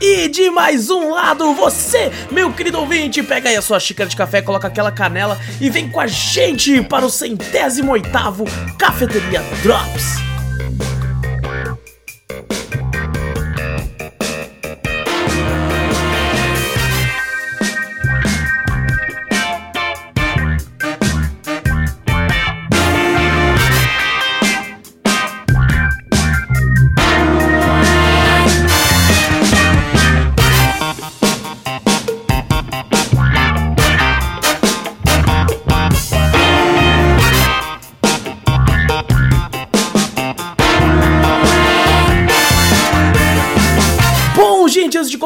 [0.00, 4.16] E de mais um lado, você, meu querido ouvinte, pega aí a sua xícara de
[4.16, 8.44] café, coloca aquela canela e vem com a gente para o centésimo oitavo
[8.78, 10.29] Cafeteria Drops.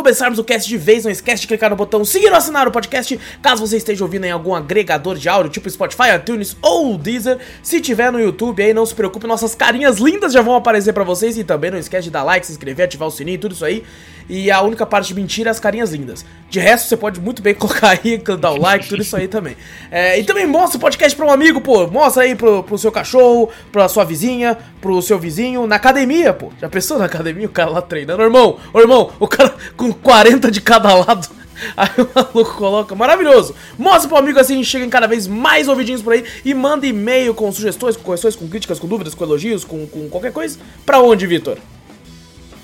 [0.05, 2.71] Começarmos o cast de vez, não esquece de clicar no botão seguir ou assinar o
[2.71, 7.39] podcast, caso você esteja ouvindo em algum agregador de áudio, tipo Spotify, iTunes ou Deezer.
[7.63, 11.05] Se tiver no YouTube aí, não se preocupe, nossas carinhas lindas já vão aparecer para
[11.05, 13.65] vocês e também não esquece de dar like, se inscrever, ativar o sininho, tudo isso
[13.65, 13.83] aí.
[14.29, 16.25] E a única parte de mentira é as carinhas lindas.
[16.49, 19.57] De resto, você pode muito bem colocar aí, dar o like, tudo isso aí também.
[19.91, 21.87] É, e também mostra o podcast pra um amigo, pô.
[21.87, 26.51] Mostra aí pro, pro seu cachorro, pra sua vizinha, pro seu vizinho, na academia, pô.
[26.61, 28.23] Já pensou na academia, o cara lá treinando?
[28.23, 31.29] Ô, irmão, ô, irmão, o cara com 40 de cada lado.
[31.77, 33.55] Aí o maluco coloca, maravilhoso.
[33.79, 37.35] Mostra pro amigo assim, chega em cada vez mais ouvidinhos por aí e manda e-mail
[37.35, 40.59] com sugestões, com correções, com críticas, com dúvidas, com elogios, com, com qualquer coisa.
[40.85, 41.59] Pra onde, Vitor?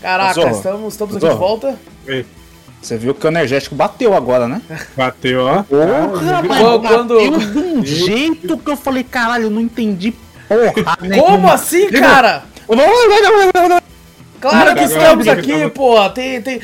[0.00, 0.50] Caraca, Zorro.
[0.50, 1.34] estamos, estamos aqui Zorro.
[1.34, 1.76] de volta.
[2.06, 2.24] Ei.
[2.80, 4.62] Você viu que o energético bateu agora, né?
[4.96, 5.64] Bateu, ó.
[5.64, 7.14] Porra, mas quando...
[7.14, 10.14] bateu de um jeito que eu falei, caralho, eu não entendi
[10.48, 12.44] Porra, Como assim, cara?
[14.40, 16.08] Claro que estamos aqui, pô.
[16.10, 16.60] Tem, tem,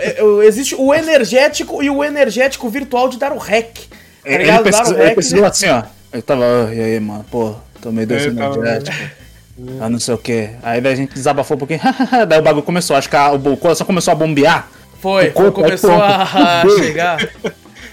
[0.00, 3.78] é, é, existe o energético e o energético virtual de dar o rec.
[4.22, 4.60] Tá ligado?
[4.60, 5.82] Ele, pesquisou, ele pesquisou assim, ó.
[6.12, 9.20] Ele tava, e aí, mano, pô, tomei dois energéticos.
[9.80, 10.50] Ah, não sei o que.
[10.62, 11.80] Aí a gente desabafou um pouquinho.
[12.26, 12.96] daí o bagulho começou.
[12.96, 14.68] Acho que a, o coração começou a bombear.
[15.00, 17.18] Foi, corpo, começou a chegar.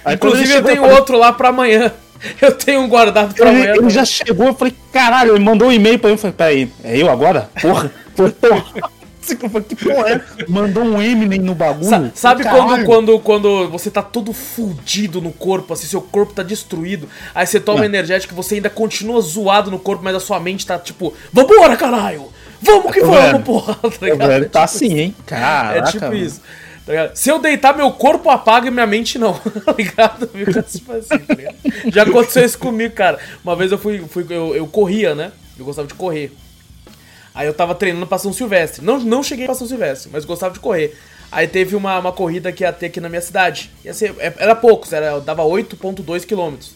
[0.03, 1.91] Aí, Inclusive eu tenho outro lá pra amanhã.
[2.41, 3.75] Eu tenho um guardado pra ele, amanhã.
[3.75, 6.15] Ele já chegou, eu falei, caralho, ele mandou um e-mail pra mim.
[6.15, 7.49] Eu falei, peraí, é eu agora?
[7.61, 8.65] Porra, porra.
[9.35, 10.21] Que porra é?
[10.47, 11.89] Mandou um Eminem no bagulho.
[11.89, 16.43] Sa sabe quando, quando, quando você tá todo fudido no corpo, assim, seu corpo tá
[16.43, 17.87] destruído, aí você toma é.
[17.87, 21.75] energético e você ainda continua zoado no corpo, mas a sua mente tá tipo, vambora,
[21.75, 22.27] caralho!
[22.61, 23.75] Vamos que vamos, porra!
[23.99, 24.49] Tá, ligado?
[24.49, 25.15] tá assim, hein?
[25.25, 26.15] Caraca, é tipo mano.
[26.15, 26.41] isso.
[26.87, 29.33] Tá Se eu deitar, meu corpo apaga e minha mente não.
[29.65, 30.27] tá ligado?
[30.27, 31.35] Tipo assim, tá
[31.91, 33.19] Já aconteceu isso comigo, cara.
[33.43, 33.99] Uma vez eu fui.
[34.07, 35.33] fui eu, eu corria, né?
[35.59, 36.31] Eu gostava de correr.
[37.35, 38.83] Aí eu tava treinando pra São Silvestre.
[38.83, 40.97] Não, não cheguei pra São Silvestre, mas gostava de correr.
[41.29, 43.69] Aí teve uma, uma corrida que ia ter aqui na minha cidade.
[43.83, 46.71] Ia ser, é, era poucos, era, dava 8,2 quilômetros.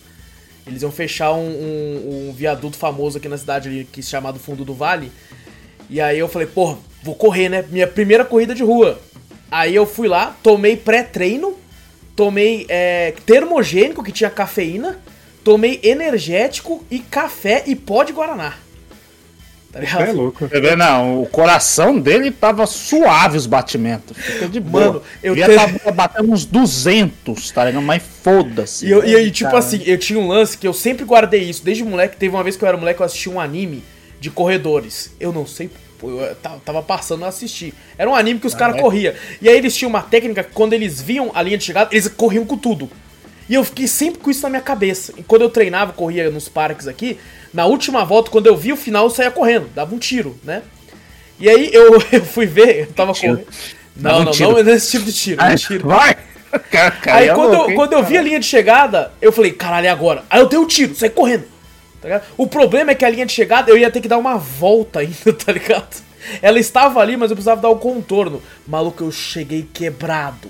[0.68, 4.38] Eles iam fechar um, um, um, viaduto famoso aqui na cidade ali, que se chamado
[4.40, 5.12] Fundo do Vale.
[5.90, 7.66] E aí eu falei, porra, vou correr, né?
[7.70, 9.00] Minha primeira corrida de rua.
[9.51, 11.57] Aí eu fui lá, tomei pré-treino,
[12.16, 14.97] tomei é, termogênico, que tinha cafeína,
[15.44, 18.56] tomei energético e café e pó de Guaraná.
[19.72, 20.01] Tá ligado?
[20.03, 20.50] É louco.
[20.50, 24.17] Tá não, o coração dele tava suave os batimentos.
[24.17, 24.85] Fica de boa.
[24.85, 25.56] Mano, eu ia te...
[25.56, 27.81] tava batendo uns 200, tá ligado?
[27.81, 28.85] Mas foda-se.
[28.85, 31.63] E, e aí, tipo assim, eu tinha um lance que eu sempre guardei isso.
[31.63, 33.81] Desde moleque, teve uma vez que eu era moleque, eu assisti um anime
[34.19, 35.13] de corredores.
[35.19, 35.69] Eu não sei
[36.09, 37.74] eu tava passando a assistir.
[37.98, 38.80] Era um anime que os ah, caras é?
[38.80, 39.13] corriam.
[39.42, 42.07] E aí eles tinham uma técnica que quando eles viam a linha de chegada, eles
[42.07, 42.89] corriam com tudo.
[43.48, 45.13] E eu fiquei sempre com isso na minha cabeça.
[45.18, 47.19] E quando eu treinava, corria nos parques aqui,
[47.53, 50.62] na última volta, quando eu vi o final, eu saía correndo, dava um tiro, né?
[51.39, 53.45] E aí eu, eu fui ver, eu tava correndo.
[53.95, 55.42] Não, não, não é nesse tipo de tiro.
[55.42, 55.88] Ai, tiro.
[55.88, 56.15] Vai!
[57.12, 59.89] aí é quando, eu, quando eu vi a linha de chegada, eu falei, caralho, é
[59.89, 60.24] agora?
[60.30, 61.45] Aí eu dei o um tiro, saí correndo.
[62.01, 64.38] Tá o problema é que a linha de chegada eu ia ter que dar uma
[64.38, 66.03] volta ainda, tá ligado?
[66.42, 68.42] Ela estava ali, mas eu precisava dar o contorno.
[68.68, 70.50] Maluco, eu cheguei quebrado.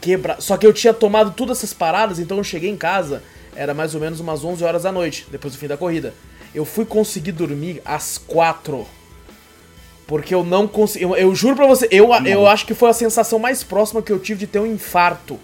[0.00, 0.42] Quebrado.
[0.42, 3.22] Só que eu tinha tomado todas essas paradas, então eu cheguei em casa,
[3.54, 6.14] era mais ou menos umas 11 horas da noite, depois do fim da corrida.
[6.54, 8.86] Eu fui conseguir dormir às 4.
[10.06, 11.04] Porque eu não consegui.
[11.04, 14.12] Eu, eu, juro pra você, eu, eu acho que foi a sensação mais próxima que
[14.12, 15.38] eu tive de ter um infarto.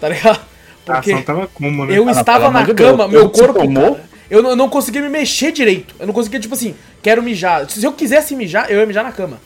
[0.00, 0.40] Tá ligado?
[0.84, 1.96] Porque tava como, né?
[1.96, 3.72] eu ah, estava na cama, Deus, meu corpo.
[3.72, 4.00] Cara,
[4.32, 5.94] eu não, eu não conseguia me mexer direito.
[6.00, 7.68] Eu não conseguia, tipo assim, quero mijar.
[7.68, 9.38] Se eu quisesse mijar, eu ia mijar na cama.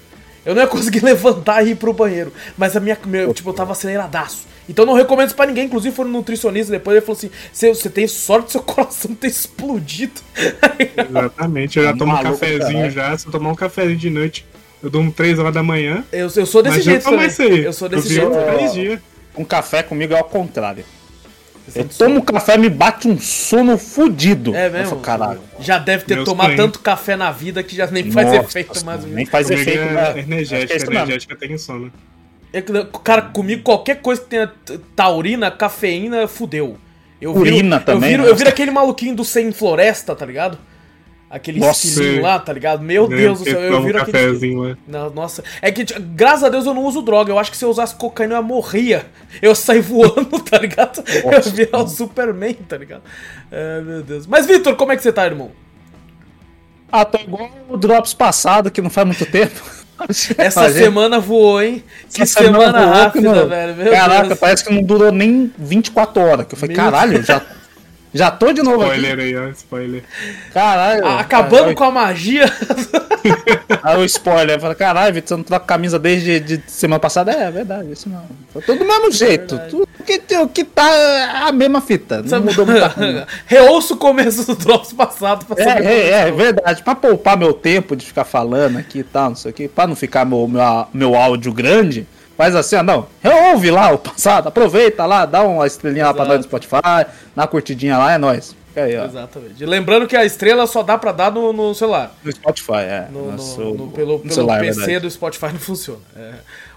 [0.45, 2.33] Eu não ia conseguir levantar e ir pro banheiro.
[2.57, 2.97] Mas a minha.
[3.05, 4.47] Meu, tipo, eu tava aceleradaço.
[4.69, 5.65] Então não recomendo isso pra ninguém.
[5.65, 6.97] Inclusive foi no nutricionista depois.
[6.97, 10.21] Ele falou assim: você, tem sorte do seu coração ter explodido.
[11.09, 11.81] Exatamente.
[11.81, 13.19] Eu já tomo um cafezinho já.
[13.19, 14.47] Se eu tomar um cafezinho de noite,
[14.81, 16.05] eu durmo 3 horas da manhã.
[16.13, 17.29] Eu, eu sou desse jeito também.
[17.65, 19.03] Eu sou desse eu jeito.
[19.37, 20.85] Um café comigo é ao contrário.
[21.75, 24.55] Eu tomo café me bate um sono fudido.
[24.55, 25.01] É mesmo?
[25.01, 25.41] Caralho.
[25.61, 28.85] Já deve ter Meus tomado tanto café na vida que já nem faz Nossa, efeito
[28.85, 29.05] mais.
[29.05, 29.81] Nem faz efeito.
[29.81, 30.21] É né?
[30.21, 31.93] energética, é energética tem sono.
[32.53, 32.63] É
[33.03, 34.51] cara, comigo qualquer coisa que tenha
[34.95, 36.79] taurina, cafeína, fudeu.
[37.21, 38.11] Eu Urina viro, também.
[38.11, 38.31] Eu viro, né?
[38.31, 40.59] eu viro aquele maluquinho do Sem Floresta, tá ligado?
[41.29, 42.83] Aquele estilinho lá, tá ligado?
[42.83, 44.55] Meu Deus do céu, eu viro aquele.
[44.55, 44.77] Né?
[44.87, 45.43] Não, nossa.
[45.61, 47.33] É que, graças a Deus, eu não uso droga.
[47.33, 49.07] Eu acho que se eu usasse cocaína, eu morria.
[49.43, 51.03] Eu saí voando, tá ligado?
[51.25, 51.49] Nossa.
[51.49, 53.03] Eu virar o Superman, tá ligado?
[53.51, 54.27] É, meu Deus.
[54.27, 55.51] Mas, Vitor, como é que você tá, irmão?
[56.93, 59.61] Ah, tô igual o Drops passado, que não faz muito tempo.
[60.39, 61.83] Essa semana voou, hein?
[62.13, 63.77] Que Essa semana, semana voou, rápida, velho.
[63.77, 64.39] Meu Caraca, Deus.
[64.39, 66.47] parece que não durou nem 24 horas.
[66.47, 67.43] Que eu falei, Meu caralho, já,
[68.17, 69.23] já tô de novo spoiler aqui.
[69.23, 70.03] Spoiler aí, ó, spoiler.
[70.53, 71.07] Caralho.
[71.07, 71.77] acabando caralho.
[71.77, 72.47] com a magia.
[73.83, 77.33] Aí o spoiler, fala, caralho, Vitor, você não troca camisa desde de semana passada?
[77.33, 78.23] É, é verdade, isso não.
[78.53, 79.55] Foi tudo do mesmo é jeito.
[79.57, 80.21] É tudo que,
[80.53, 82.23] que tá a mesma fita.
[82.23, 83.27] Não Sabe, mudou muita coisa.
[83.47, 85.87] Reouço o começo do Drops passado pra é, saber.
[85.87, 86.83] É, é, é, verdade.
[86.83, 89.87] Pra poupar meu tempo de ficar falando aqui e tal, não sei o que, pra
[89.87, 92.07] não ficar meu, meu, meu áudio grande.
[92.37, 93.07] Faz assim, ó, não.
[93.51, 96.19] Ouve lá o passado, aproveita lá, dá uma estrelinha Exato.
[96.19, 98.55] lá pra nós no Spotify, dá uma curtidinha lá, é nóis.
[98.77, 99.65] Aí, Exatamente.
[99.65, 102.15] Lembrando que a estrela só dá pra dar no, no celular.
[102.23, 103.09] No Spotify, é.
[103.11, 106.01] No, no, no pelo pelo celular, PC é do Spotify não funciona.
[106.15, 106.35] É.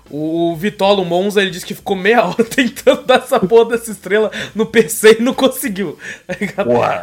[0.10, 3.92] O, o Vitolo Monza ele disse que ficou meia hora tentando dar essa porra dessa
[3.92, 6.00] estrela no PC e não conseguiu.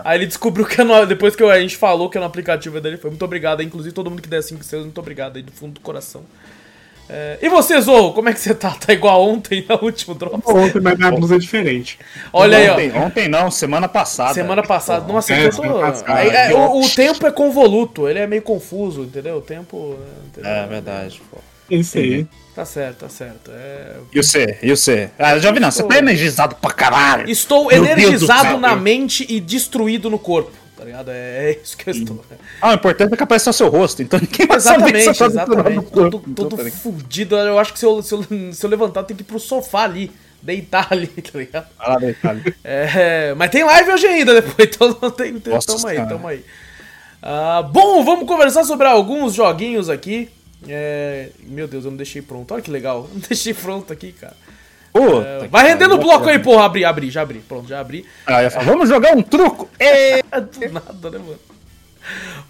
[0.05, 2.81] Aí ele descobriu que é no, depois que a gente falou que é no aplicativo
[2.81, 3.11] dele foi.
[3.11, 5.81] Muito obrigado, inclusive todo mundo que der 5 estrelas, muito obrigado aí do fundo do
[5.81, 6.23] coração.
[7.09, 8.71] É, e você, Zorro, como é que você tá?
[8.71, 10.43] Tá igual ontem, no último drop?
[10.45, 11.99] Ontem, mas minha blusa é diferente.
[12.33, 13.01] Olha ontem, aí, ó.
[13.01, 14.35] Ontem não, semana passada.
[14.35, 15.13] Semana passada.
[15.13, 15.65] Nossa, é, eu tô...
[15.65, 19.37] é, é, o, o, tempo é convoluto, ele é meio confuso, entendeu?
[19.37, 19.97] O tempo...
[20.27, 20.51] Entendeu?
[20.51, 21.39] É verdade, pô.
[21.71, 22.27] Isso aí.
[22.55, 23.51] Tá certo, tá certo.
[23.53, 23.97] É...
[24.13, 24.59] E você?
[24.63, 25.11] E você?
[25.19, 27.29] Ah, já vi não, você tá energizado pra caralho.
[27.29, 31.11] Estou Meu energizado na mente e destruído no corpo tá ligado?
[31.11, 32.25] É, é isso que eu estou.
[32.61, 35.19] Ah, o importante é que apareça o seu rosto, então ninguém vai exatamente, saber que
[35.19, 35.91] tá exatamente.
[35.91, 37.37] Todo, todo então, fudido.
[37.37, 39.39] Eu acho que se eu, se, eu, se eu levantar, eu tenho que ir pro
[39.39, 40.13] sofá ali.
[40.43, 41.67] Deitar ali, tá ligado?
[41.77, 42.55] Vai lá deitar ali.
[42.63, 45.43] É, mas tem live hoje ainda depois, então não tem.
[45.45, 46.45] Nossa, tamo aí, tamo aí.
[47.23, 50.31] Ah, bom, vamos conversar sobre alguns joguinhos aqui.
[50.69, 52.53] É, meu Deus, eu não deixei pronto.
[52.53, 53.09] Olha que legal.
[53.13, 54.37] Não deixei pronto aqui, cara.
[55.51, 56.65] Vai rendendo o bloco aí, porra.
[56.65, 57.39] Abri, abri, já abri.
[57.41, 58.05] Pronto, já abri.
[58.27, 59.69] Ah, falar, vamos jogar um truco.
[59.79, 61.39] É, do nada, né, mano?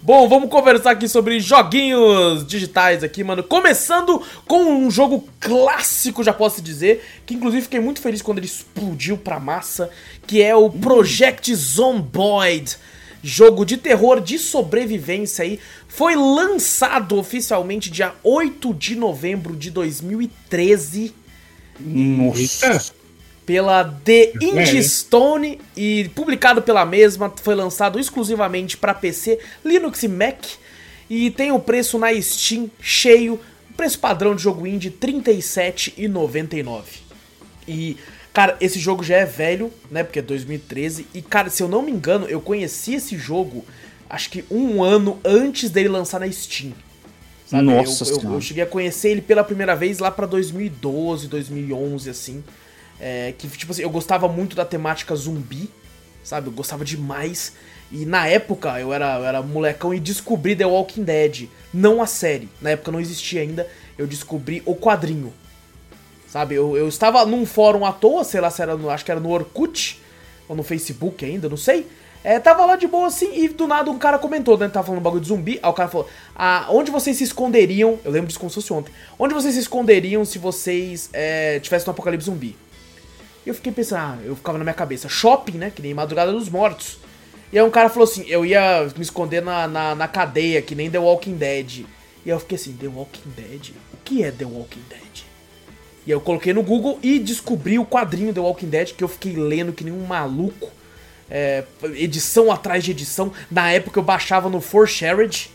[0.01, 3.43] Bom, vamos conversar aqui sobre joguinhos digitais aqui, mano.
[3.43, 8.45] Começando com um jogo clássico, já posso dizer, que inclusive fiquei muito feliz quando ele
[8.45, 9.89] explodiu pra massa,
[10.25, 12.77] que é o Project Zomboid.
[13.23, 15.59] Jogo de terror de sobrevivência aí.
[15.87, 21.13] Foi lançado oficialmente dia 8 de novembro de 2013
[21.79, 22.93] nossa!
[23.45, 24.31] Pela The é.
[24.41, 30.43] Indie Stone e publicado pela mesma, foi lançado exclusivamente para PC, Linux e Mac.
[31.09, 33.39] E tem o preço na Steam cheio,
[33.77, 36.83] preço padrão de jogo indie R$ 37,99.
[37.65, 37.95] E,
[38.33, 40.03] cara, esse jogo já é velho, né?
[40.03, 41.07] Porque é 2013.
[41.13, 43.63] E, cara, se eu não me engano, eu conheci esse jogo
[44.09, 46.73] acho que um ano antes dele lançar na Steam.
[47.47, 47.63] Sabe?
[47.63, 52.09] Nossa eu, eu, eu, cheguei a conhecer ele pela primeira vez lá para 2012, 2011,
[52.09, 52.43] assim.
[52.99, 55.69] É, que, tipo assim, eu gostava muito da temática zumbi,
[56.23, 56.47] sabe?
[56.47, 57.53] Eu gostava demais.
[57.89, 61.47] E na época eu era, eu era molecão e descobri The Walking Dead.
[61.73, 62.49] Não a série.
[62.61, 63.65] Na época não existia ainda.
[63.97, 65.33] Eu descobri o quadrinho.
[66.27, 66.55] Sabe?
[66.55, 69.21] Eu, eu estava num fórum à toa, sei lá se era no, acho que era
[69.21, 70.01] no Orkut
[70.49, 71.87] ou no Facebook ainda, não sei.
[72.23, 74.67] É, tava lá de boa assim e do nada um cara comentou, né?
[74.67, 75.59] Tava falando um bagulho de zumbi.
[75.61, 77.99] Aí o cara falou: ah, Onde vocês se esconderiam?
[78.03, 78.91] Eu lembro disso como se fosse ontem.
[79.17, 82.55] Onde vocês se esconderiam se vocês é, tivessem um apocalipse zumbi?
[83.45, 85.71] E eu fiquei pensando, ah, eu ficava na minha cabeça: Shopping, né?
[85.73, 86.99] Que nem Madrugada dos Mortos.
[87.51, 90.75] E aí um cara falou assim: Eu ia me esconder na, na, na cadeia, que
[90.75, 91.79] nem The Walking Dead.
[91.79, 91.85] E
[92.25, 93.69] aí eu fiquei assim: The Walking Dead?
[93.93, 95.23] O que é The Walking Dead?
[96.05, 99.07] E aí eu coloquei no Google e descobri o quadrinho The Walking Dead que eu
[99.07, 100.69] fiquei lendo que nem um maluco
[101.29, 101.63] é,
[101.95, 103.31] edição atrás de edição.
[103.49, 105.49] Na época eu baixava no For Shared,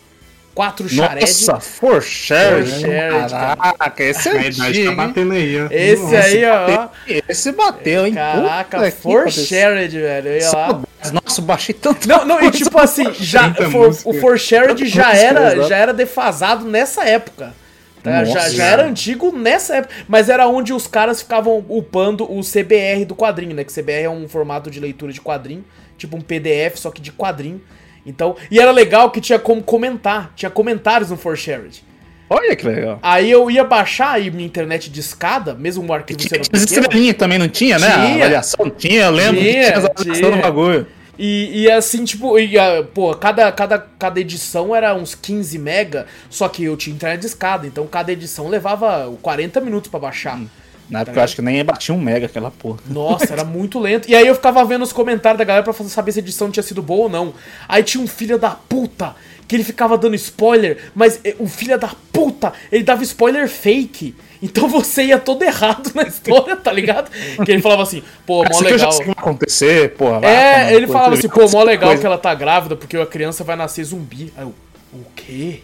[0.54, 1.20] 4 Shared.
[1.20, 2.82] Nossa, For Shared.
[2.82, 5.68] Caraca, esse é A idade tá batendo aí, ó.
[5.70, 6.18] Esse Nossa.
[6.18, 6.88] aí, ó.
[7.28, 8.14] Esse bateu, hein?
[8.14, 9.30] Caraca, Puta For.
[9.30, 10.28] Shared, velho.
[10.28, 10.82] Eu ia lá.
[11.12, 12.06] Nossa, eu baixei tanto.
[12.06, 16.64] Não, não, e tipo assim, já, for, o For Shared já era, já era defasado
[16.66, 17.54] nessa época.
[18.02, 18.24] Tá?
[18.24, 19.94] Já, já era antigo nessa época.
[20.08, 23.64] Mas era onde os caras ficavam upando o CBR do quadrinho, né?
[23.64, 25.64] Que CBR é um formato de leitura de quadrinho,
[25.96, 27.60] tipo um PDF, só que de quadrinho.
[28.04, 31.84] Então, e era legal que tinha como comentar, tinha comentários no For Shared.
[32.28, 32.98] Olha que legal.
[33.02, 36.64] Aí eu ia baixar aí minha internet de escada, mesmo o arquivo Tinha sendo pequeno.
[36.64, 37.86] estrelinhas também, não tinha, né?
[37.86, 38.00] Tinha.
[38.02, 40.30] A avaliação tinha, eu lembro que Tinha, tinha as avaliações tinha.
[40.36, 40.86] no bagulho.
[41.18, 46.06] E, e assim, tipo, e, ah, pô, cada, cada, cada edição era uns 15 mega,
[46.30, 50.40] só que eu tinha internet escada, então cada edição levava 40 minutos pra baixar.
[50.88, 52.78] Na época eu acho que nem batia um mega aquela porra.
[52.86, 54.10] Nossa, era muito lento.
[54.10, 56.62] E aí eu ficava vendo os comentários da galera pra saber se a edição tinha
[56.62, 57.32] sido boa ou não.
[57.66, 59.14] Aí tinha um filho da puta
[59.48, 64.14] que ele ficava dando spoiler, mas eh, o filho da puta, ele dava spoiler fake.
[64.42, 67.10] Então você ia todo errado na história, tá ligado?
[67.44, 68.90] Que ele falava assim, pô, mó legal.
[68.90, 70.26] que vai acontecer, porra.
[70.26, 72.00] É, toma ele falava assim, pô, mó legal Coisa.
[72.00, 74.32] que ela tá grávida, porque a criança vai nascer zumbi.
[74.36, 74.52] Aí eu,
[74.92, 75.60] o quê?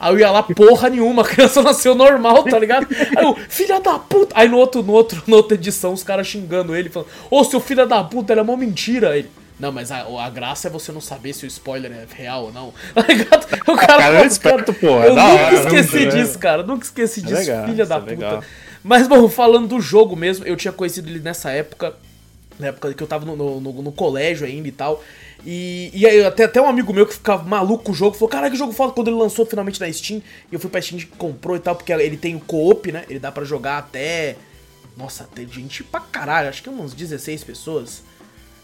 [0.00, 2.88] Aí eu ia lá, porra nenhuma, a criança nasceu normal, tá ligado?
[3.16, 4.34] Aí eu, filha da puta!
[4.36, 7.60] Aí no outro, no outro, na outra edição, os caras xingando ele, falando, ô, seu
[7.60, 9.10] filho da puta, ele é uma mentira.
[9.10, 12.06] Aí ele, não, mas a, a graça é você não saber se o spoiler é
[12.14, 12.72] real ou não.
[12.94, 13.44] Tá ligado?
[13.66, 16.10] O cara, cara é esperto, é Eu nunca hora, esqueci né?
[16.10, 16.62] disso, cara.
[16.62, 18.10] Nunca esqueci disso, legal, filha da é puta.
[18.10, 18.44] legal.
[18.84, 21.94] Mas, bom, falando do jogo mesmo, eu tinha conhecido ele nessa época
[22.58, 25.02] na época que eu tava no, no, no- no colégio ainda e tal.
[25.46, 28.28] E, e aí até, até um amigo meu que ficava maluco com o jogo, falou,
[28.28, 30.20] cara, que jogo foda quando ele lançou finalmente na Steam.
[30.50, 33.04] E eu fui pra Steam, comprou e tal, porque ele tem o co-op, né?
[33.08, 34.34] Ele dá pra jogar até...
[34.96, 38.02] Nossa, tem gente pra caralho, acho que umas 16 pessoas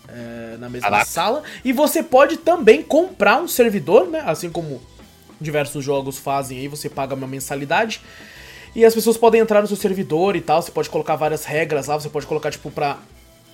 [0.08, 1.10] é, na mesma Caraca.
[1.10, 1.42] sala.
[1.64, 4.22] E você pode também comprar um servidor, né?
[4.26, 4.80] Assim como
[5.40, 8.00] diversos jogos fazem aí, você paga uma mensalidade.
[8.74, 11.86] E as pessoas podem entrar no seu servidor e tal, você pode colocar várias regras
[11.86, 12.98] lá, você pode colocar, tipo, pra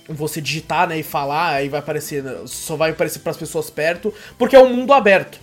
[0.09, 4.55] você digitar, né, e falar, aí vai aparecer, só vai aparecer pras pessoas perto, porque
[4.55, 5.39] é um mundo aberto.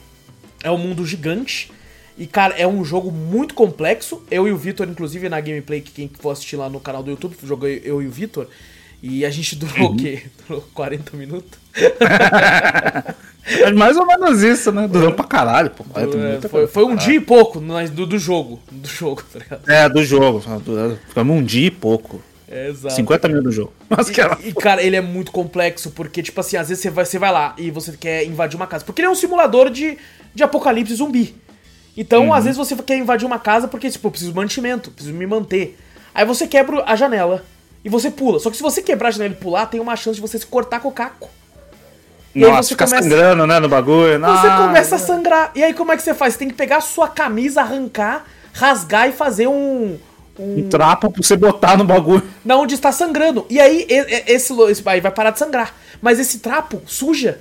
[0.62, 1.70] É um mundo gigante.
[2.16, 4.24] E, cara, é um jogo muito complexo.
[4.28, 7.10] Eu e o Vitor, inclusive, na gameplay, que quem for assistir lá no canal do
[7.12, 8.48] YouTube, joguei eu e o Vitor.
[9.02, 10.24] E a gente durou o quê?
[10.46, 11.58] Durou 40 minutos?
[13.46, 14.86] É mais ou menos isso, né?
[14.86, 15.84] Durou pra caralho, pô.
[15.84, 18.60] 40 É, minutos é foi, foi um dia e pouco do, do jogo.
[18.70, 19.70] Do jogo, tá ligado?
[19.70, 20.42] É, do jogo.
[21.08, 22.20] Ficamos um dia e pouco.
[22.50, 22.94] É, exato.
[22.94, 23.72] 50 minutos do jogo.
[23.88, 24.36] Mas que era...
[24.42, 27.18] E, e, cara, ele é muito complexo, porque, tipo assim, às vezes você vai, você
[27.18, 28.84] vai lá e você quer invadir uma casa.
[28.84, 29.96] Porque ele é um simulador de,
[30.34, 31.34] de apocalipse zumbi.
[31.96, 35.14] Então, às vezes você quer invadir uma casa porque, tipo, eu preciso de mantimento, preciso
[35.14, 35.78] me manter.
[36.14, 37.44] Aí você quebra a janela
[37.84, 38.38] e você pula.
[38.38, 40.46] Só que se você quebrar a janela e pular, tem uma chance de você se
[40.46, 41.30] cortar com o caco.
[42.34, 44.12] E aí Nossa, você fica começa- sangrando, né, no bagulho.
[44.12, 44.56] Você Nossa.
[44.58, 45.50] começa a sangrar.
[45.54, 46.34] E aí como é que você faz?
[46.34, 49.98] Você tem que pegar a sua camisa, arrancar, rasgar e fazer um...
[50.38, 50.58] um...
[50.58, 52.22] Um trapo pra você botar no bagulho.
[52.44, 53.46] na onde está sangrando.
[53.50, 55.74] E aí, esse, esse aí vai parar de sangrar.
[56.00, 57.40] Mas esse trapo suja.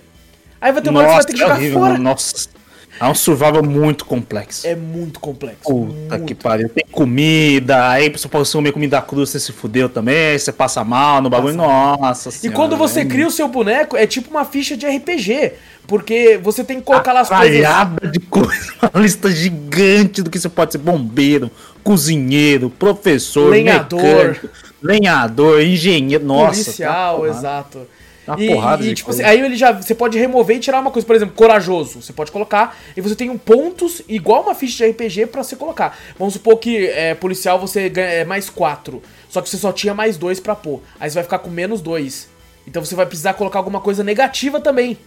[0.59, 1.97] Aí vai ter uma hora que você vai ter que é jogar horrível, fora.
[1.99, 2.56] Nossa.
[2.99, 4.65] É um survival muito complexo.
[4.67, 5.63] É muito complexo.
[5.63, 6.25] Puta muito.
[6.25, 6.69] que pariu.
[6.69, 11.21] Tem comida, aí você pode comer comida crua, você se fudeu também, você passa mal
[11.21, 11.55] no bagulho.
[11.55, 15.53] Nossa E senhora, quando você cria o seu boneco, é tipo uma ficha de RPG.
[15.87, 18.11] Porque você tem que colocar lá as coisas.
[18.11, 21.49] De coisa, uma lista gigante do que você pode ser bombeiro,
[21.81, 24.01] cozinheiro, professor, Lenhador.
[24.01, 24.49] mecânico,
[24.83, 26.63] lenhador, engenheiro, nossa.
[26.63, 27.87] policial, tá exato.
[28.27, 29.25] Uma e, porrada e, de tipo coisa.
[29.25, 32.01] aí ele já você pode remover e tirar uma coisa, por exemplo, corajoso.
[32.01, 35.55] Você pode colocar e você tem um pontos igual uma ficha de RPG pra você
[35.55, 35.97] colocar.
[36.19, 39.93] Vamos supor que é, policial você ganha é, mais 4, só que você só tinha
[39.93, 40.81] mais 2 pra pôr.
[40.99, 42.29] Aí você vai ficar com menos 2.
[42.67, 44.97] Então você vai precisar colocar alguma coisa negativa também.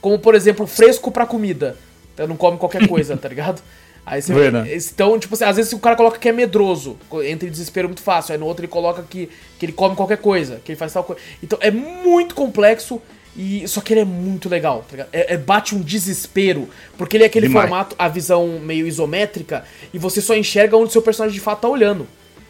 [0.00, 1.76] Como, por exemplo, fresco pra comida.
[2.14, 3.62] Então não come qualquer coisa, tá ligado?
[4.10, 4.74] Aí você Verdade.
[4.74, 8.02] Então, tipo assim, às vezes o cara coloca que é medroso, entra em desespero muito
[8.02, 8.32] fácil.
[8.32, 11.04] Aí no outro ele coloca que, que ele come qualquer coisa, que ele faz tal
[11.04, 11.22] coisa.
[11.40, 13.00] Então é muito complexo,
[13.36, 15.06] e só que ele é muito legal, tá?
[15.12, 17.68] É, é- bate um desespero, porque ele é aquele Demais.
[17.68, 19.64] formato, a visão meio isométrica,
[19.94, 22.08] e você só enxerga onde seu personagem de fato tá olhando.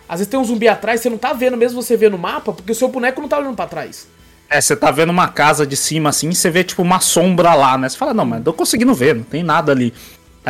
[0.08, 2.54] Às vezes tem um zumbi atrás, você não tá vendo, mesmo você vê no mapa,
[2.54, 4.08] porque o seu boneco não tá olhando pra trás.
[4.48, 7.76] É, você tá vendo uma casa de cima assim, você vê tipo uma sombra lá,
[7.76, 7.86] né?
[7.88, 9.92] Você fala, não, mas tô conseguindo ver, não tem nada ali.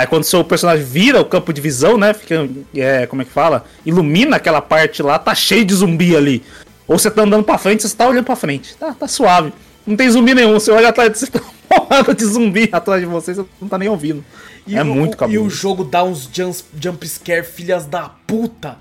[0.00, 2.14] Aí quando seu personagem vira o campo de visão, né?
[2.14, 3.64] Fica, é, como é que fala?
[3.85, 6.42] Ilumina aquela parte lá, tá cheio de zumbi ali.
[6.88, 8.75] Ou você tá andando pra frente, você tá olhando pra frente.
[8.76, 9.52] Tá, tá suave.
[9.87, 13.07] Não tem zumbi nenhum, você olha atrás de você, tá porrada de zumbi atrás de
[13.07, 14.25] você, você não tá nem ouvindo.
[14.66, 15.47] E é o- muito E cabuloso.
[15.47, 18.78] o jogo dá uns jump, jump scare, filhas da puta.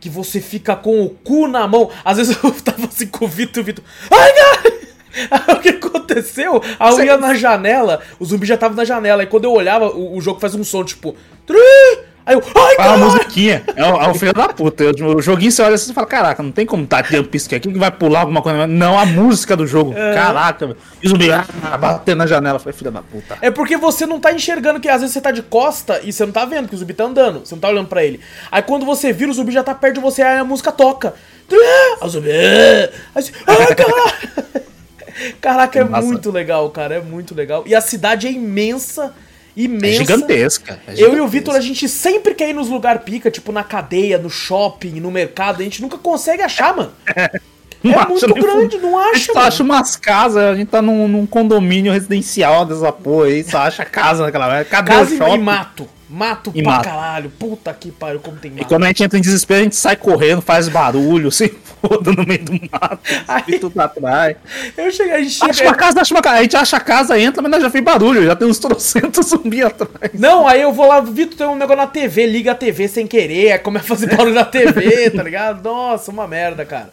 [0.00, 1.90] Que você fica com o cu na mão.
[2.04, 3.84] Às vezes eu tava assim com o Vitor, o Vitor.
[4.10, 4.74] Ai, cara!
[5.30, 6.62] Aí, o que aconteceu?
[6.78, 9.22] Aí eu ia na janela, o zumbi já tava na janela.
[9.22, 11.14] E quando eu olhava, o, o jogo faz um som tipo.
[11.46, 11.58] "Tru!"
[12.26, 12.42] Aí eu.
[12.56, 13.62] Ai, Ah, a musiquinha.
[13.76, 14.84] É o, é o filho da puta.
[14.84, 17.70] O joguinho você olha assim e fala: Caraca, não tem como tá jump scare aqui
[17.70, 18.66] que vai pular alguma coisa.
[18.66, 19.92] Não, a música do jogo.
[19.94, 20.14] É.
[20.14, 20.78] Caraca, velho.
[21.02, 21.44] E o zumbi ah,
[21.76, 22.58] batendo na janela.
[22.58, 23.36] Foi filha da puta.
[23.42, 26.24] É porque você não tá enxergando que às vezes você tá de costa e você
[26.24, 28.18] não tá vendo que o zumbi tá andando, você não tá olhando pra ele.
[28.50, 31.12] Aí quando você vira, o zumbi já tá perto de você, aí a música toca.
[31.52, 32.30] Aí o zumbi.
[32.30, 34.64] Aí você, ai, caralho!
[35.40, 37.62] Caraca, é muito legal, cara, é muito legal.
[37.66, 39.14] E a cidade é imensa,
[39.56, 39.98] É imensa.
[39.98, 40.80] gigantesca.
[40.86, 41.28] é Eu e o gigantesca.
[41.28, 45.10] Vitor, a gente sempre quer ir nos lugar pica, tipo na cadeia, no shopping, no
[45.10, 46.92] mercado, a gente nunca consegue achar, mano.
[47.82, 49.46] Não é acha muito nem grande, não A acha, gente só mano.
[49.46, 53.84] acha umas casas, a gente tá num, num condomínio residencial dessa porra aí, só acha
[53.84, 54.64] casa naquela.
[54.64, 55.34] Cadê Casa o shopping?
[55.34, 55.88] e mato.
[56.08, 56.84] Mato E pra mato.
[56.84, 57.30] caralho.
[57.30, 58.66] Puta que pariu, como tem E mato.
[58.68, 61.48] quando a gente entra em desespero, a gente sai correndo, faz barulho, se
[61.80, 64.36] foda no meio do mato, Aí- e tudo atrás.
[64.76, 65.70] Eu cheguei, a gente Acha chega...
[65.70, 66.36] uma casa, acha uma casa.
[66.38, 69.26] A gente acha a casa, entra, mas nós já fez barulho, já tem uns trocentos
[69.30, 70.12] zumbi atrás.
[70.14, 73.06] Não, aí eu vou lá, Vitor, tem um negócio na TV, liga a TV sem
[73.06, 75.62] querer, começa a fazer barulho na TV, tá ligado?
[75.62, 76.90] Nossa, uma merda, cara.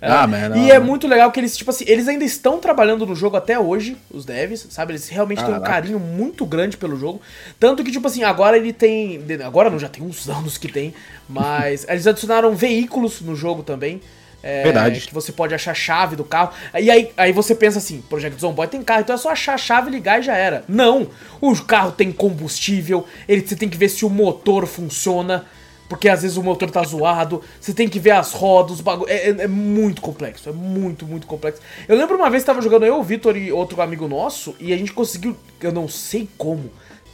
[0.00, 0.58] É, Ah, merda.
[0.58, 3.58] E é muito legal que eles, tipo assim, eles ainda estão trabalhando no jogo até
[3.58, 4.92] hoje, os devs, sabe?
[4.92, 5.70] Eles realmente têm um Caraca.
[5.72, 7.20] carinho muito grande pelo jogo.
[7.58, 9.24] Tanto que, tipo assim, agora ele tem.
[9.44, 10.92] Agora não, já tem uns anos que tem,
[11.28, 14.00] mas eles adicionaram veículos no jogo também.
[14.42, 15.00] É, Verdade.
[15.00, 16.52] Que você pode achar a chave do carro.
[16.78, 19.58] E aí, aí você pensa assim, Project Zomboid tem carro, então é só achar a
[19.58, 20.62] chave, ligar e já era.
[20.68, 21.08] Não!
[21.40, 25.44] O carro tem combustível, ele, você tem que ver se o motor funciona.
[25.88, 29.08] Porque às vezes o motor tá zoado, você tem que ver as rodas, os bagulho.
[29.10, 31.60] É, é- é muito complexo, é muito, muito complexo.
[31.86, 34.72] Eu lembro uma vez que tava jogando eu, o Vitor e outro amigo nosso, e
[34.72, 36.70] a gente conseguiu, eu não sei como,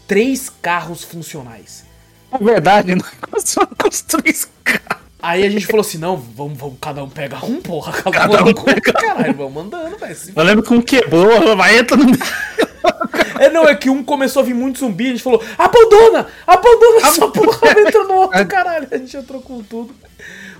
[0.08, 1.84] três carros funcionais.
[2.30, 5.02] Na verdade, nós começamos com os três carros.
[5.20, 7.92] Aí a gente falou assim: não, vamos, vamos cada um pega um, porra.
[7.92, 8.92] Cada, Cada um um pega um.
[8.94, 10.16] Caralho, vamos andando, velho.
[10.34, 12.06] Eu lembro que um quebrou, vai entra no.
[13.38, 16.26] É, não, é que um começou a vir muito zumbi, a gente falou, abandona!
[16.46, 18.88] Abandona essa porra, entra no outro, caralho.
[18.90, 19.94] A gente entrou com tudo.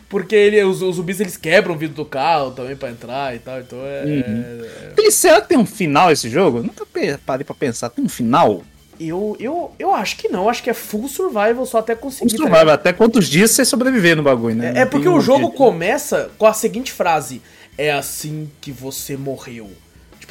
[0.09, 3.39] Porque ele, os, os zumbis, eles quebram o vidro do carro também pra entrar e
[3.39, 4.05] tal, então é...
[4.07, 6.59] é- E será que tem um final esse jogo?
[6.59, 6.85] Eu nunca
[7.25, 7.89] parei pra pensar.
[7.89, 8.63] Tem um final?
[9.01, 12.31] Eu, eu, eu acho que não, acho que é full survival só até conseguir.
[12.31, 12.75] tá survival, ligado?
[12.75, 14.73] até quantos dias você sobreviver no bagulho, né?
[14.77, 15.65] É, é porque o jogo objetivo.
[15.65, 17.41] começa com a seguinte frase:
[17.79, 19.71] É assim que você morreu.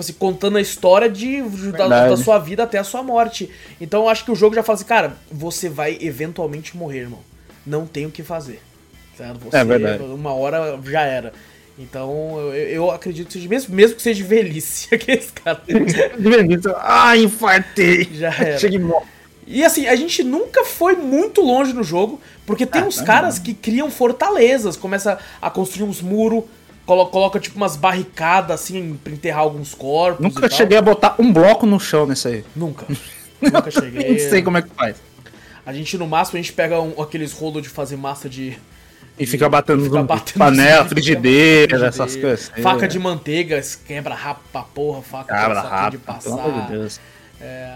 [0.01, 3.49] Tipo assim, contando a história de, da, da sua vida até a sua morte.
[3.79, 7.19] Então eu acho que o jogo já fala assim, cara, você vai eventualmente morrer, irmão.
[7.65, 8.61] Não tem o que fazer.
[9.15, 9.39] Certo?
[9.39, 10.03] Você, É verdade.
[10.03, 11.33] Uma hora já era.
[11.77, 15.61] Então eu, eu acredito que seja, mesmo, mesmo que seja velhice, aqueles caras.
[15.65, 18.09] De verdade, Ah, infartei.
[18.13, 18.57] Já era.
[18.57, 19.05] Chega e morre.
[19.47, 23.03] E assim, a gente nunca foi muito longe no jogo, porque tem Ah, uns tá
[23.03, 26.43] caras que criam fortalezas, começa a construir uns muros,
[26.85, 30.21] colo coloca tipo umas barricadas assim pra enterrar alguns corpos.
[30.23, 32.45] Nunca cheguei a botar um bloco no chão nesse aí.
[32.55, 32.85] Nunca.
[33.41, 34.09] Nunca cheguei.
[34.09, 34.97] Nem sei como é que faz.
[35.65, 38.57] A gente, no máximo, a gente pega um- aqueles rolos de fazer massa de.
[39.19, 42.27] E fica batendo fica batendo panela, no- frigideira, essas frigideira.
[42.29, 42.51] coisas.
[42.51, 42.61] assim.
[42.61, 46.69] Faca de manteiga, quebra rápido pra porra, faca saquinho rápido, de pelo amor de passar.
[46.71, 46.99] Deus.
[47.43, 47.71] É,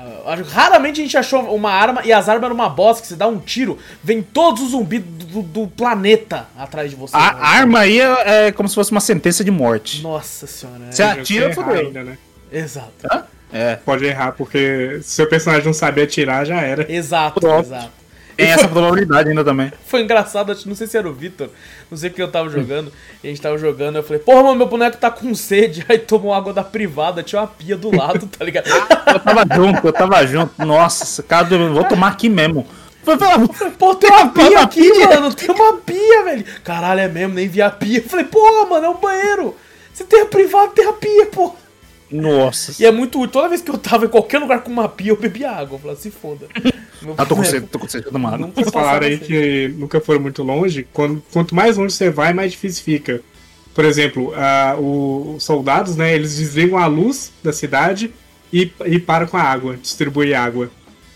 [0.51, 3.28] raramente a gente achou uma arma e as armas eram uma bosta que você dá
[3.28, 7.15] um tiro, vem todos os zumbis do, do planeta atrás de você.
[7.15, 10.01] A arma aí é, é como se fosse uma sentença de morte.
[10.04, 10.86] Nossa senhora.
[10.88, 11.88] é- Você atira, Você errar fodeu.
[11.88, 12.17] ainda, né?
[12.51, 13.25] Exato.
[13.51, 13.75] É.
[13.78, 16.91] Pode errar, porque se seu personagem não saber atirar, já era.
[16.91, 17.65] Exato, Pronto.
[17.67, 17.89] exato.
[18.36, 19.71] Tem essa probabilidade ainda também.
[19.88, 21.50] Foi engraçado, não sei se era o Vitor,
[21.89, 22.91] não sei porque eu tava jogando,
[23.24, 25.98] e a gente tava jogando, eu falei, porra, mano, meu boneco tá com sede, aí
[25.98, 28.67] tomou água da privada, tinha uma pia do lado, tá ligado?
[29.08, 30.65] Eu tava junto, eu tava junto.
[30.65, 32.67] Nossa, cara, vou tomar aqui mesmo.
[33.78, 36.45] Pô, tem uma pia aqui, mano, tem uma pia, velho.
[36.63, 38.00] Caralho, é mesmo, nem vi a pia.
[38.00, 39.56] Eu falei, porra, mano, é um banheiro.
[39.93, 41.54] Se tem a privada, tem a pia, porra.
[42.21, 42.75] Nossa.
[42.82, 43.32] E é muito útil.
[43.32, 45.75] Toda vez que eu tava em qualquer lugar com uma pia, eu bebia água.
[45.75, 46.47] Eu falava, se foda.
[47.01, 48.38] Meu Ah, tô com sede, tô com sede, tomando.
[48.38, 50.88] nunca Vocês falaram aí que nunca foram muito longe.
[50.93, 53.21] Quando, quanto mais longe você vai, mais difícil fica.
[53.73, 54.34] Por exemplo,
[54.80, 56.15] o- os soldados, né?
[56.15, 58.12] Eles desligam a luz da cidade
[58.51, 60.69] e, e param com a água, distribuir água.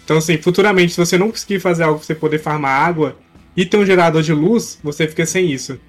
[0.04, 3.16] Então, assim, futuramente, se você não conseguir fazer algo pra você poder farmar água
[3.56, 5.80] e ter um gerador de luz, você fica sem isso.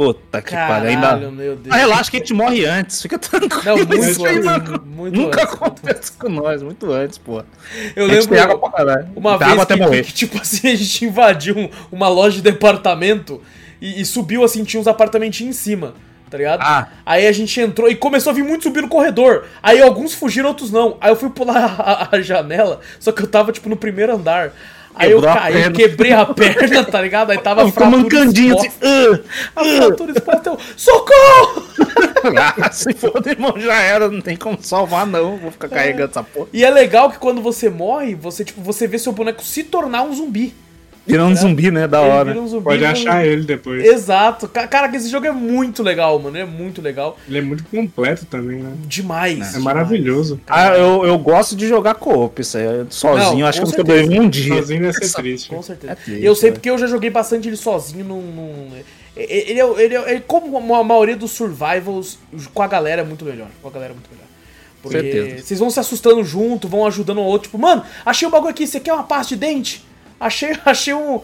[0.00, 0.88] Puta que pariu.
[0.88, 1.16] Ainda.
[1.30, 1.66] meu Deus.
[1.68, 3.62] Ah, relaxa que a gente morre antes, fica tranquilo.
[3.66, 7.42] Não, muito Isso antes, mano, muito Nunca antes, acontece com nós, muito antes, pô.
[7.94, 9.08] Eu lembro água pra caralho.
[9.14, 10.02] uma Tem vez água que, até morrer.
[10.04, 13.42] que, tipo assim, a gente invadiu um- uma loja de departamento
[13.78, 15.92] e, e subiu assim, tinha uns apartamentinhos em cima,
[16.30, 16.60] tá ligado?
[16.62, 16.88] Ah.
[17.04, 19.44] Aí a gente entrou e começou a vir muito subir no corredor.
[19.62, 20.96] Aí alguns fugiram, outros não.
[20.98, 21.76] Aí eu fui pular
[22.10, 24.54] a, a janela, só que eu tava, tipo, no primeiro andar.
[24.94, 27.30] Aí eu caí, quebrei a perna, tá ligado?
[27.30, 28.68] Aí tava Ficou mancandinho assim.
[28.68, 29.24] Uh,
[29.56, 31.66] a fratura exposta, eu, socorro!
[32.60, 36.10] ah, se for, irmão, já era, não tem como salvar não, vou ficar carregando é.
[36.10, 36.48] essa porra.
[36.52, 40.02] E é legal que quando você morre, você, tipo, você vê seu boneco se tornar
[40.02, 40.54] um zumbi.
[41.06, 41.34] Vira um é.
[41.34, 41.86] zumbi, né?
[41.86, 42.38] Da hora.
[42.38, 43.84] Um zumbi, Pode achar ele depois.
[43.84, 44.48] Exato.
[44.48, 46.36] Cara, esse jogo é muito legal, mano.
[46.36, 47.18] É muito legal.
[47.26, 48.72] Ele é muito completo também, né?
[48.86, 49.54] Demais.
[49.54, 50.40] É maravilhoso.
[50.46, 52.40] Ah, eu, eu gosto de jogar co-op.
[52.40, 52.64] Isso aí.
[52.90, 54.54] Sozinho, Não, acho que eu sobreviveu um dia.
[54.56, 55.48] Sozinho ia ser triste.
[55.48, 55.92] Com certeza.
[55.92, 56.54] É triste, eu sei né?
[56.54, 58.22] porque eu já joguei bastante ele sozinho num.
[58.22, 58.68] num...
[59.16, 62.18] Ele, é, ele, é, ele, como a maioria dos survivals,
[62.54, 63.48] com a galera é muito melhor.
[63.60, 64.26] Com a galera é muito melhor.
[64.82, 65.42] Porque Certeza.
[65.44, 67.48] vocês vão se assustando junto, vão ajudando o outro.
[67.48, 69.84] Tipo, mano, achei um bagulho aqui, você quer uma pasta de dente?
[70.20, 71.22] Achei, achei um.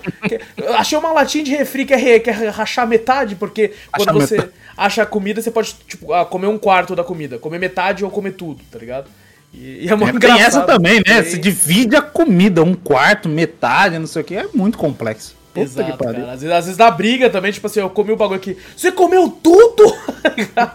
[0.79, 4.53] achei uma latinha de refri que é, que é rachar metade, porque quando você metade.
[4.75, 7.39] acha a comida, você pode, tipo, ah, comer um quarto da comida.
[7.39, 9.09] Comer metade ou comer tudo, tá ligado?
[9.53, 11.23] E, e é muito é, Tem essa também, né?
[11.23, 14.35] Você divide a comida, um quarto, metade, não sei o que.
[14.35, 15.37] É muito complexo.
[15.53, 16.33] Puta Exato, cara.
[16.33, 18.57] Às vezes, às vezes dá briga também, tipo assim, eu comi o bagulho aqui.
[18.77, 19.85] Você comeu tudo?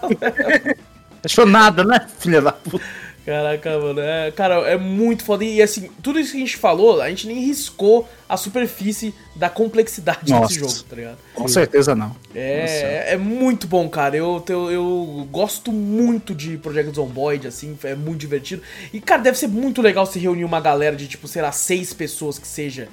[1.23, 2.83] Achou nada, né, filha da puta?
[3.25, 3.99] Caraca, mano.
[4.01, 5.43] É, cara, é muito foda.
[5.45, 9.49] E assim, tudo isso que a gente falou, a gente nem riscou a superfície da
[9.49, 11.17] complexidade Nossa, desse jogo, tá ligado?
[11.33, 12.15] Com certeza não.
[12.33, 14.17] É, é, é, muito bom, cara.
[14.17, 18.63] Eu, eu, eu, gosto muito de Project Zomboid, assim, é muito divertido.
[18.91, 21.93] E, cara, deve ser muito legal se reunir uma galera de, tipo, sei lá, seis
[21.93, 22.89] pessoas que seja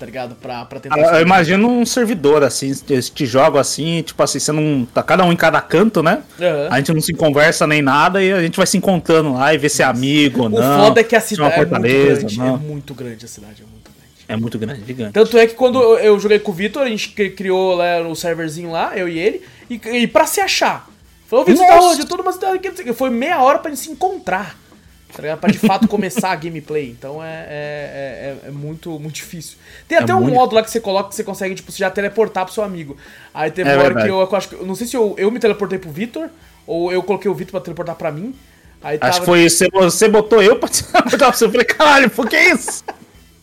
[0.00, 0.34] tá ligado?
[0.34, 0.96] Pra, pra tentar.
[0.96, 4.86] Ah, eu imagino um servidor assim, te jogo assim, tipo assim, você não.
[4.86, 6.22] Tá cada um em cada canto, né?
[6.38, 6.68] Uhum.
[6.70, 9.58] A gente não se conversa nem nada e a gente vai se encontrando lá e
[9.58, 10.58] ver se é amigo ou não.
[10.58, 12.54] O foda é que a cidade é, muito grande, não.
[12.54, 14.24] é muito grande a cidade, é muito grande.
[14.26, 15.12] É muito grande, gigante.
[15.12, 18.70] Tanto é que quando eu joguei com o Vitor, a gente criou lá o serverzinho
[18.70, 20.88] lá, eu e ele, e, e pra se achar.
[21.26, 22.06] Falou, Vitor, tá onde?
[22.06, 22.60] Toda uma cidade
[22.94, 24.56] Foi meia hora pra gente se encontrar.
[25.12, 25.38] Tá ligado?
[25.38, 26.90] Pra de fato começar a gameplay.
[26.90, 29.58] Então é, é, é, é, muito, muito difícil.
[29.88, 30.34] Tem é até um muito...
[30.34, 32.96] modo lá que você coloca que você consegue, tipo, já teleportar pro seu amigo.
[33.34, 34.64] Aí teve é uma hora que eu, eu acho que.
[34.64, 36.28] Não sei se eu, eu me teleportei pro Vitor,
[36.66, 38.34] ou eu coloquei o Vitor pra teleportar pra mim.
[38.82, 39.10] Aí tava...
[39.10, 41.44] Acho que foi você, você botou eu pra teleportar pra você.
[41.44, 42.84] Eu falei, caralho, por que isso?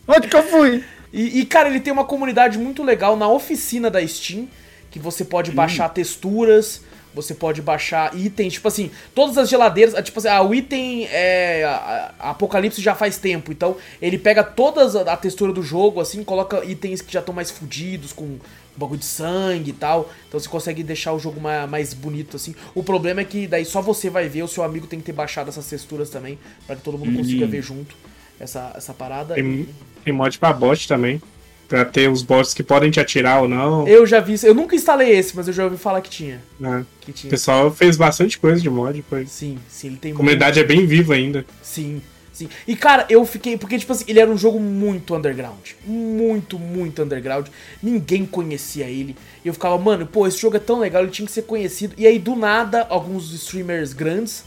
[0.06, 0.82] Onde que eu fui?
[1.12, 4.48] E, e, cara, ele tem uma comunidade muito legal na oficina da Steam,
[4.90, 5.54] que você pode hum.
[5.54, 6.82] baixar texturas
[7.22, 11.06] você pode baixar itens, tipo assim, todas as geladeiras, ah, tipo assim, ah, o item
[11.06, 15.62] é a, a Apocalipse já faz tempo, então ele pega toda a, a textura do
[15.62, 18.38] jogo, assim, coloca itens que já estão mais fodidos, com
[18.76, 22.54] bagulho de sangue e tal, então você consegue deixar o jogo mais, mais bonito, assim.
[22.74, 25.12] O problema é que daí só você vai ver, o seu amigo tem que ter
[25.12, 27.50] baixado essas texturas também, para que todo mundo consiga uhum.
[27.50, 27.96] ver junto
[28.38, 29.34] essa, essa parada.
[29.34, 29.68] Tem,
[30.04, 31.20] tem mod pra bot também.
[31.68, 33.86] Pra ter os bots que podem te atirar ou não.
[33.86, 36.40] Eu já vi Eu nunca instalei esse, mas eu já ouvi falar que tinha.
[36.62, 36.82] É.
[36.98, 37.28] Que tinha.
[37.28, 39.04] O pessoal fez bastante coisa de mod.
[39.08, 39.26] Foi.
[39.26, 39.88] Sim, sim.
[39.88, 40.72] Ele tem A comunidade muito...
[40.72, 41.44] é bem viva ainda.
[41.62, 42.00] Sim,
[42.32, 42.48] sim.
[42.66, 43.58] E cara, eu fiquei.
[43.58, 45.72] Porque, tipo assim, ele era um jogo muito underground.
[45.84, 47.48] Muito, muito underground.
[47.82, 49.14] Ninguém conhecia ele.
[49.44, 51.94] E eu ficava, mano, pô, esse jogo é tão legal, ele tinha que ser conhecido.
[51.98, 54.42] E aí, do nada, alguns streamers grandes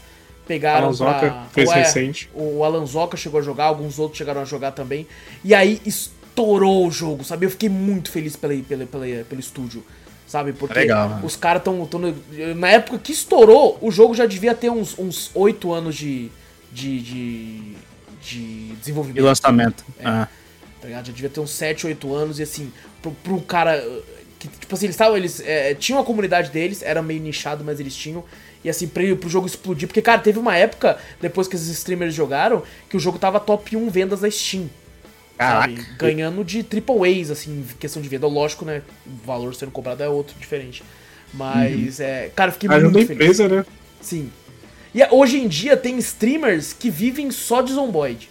[0.46, 1.46] pegaram Alan Zoka pra...
[1.52, 2.30] fez o, é, recente.
[2.34, 5.06] O Alan Zoka chegou a jogar, alguns outros chegaram a jogar também.
[5.44, 5.80] E aí
[6.32, 7.46] estourou o jogo, sabe?
[7.46, 9.84] Eu fiquei muito feliz pela, pela, pela pelo estúdio,
[10.26, 10.52] sabe?
[10.52, 11.20] Porque Legal, né?
[11.22, 11.88] os caras estão.
[12.56, 16.30] Na época que estourou, o jogo já devia ter uns, uns 8 anos de,
[16.72, 17.76] de, de,
[18.22, 19.16] de desenvolvimento.
[19.16, 19.84] De lançamento.
[19.98, 20.28] É, ah.
[20.80, 21.06] tá ligado?
[21.06, 23.78] Já devia ter uns 7, 8 anos e assim, pro, pro cara.
[24.38, 25.16] Que, tipo assim, eles estavam.
[25.16, 28.24] Eles é, tinham a comunidade deles, era meio nichado, mas eles tinham.
[28.64, 29.86] E assim, pra, pro jogo explodir.
[29.86, 33.76] Porque, cara, teve uma época, depois que esses streamers jogaram, que o jogo tava top
[33.76, 34.70] 1 vendas da Steam.
[35.50, 35.86] Sabe?
[35.98, 38.26] Ganhando de triple A's, assim, questão de venda.
[38.26, 38.82] Lógico, né?
[39.06, 40.82] O valor sendo cobrado é outro, diferente.
[41.32, 42.04] Mas, uhum.
[42.04, 42.30] é.
[42.34, 43.10] Cara, eu fiquei muito feliz.
[43.10, 43.64] empresa, né?
[44.00, 44.30] Sim.
[44.94, 48.28] E hoje em dia tem streamers que vivem só de Zomboid.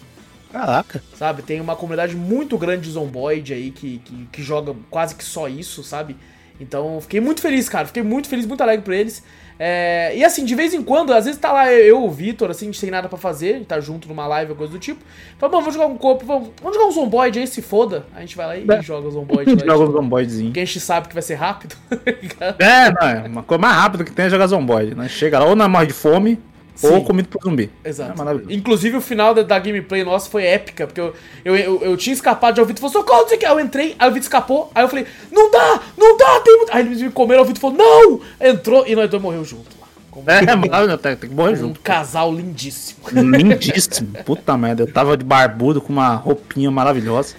[0.52, 1.02] Caraca.
[1.16, 1.42] Sabe?
[1.42, 5.48] Tem uma comunidade muito grande de Zomboid aí que, que, que joga quase que só
[5.48, 6.14] isso, sabe?
[6.60, 7.86] Então, fiquei muito feliz, cara.
[7.86, 9.22] Fiquei muito feliz, muito alegre por eles.
[9.58, 12.72] É, e assim, de vez em quando, às vezes tá lá eu, o Vitor, assim,
[12.72, 15.00] sem nada para fazer, a gente tá junto numa live ou coisa do tipo.
[15.38, 18.06] Fala, mano, vamos jogar um corpo, vamos, vamos jogar um zomboid aí, se foda.
[18.14, 18.82] A gente vai lá e é.
[18.82, 19.48] joga o zomboid.
[19.48, 20.52] A gente joga o zomboidzinho.
[20.52, 21.76] Que a gente sabe que vai ser rápido.
[22.58, 25.08] é, não, é uma coisa mais rápida que tem é jogar zomboid, né?
[25.08, 26.40] Chega lá ou na morre de fome,
[26.88, 26.94] Sim.
[26.94, 27.70] Ou comido por zumbi.
[27.84, 28.20] Exato.
[28.22, 31.14] É Inclusive o final da, da, gameplay nossa foi épica, porque eu,
[31.44, 33.46] eu, eu, eu tinha escapado, já o Vitor falou, socorro, não sei o que.
[33.46, 36.56] Aí eu entrei, aí o Vitor escapou, aí eu falei, não dá, não dá, tem
[36.56, 36.74] muito.
[36.74, 38.20] Aí eles me comeram, o Vitor falou, não!
[38.40, 39.82] Entrou e nós dois morreu junto.
[40.10, 41.78] Como é, mano, tem, tem que morrer junto.
[41.78, 43.00] Um casal lindíssimo.
[43.12, 44.12] Lindíssimo.
[44.24, 47.36] Puta merda, eu tava de barbudo com uma roupinha maravilhosa.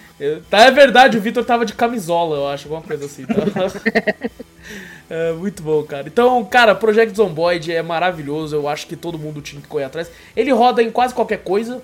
[0.49, 3.25] tá, é verdade, o Vitor tava de camisola, eu acho, alguma coisa assim.
[3.25, 3.33] Tá?
[5.09, 6.07] é, muito bom, cara.
[6.07, 10.09] Então, cara, Project Zomboid é maravilhoso, eu acho que todo mundo tinha que correr atrás.
[10.35, 11.81] Ele roda em quase qualquer coisa,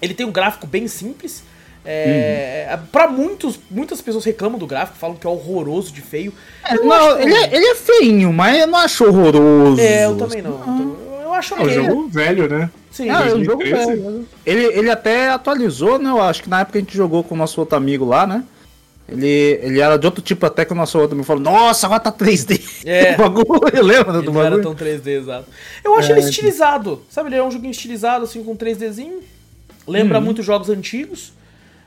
[0.00, 1.42] ele tem um gráfico bem simples,
[1.84, 2.86] É, uhum.
[2.92, 6.32] Pra muitos, muitas pessoas reclamam do gráfico, falam que é horroroso de feio.
[6.64, 9.80] É, não, ele, é, ele é feinho, mas eu não acho horroroso.
[9.80, 10.62] É, eu também não.
[10.64, 11.22] Ah.
[11.24, 11.62] Eu acho que.
[11.62, 12.70] É um jogo velho, né?
[12.90, 14.28] Sim, ah, é um jogo velho.
[14.46, 16.10] Ele, ele até atualizou, né?
[16.10, 18.44] Eu acho que na época a gente jogou com o nosso outro amigo lá, né?
[19.12, 22.00] Ele, ele era de outro tipo até que o nosso outro me falou, nossa, agora
[22.00, 22.82] tá 3D.
[22.84, 23.14] É.
[23.14, 24.32] o bagulho, lembra do bagulho?
[24.32, 25.46] Não era tão 3D, exato.
[25.84, 27.02] Eu acho é, ele estilizado.
[27.08, 29.20] Sabe, ele é um joguinho estilizado, assim, com 3Dzinho.
[29.86, 30.24] Lembra uhum.
[30.24, 31.32] muito jogos antigos.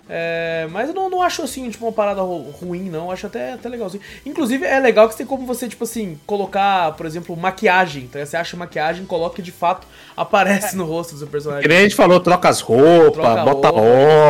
[0.07, 3.05] É, mas eu não, não acho assim, tipo, uma parada ruim, não.
[3.05, 4.03] Eu acho até, até legalzinho.
[4.25, 8.03] Inclusive, é legal que tem como você, tipo assim, colocar, por exemplo, maquiagem.
[8.03, 11.67] Então, você acha maquiagem, coloca que de fato aparece no rosto do seu personagem.
[11.67, 13.81] Que a gente falou, troca as roupas, troca bota roupa.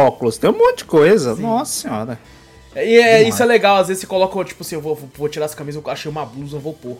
[0.07, 1.35] óculos, tem um monte de coisa.
[1.35, 1.41] Sim.
[1.41, 2.19] Nossa senhora.
[2.75, 5.45] E é, isso é legal, às vezes você coloca, tipo assim, eu vou, vou tirar
[5.45, 6.97] essa camisa, eu achei uma blusa, eu vou pôr.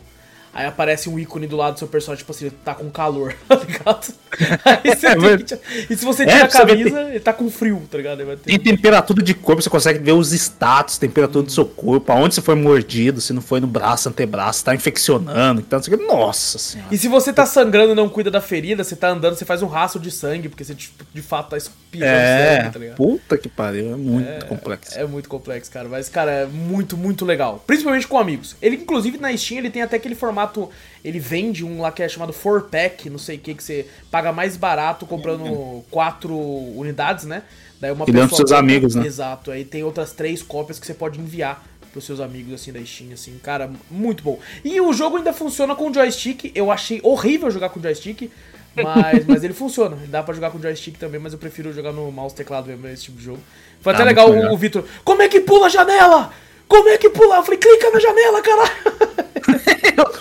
[0.56, 3.56] Aí aparece um ícone do lado do seu personagem, tipo assim, tá com calor, tá
[3.56, 4.14] ligado?
[4.64, 5.92] Aí você é, que...
[5.92, 8.24] E se você é, tira é, a camisa, ele tá com frio, tá ligado?
[8.24, 8.36] Ter...
[8.36, 12.40] Tem temperatura de corpo, você consegue ver os status, temperatura do seu corpo, aonde você
[12.40, 15.94] foi mordido, se não foi no braço, antebraço, tá infeccionando, então você...
[15.96, 16.94] Nossa senhora.
[16.94, 19.60] E se você tá sangrando e não cuida da ferida, você tá andando, você faz
[19.62, 22.96] um rastro de sangue, porque você tipo, de fato tá espirrando é, sangue, tá ligado?
[22.96, 24.98] Puta que pariu, é muito é, complexo.
[24.98, 25.88] É muito complexo, cara.
[25.88, 27.62] Mas, cara, é muito, muito legal.
[27.66, 28.56] Principalmente com amigos.
[28.62, 30.70] Ele, inclusive, na Steam, ele tem até aquele formato formato.
[31.04, 34.32] Ele vende um lá que é chamado 4-pack, não sei o que, que você paga
[34.32, 37.42] mais barato comprando quatro unidades, né?
[37.80, 38.36] Daí uma e pessoa.
[38.36, 39.06] seus amigos, né?
[39.06, 39.50] Exato.
[39.50, 43.12] Aí tem outras três cópias que você pode enviar pros seus amigos assim da Steam,
[43.12, 44.38] assim, cara, muito bom.
[44.64, 46.52] E o jogo ainda funciona com joystick.
[46.54, 48.30] Eu achei horrível jogar com joystick.
[48.74, 49.96] Mas, mas ele funciona.
[50.08, 53.04] Dá pra jogar com joystick também, mas eu prefiro jogar no mouse teclado mesmo, esse
[53.04, 53.40] tipo de jogo.
[53.80, 54.84] Foi ah, até legal o, o Vitor.
[55.02, 56.30] Como é que pula a janela?
[56.68, 57.36] Como é que pula?
[57.36, 58.70] Eu falei, clica na janela, caralho.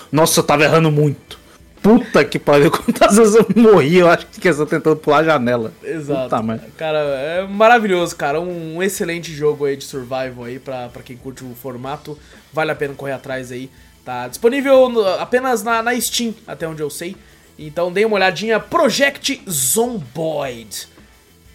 [0.12, 1.40] Nossa, eu tava errando muito.
[1.86, 5.72] Puta que pariu, quantas vezes eu morri, eu acho que eu tentando pular a janela.
[5.84, 6.36] Exato.
[6.36, 8.42] Puta, cara, é maravilhoso, cara.
[8.42, 12.18] Um, excelente jogo aí de survival aí pra, pra quem curte o formato.
[12.52, 13.70] Vale a pena correr atrás aí.
[14.04, 17.16] Tá disponível no, apenas na, na Steam, até onde eu sei.
[17.58, 18.60] Então dê uma olhadinha.
[18.60, 20.88] Project Zomboid.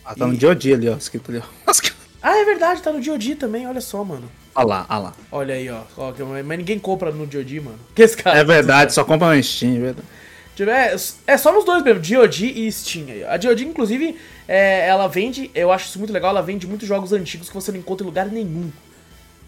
[0.04, 0.96] Ah, tá no DOD ali, ó.
[0.96, 1.72] Escrito ali, ó.
[2.22, 4.30] Ah, é verdade, tá no DOD também, olha só, mano.
[4.54, 5.14] Olha lá, olha lá.
[5.30, 5.82] Olha aí, ó.
[6.44, 7.78] Mas ninguém compra no DOD, mano.
[7.94, 8.38] Que esse cara.
[8.38, 10.06] É verdade, só compra no Steam, é verdade.
[10.60, 10.94] É,
[11.26, 13.06] é só nos dois mesmo, DOD e Steam.
[13.28, 17.12] A DOD, inclusive, é, ela vende, eu acho isso muito legal, ela vende muitos jogos
[17.12, 18.70] antigos que você não encontra em lugar nenhum.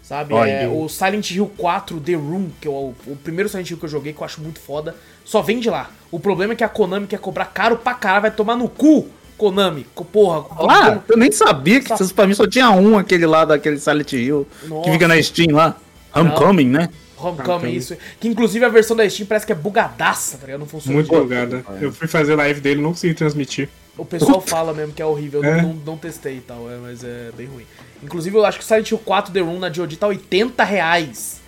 [0.01, 0.33] Sabe?
[0.35, 3.85] É, o Silent Hill 4 The Room, que é o, o, primeiro Silent Hill que
[3.85, 5.91] eu joguei, que eu acho muito foda, só vende lá.
[6.11, 9.09] O problema é que a Konami quer cobrar caro pra caralho, vai tomar no cu
[9.37, 10.45] Konami, porra.
[10.69, 14.13] Ah, eu nem sabia que Sa pra mim só tinha um aquele lá daquele Silent
[14.13, 14.83] Hill Nossa.
[14.83, 15.77] que fica na Steam lá.
[16.15, 16.89] Homecoming, né?
[17.17, 17.97] Homecoming, isso.
[18.19, 20.59] Que inclusive a versão da Steam parece que é bugadaça, tá ligado?
[20.59, 20.95] Não funciona.
[20.95, 21.65] Muito bugada.
[21.81, 23.69] Eu fui fazer live dele não consegui transmitir.
[23.97, 25.61] O pessoal fala mesmo que é horrível, eu é.
[25.61, 27.65] não, não, testei e tal, é, mas é bem ruim.
[28.01, 31.41] Inclusive, eu acho que o Silent Hill 4 The Room na DOD tá 80 reais.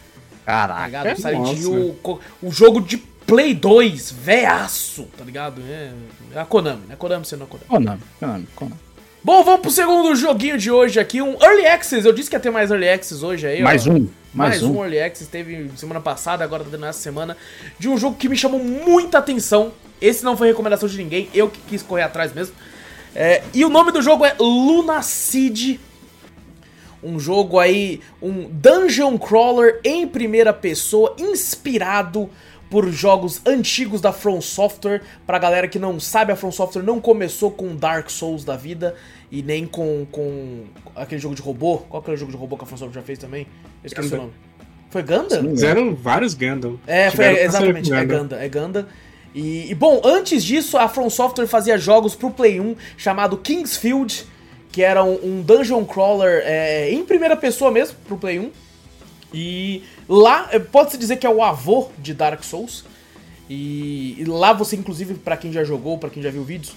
[0.46, 1.02] Caraca.
[1.04, 5.62] Tá é, Silent Hill, o, o jogo de Play 2, veaço, tá ligado?
[5.68, 5.92] É,
[6.34, 6.96] é a Konami, né?
[6.96, 7.68] Konami sendo a Konami.
[7.68, 8.80] Konami, Konami, Konami.
[9.24, 12.06] Bom, vamos pro segundo joguinho de hoje aqui, um Early Access.
[12.06, 13.92] Eu disse que ia ter mais Early Access hoje aí, Mais ó.
[13.92, 14.08] um.
[14.32, 14.78] Mais, mais um.
[14.78, 17.36] um Early Access, teve semana passada, agora tá dando essa semana,
[17.80, 19.72] de um jogo que me chamou muita atenção.
[20.00, 22.54] Esse não foi recomendação de ninguém, eu que quis correr atrás mesmo.
[23.16, 25.80] É, e o nome do jogo é Lunacid.
[27.02, 32.30] Um jogo aí, um dungeon crawler em primeira pessoa, inspirado
[32.70, 35.02] por jogos antigos da From Software.
[35.26, 38.96] Pra galera que não sabe, a From Software não começou com Dark Souls da vida
[39.32, 41.80] e nem com, com aquele jogo de robô.
[41.90, 43.48] Qual que era o jogo de robô que a From Software já fez também?
[43.84, 44.22] Eu esqueci Ganda.
[44.22, 44.34] o nome.
[44.90, 45.42] Foi Ganda?
[45.42, 46.80] Fizeram vários Gundam.
[46.88, 48.88] É, foi, exatamente, é Ganda, é Ganda.
[49.34, 54.26] E, e, bom, antes disso, a From Software fazia jogos pro Play 1 chamado Kingsfield,
[54.72, 58.52] que era um, um dungeon crawler é, em primeira pessoa mesmo, pro Play 1.
[59.36, 62.86] E lá, eh, pode-se dizer que é o avô de Dark Souls.
[63.50, 66.74] E, e lá você, inclusive, para quem já jogou, para quem já viu vídeos,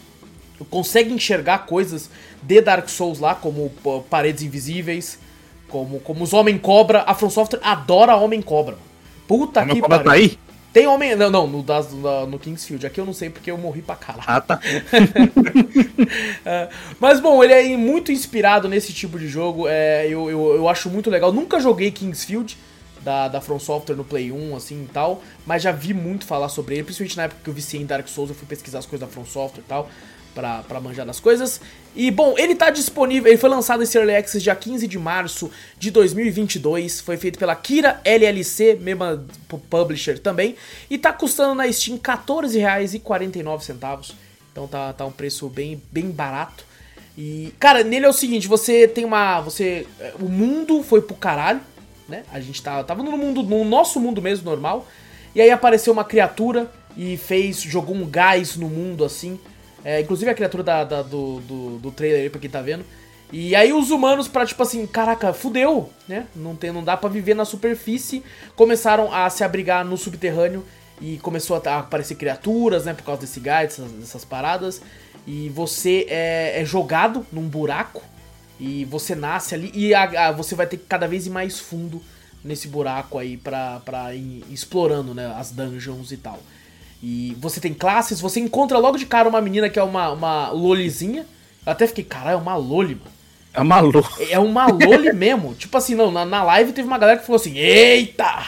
[0.68, 2.10] consegue enxergar coisas
[2.42, 3.70] de Dark Souls lá, como
[4.10, 5.20] paredes invisíveis,
[5.68, 7.04] como, como os Homem-Cobra.
[7.06, 8.76] A From Software adora Homem-Cobra.
[9.28, 10.04] Puta Homem que pariu.
[10.04, 10.36] Tá aí?
[10.72, 11.16] Tem homem.
[11.16, 12.86] Não, não, no, das, no, no Kingsfield.
[12.86, 14.24] Aqui eu não sei porque eu morri pra caralho.
[14.26, 14.60] Ah, tá.
[16.44, 16.68] é,
[17.00, 19.66] mas bom, ele é muito inspirado nesse tipo de jogo.
[19.68, 21.32] É, eu, eu, eu acho muito legal.
[21.32, 22.56] Nunca joguei Kingsfield
[23.00, 25.22] da, da From Software no Play 1, assim e tal.
[25.46, 26.84] Mas já vi muito falar sobre ele.
[26.84, 29.12] Principalmente na época que eu viciei em Dark Souls, eu fui pesquisar as coisas da
[29.12, 29.88] From Software e tal
[30.38, 31.60] pra, pra manjar das coisas.
[31.96, 35.50] E, bom, ele tá disponível, ele foi lançado esse Early Access dia 15 de março
[35.76, 39.26] de 2022, foi feito pela Kira LLC, mesma
[39.68, 40.54] publisher também,
[40.88, 44.14] e tá custando na Steam R$14,49,
[44.52, 46.64] então tá, tá um preço bem, bem barato.
[47.16, 49.40] E, cara, nele é o seguinte, você tem uma.
[49.40, 49.88] Você.
[49.98, 51.60] é, O mundo foi pro caralho,
[52.08, 52.22] né?
[52.32, 54.86] A gente tava, tava no mundo, no nosso mundo mesmo, normal.
[55.34, 57.60] E aí apareceu uma criatura e fez.
[57.60, 59.36] jogou um gás no mundo assim.
[59.84, 62.84] É, inclusive a criatura da, da- do, do, do trailer aí, pra quem tá vendo.
[63.32, 66.26] E aí os humanos, pra tipo assim, caraca, fudeu, né?
[66.34, 68.22] Não, tem, não dá pra viver na superfície.
[68.56, 70.64] Começaram a se abrigar no subterrâneo
[71.00, 72.94] e começou a, aparecer criaturas, né?
[72.94, 74.80] Por causa desse gás, dessas, dessas paradas.
[75.26, 78.02] E você é, é jogado num buraco
[78.58, 81.60] e você nasce ali e a- a- você vai ter que cada vez ir mais
[81.60, 82.02] fundo
[82.42, 85.34] nesse buraco aí pra, pra ir explorando, né?
[85.36, 86.38] As dungeons e tal.
[87.02, 90.50] E você tem classes, você encontra logo de cara uma menina que é uma, uma
[90.50, 91.24] lolizinha.
[91.64, 93.18] Eu até fiquei, caralho, é uma loli, mano.
[93.54, 94.22] É maluco.
[94.30, 95.54] É uma loli mesmo.
[95.54, 98.46] Tipo assim, não, na, na live teve uma galera que falou assim, eita!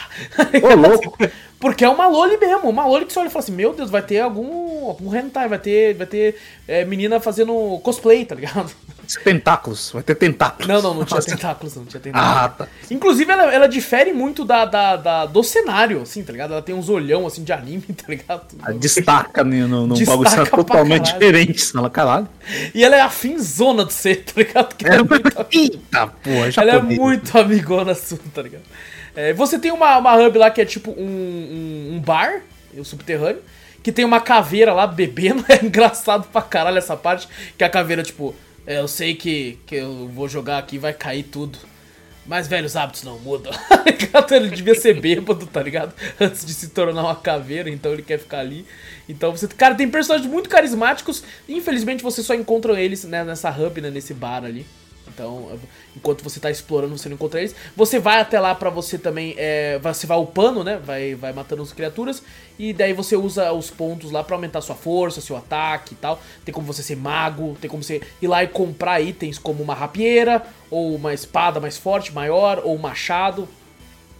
[0.61, 1.17] Ô, louco.
[1.59, 3.91] Porque é uma loli mesmo, uma loli que você olha e fala assim, meu Deus,
[3.91, 6.35] vai ter algum, algum hentai, vai ter, vai ter
[6.67, 8.71] é, menina fazendo cosplay, tá ligado?
[9.23, 9.91] Tentáculos.
[9.91, 10.67] Vai ter tentáculos.
[10.67, 12.37] Não, não, não tinha tentáculos, não tinha tentáculos.
[12.37, 12.67] Ah, tá.
[12.89, 16.53] Inclusive, ela, ela difere muito da, da, da- do cenário, assim, tá ligado?
[16.53, 18.43] Ela tem uns olhão, assim, de anime, tá ligado?
[18.61, 21.65] Ah, Destaca no, no, bagulho totalmente diferente.
[21.71, 22.27] Fala, caralho.
[22.73, 24.75] E ela é afinzona de ser, tá ligado?
[24.75, 28.63] Que É, ela é muito, Eita, porra, já ela é muito amigona sua, tá ligado?
[29.15, 32.41] É, você tem uma, uma hub lá que é tipo um, um, um bar,
[32.77, 33.41] o subterrâneo,
[33.83, 35.43] que tem uma caveira lá bebendo.
[35.49, 39.75] É engraçado pra caralho essa parte, que a caveira, tipo, é, eu sei que, que
[39.75, 41.57] eu vou jogar aqui vai cair tudo.
[42.25, 43.51] Mas velhos hábitos não mudam.
[44.31, 45.93] ele devia ser bêbado, tá ligado?
[46.19, 48.65] Antes de se tornar uma caveira, então ele quer ficar ali.
[49.09, 49.47] Então você.
[49.47, 51.23] Cara, tem personagens muito carismáticos.
[51.49, 54.65] Infelizmente você só encontra eles né, nessa hub, né, nesse bar ali.
[55.21, 55.59] Então,
[55.95, 57.55] enquanto você tá explorando, você não encontra eles.
[57.75, 59.35] Você vai até lá pra você também.
[59.37, 60.81] É, você vai upando, né?
[60.83, 62.23] Vai, vai matando as criaturas.
[62.57, 66.19] E daí você usa os pontos lá pra aumentar sua força, seu ataque e tal.
[66.43, 69.75] Tem como você ser mago, tem como você ir lá e comprar itens como uma
[69.75, 73.47] rapieira, ou uma espada mais forte, maior, ou um machado.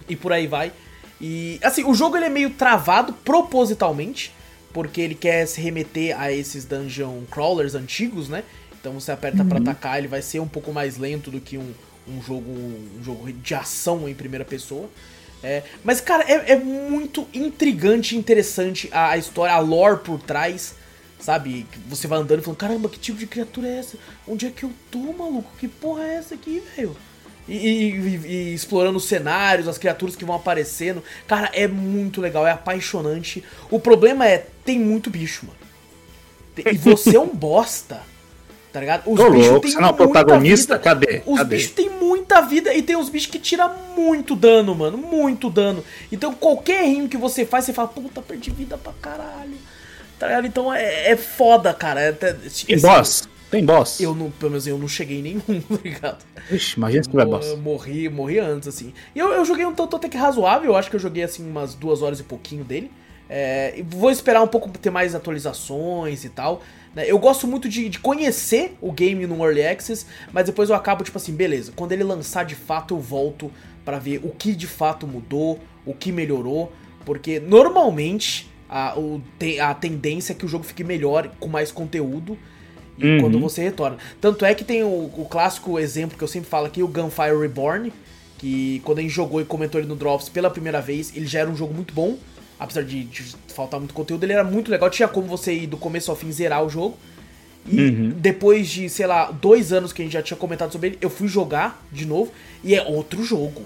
[0.08, 0.72] E por aí vai.
[1.20, 4.32] E assim, o jogo ele é meio travado propositalmente.
[4.74, 8.46] Porque ele quer se remeter a esses dungeon crawlers antigos, né?
[8.82, 11.72] Então você aperta pra atacar, ele vai ser um pouco mais lento do que um,
[12.08, 14.90] um jogo um jogo de ação em primeira pessoa.
[15.44, 20.20] É, mas, cara, é, é muito intrigante e interessante a, a história, a lore por
[20.22, 20.76] trás,
[21.20, 21.66] sabe?
[21.88, 23.98] Você vai andando e falando, caramba, que tipo de criatura é essa?
[24.28, 25.50] Onde é que eu tô, maluco?
[25.60, 26.96] Que porra é essa aqui, velho?
[27.48, 31.04] E, e- e- explorando os cenários, as criaturas que vão aparecendo.
[31.28, 33.44] Cara, é muito legal, é apaixonante.
[33.72, 35.58] O problema é, tem muito bicho, mano.
[36.72, 38.02] E você é um bosta.
[38.72, 39.04] Tá ligado?
[39.12, 40.74] Os Ô, bichos louco, você não é protagonista?
[40.76, 40.84] vida.
[40.84, 41.22] Cadê?
[41.26, 41.56] Os Cadê?
[41.58, 44.98] bichos têm muita vida e tem uns bichos que tiram muito dano, mano.
[44.98, 45.84] Muito dano.
[46.12, 49.58] Então qualquer rimo que você faz, você fala, puta, perdi vida pra caralho.
[50.18, 50.48] Tá ligado?
[50.48, 52.00] Então é, é foda, cara.
[52.02, 53.28] É Tem assim, boss?
[53.50, 54.00] Tem boss?
[54.00, 56.26] Eu não, pelo menos eu não cheguei em nenhum, tá ligado?
[56.50, 57.54] Ixi, imagina se tiver Eu boss.
[57.58, 58.94] morri, morri antes, assim.
[59.14, 61.46] E eu, eu joguei um tanto até que razoável, eu acho que eu joguei assim
[61.46, 62.90] umas duas horas e pouquinho dele.
[63.34, 66.62] É, vou esperar um pouco ter mais atualizações e tal.
[66.94, 67.06] né?
[67.08, 71.02] Eu gosto muito de, de conhecer o game no Early Access, mas depois eu acabo,
[71.04, 73.50] tipo assim, beleza, quando ele lançar de fato, eu volto
[73.86, 76.74] pra ver o que de fato mudou, o que melhorou,
[77.06, 79.22] porque normalmente a, o,
[79.62, 82.38] a tendência é que o jogo fique melhor, com mais conteúdo,
[82.98, 83.22] e Uhum.
[83.22, 83.98] quando você retorna.
[84.20, 87.36] Tanto é que tem o, o clássico exemplo que eu sempre falo aqui, o Gunfire
[87.40, 87.92] Reborn,
[88.38, 91.40] que quando a gente jogou e comentou ele no Drops pela primeira vez, ele já
[91.40, 92.18] era um jogo muito bom,
[92.62, 95.76] apesar de, de faltar muito conteúdo, ele era muito legal, tinha como você ir do
[95.78, 96.96] começo ao fim zerar o jogo.
[97.68, 98.14] E Uhum.
[98.18, 101.10] depois de, sei lá, dois anos que a gente já tinha comentado sobre ele, eu
[101.10, 102.32] fui jogar de novo
[102.64, 103.64] e é outro jogo.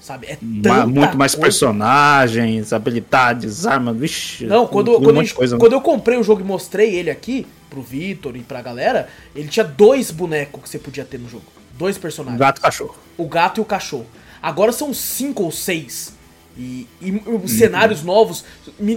[0.00, 0.28] Sabe?
[0.28, 1.42] É tanta muito mais coisa.
[1.42, 4.46] personagens, habilidades, armas, vixi.
[4.46, 5.60] Não, quando, um quando, gente- coisa, né?
[5.60, 9.48] quando eu comprei o jogo e mostrei ele aqui pro Vitor e pra galera, ele
[9.48, 11.44] tinha dois bonecos que você podia ter no jogo.
[11.76, 12.38] Dois personagens.
[12.38, 12.94] Gato e cachorro.
[13.18, 14.06] O gato e o cachorro.
[14.40, 16.14] Agora são cinco ou seis.
[16.56, 18.42] E, e os cenários novos,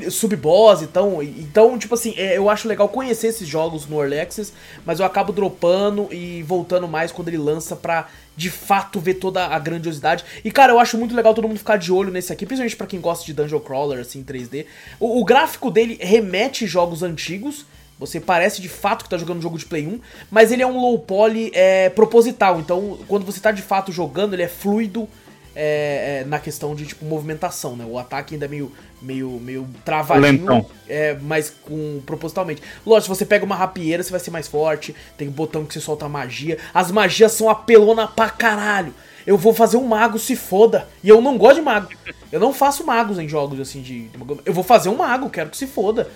[0.09, 4.53] sub-boss, então, então, tipo assim, é, eu acho legal conhecer esses jogos no Early Access,
[4.85, 9.45] mas eu acabo dropando e voltando mais quando ele lança pra, de fato, ver toda
[9.45, 10.23] a grandiosidade.
[10.43, 12.87] E, cara, eu acho muito legal todo mundo ficar de olho nesse aqui, principalmente pra
[12.87, 14.65] quem gosta de Dungeon Crawler, assim, em 3D.
[14.97, 17.65] O, o gráfico dele remete jogos antigos,
[17.99, 19.99] você parece de fato que tá jogando um jogo de Play 1,
[20.31, 22.57] mas ele é um low poly é, proposital.
[22.57, 25.09] Então, quando você tá de fato jogando, ele é fluido
[25.55, 27.85] é, é, na questão de tipo movimentação, né?
[27.87, 28.71] O ataque ainda é meio,
[29.01, 30.65] meio, meio travadinho, Lentão.
[30.87, 32.61] é, mas com propositalmente.
[32.85, 34.95] Lógico, se você pega uma rapieira, você vai ser mais forte.
[35.17, 36.57] Tem um botão que você solta magia.
[36.73, 38.93] As magias são apelona pra caralho.
[39.27, 40.87] Eu vou fazer um mago, se foda.
[41.03, 41.89] E eu não gosto de mago.
[42.31, 44.07] Eu não faço magos em jogos assim de.
[44.07, 46.07] de- Eu vou fazer um mago, quero que se foda.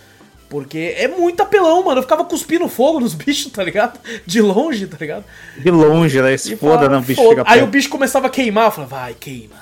[0.54, 1.98] Porque é muito apelão, mano.
[1.98, 4.00] Eu ficava cuspindo fogo nos bichos, tá ligado?
[4.24, 5.26] De longe, tá ligado?
[5.58, 6.38] De longe, né?
[6.38, 7.44] Se foda, não, o bicho foda.
[7.48, 9.56] Aí o bicho começava a queimar, eu falava, vai, queima,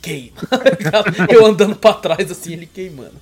[0.00, 0.38] queima.
[0.90, 3.12] tá eu andando pra trás, assim, ele queimando.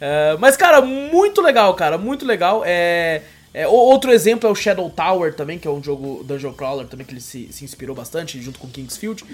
[0.00, 2.64] É, mas, cara, muito legal, cara, muito legal.
[2.66, 3.22] É,
[3.54, 7.06] é, outro exemplo é o Shadow Tower também, que é um jogo Dungeon Crawler também,
[7.06, 9.24] que ele se, se inspirou bastante, junto com Kingsfield.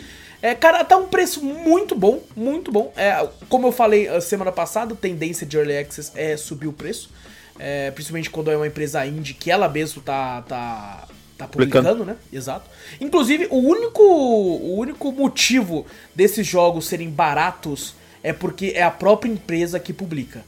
[0.46, 2.92] É, cara, tá um preço muito bom, muito bom.
[2.96, 6.72] É, como eu falei a semana passada, a tendência de Early Access é subir o
[6.72, 7.10] preço.
[7.58, 11.88] É, principalmente quando é uma empresa indie que ela mesmo tá, tá, tá Publicando.
[11.88, 12.16] publicando, né?
[12.32, 12.70] Exato.
[13.00, 15.84] Inclusive, o único, o único motivo
[16.14, 20.44] desses jogos serem baratos é porque é a própria empresa que publica,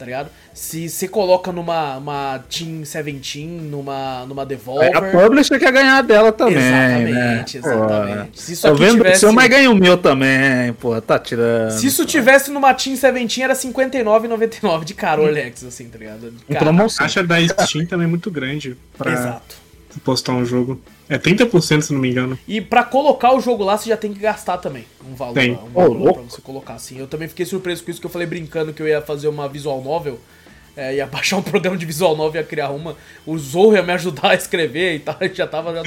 [0.00, 0.30] tá ligado?
[0.54, 4.96] Se você coloca numa uma Team 17, numa, numa É, Devolver...
[4.96, 6.56] a publisher quer ganhar dela também.
[6.56, 7.62] Exatamente, né?
[7.66, 8.30] exatamente.
[8.30, 11.18] Pô, Se isso Tô aqui vendo tivesse- seu, mas ganha o meu também, pô, tá
[11.18, 11.70] tirando.
[11.72, 15.98] Se isso tivesse numa Team 17, era R$ 59,99 de cara o Alex, assim, tá
[15.98, 16.32] ligado?
[16.48, 16.60] Cara.
[16.60, 17.04] promoção.
[17.04, 19.59] A taxa da Steam também é muito grande pra Exato.
[19.98, 20.80] Postar um jogo.
[21.08, 22.38] É 30%, se não me engano.
[22.46, 25.52] E pra colocar o jogo lá, você já tem que gastar também um valor, Tem.
[25.52, 26.20] um valor louco.
[26.20, 26.98] pra você colocar assim.
[26.98, 29.48] Eu também fiquei surpreso com isso, que eu falei brincando que eu ia fazer uma
[29.48, 30.20] visual novel,
[30.76, 32.96] é, ia baixar um programa de visual novel, ia criar uma.
[33.26, 35.74] O Zorro ia me ajudar a escrever e tal, a gente já tava...
[35.74, 35.82] Já,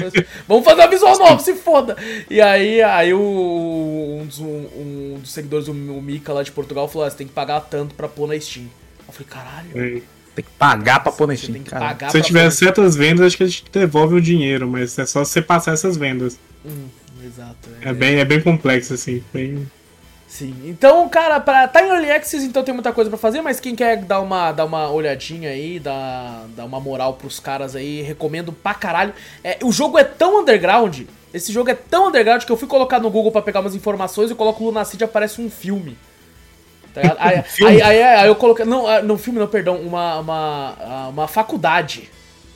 [0.46, 1.96] Vamos fazer uma visual novel, se foda!
[2.30, 6.52] E aí, aí o, um, dos, um, um dos seguidores, o, o Mika lá de
[6.52, 8.66] Portugal, falou, ah, você tem que pagar tanto pra pôr na Steam.
[9.08, 10.02] Eu falei, caralho, É.
[10.36, 11.86] Tem que pagar pra pôr na você Steam, tem que cara.
[11.86, 15.06] pagar Se pra tiver certas vendas, acho que a gente devolve o dinheiro, mas é
[15.06, 16.40] só você passar essas vendas.
[16.66, 16.88] Hum,
[17.24, 17.70] exato.
[17.82, 19.24] É bem, é bem complexo, assim.
[19.32, 19.70] Bem...
[20.28, 20.56] Sim.
[20.66, 23.76] Então, cara, pra, tá em Early Access, então tem muita coisa pra fazer, mas quem
[23.76, 28.52] quer dar uma, dar uma olhadinha aí, dar, dar uma moral pros caras aí, recomendo
[28.52, 29.14] pra caralho.
[29.44, 33.00] É, o jogo é tão underground, esse jogo é tão underground que eu fui colocar
[33.00, 35.96] no Google pra pegar umas informações e coloco Lunacid e aparece um filme.
[36.94, 38.66] Tá aí, aí, aí, aí eu coloquei.
[38.66, 42.10] Não, ah, não, filme não, perdão, uma, uma, ah, uma faculdade.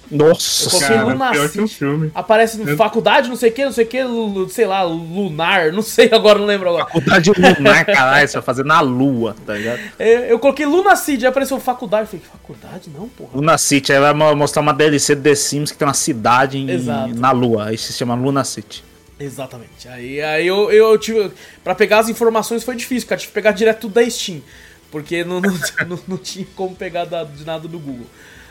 [0.09, 1.13] Nossa Eu coloquei senhora.
[1.13, 2.11] Luna pior que um filme.
[2.15, 3.99] Aparece no Eu- faculdade, não sei o que, não sei o que,
[4.53, 6.85] sei lá, lunar, não sei agora, não lembro agora.
[6.85, 9.81] Faculdade lunar, caralho, você vai fazer na lua, tá ligado?
[9.99, 12.03] É, Eu coloquei Lunacid, aí apareceu faculdade.
[12.03, 12.89] Eu falei, faculdade?
[12.97, 13.31] Não, porra.
[13.33, 16.57] Luna City, aí vai mo- mostrar uma DLC do The Sims que tem uma cidade
[16.57, 16.67] em-
[17.13, 17.65] na lua.
[17.65, 18.85] Aí se chama Luna City.
[19.19, 19.87] Exatamente.
[19.87, 21.31] Aí, aí eu, eu tive.
[21.63, 23.19] Pra pegar as informações foi difícil, cara.
[23.19, 24.41] Tive que pegar direto da Steam.
[24.91, 25.51] Porque não, não,
[25.87, 28.05] não, não tinha como pegar da- de nada do Google.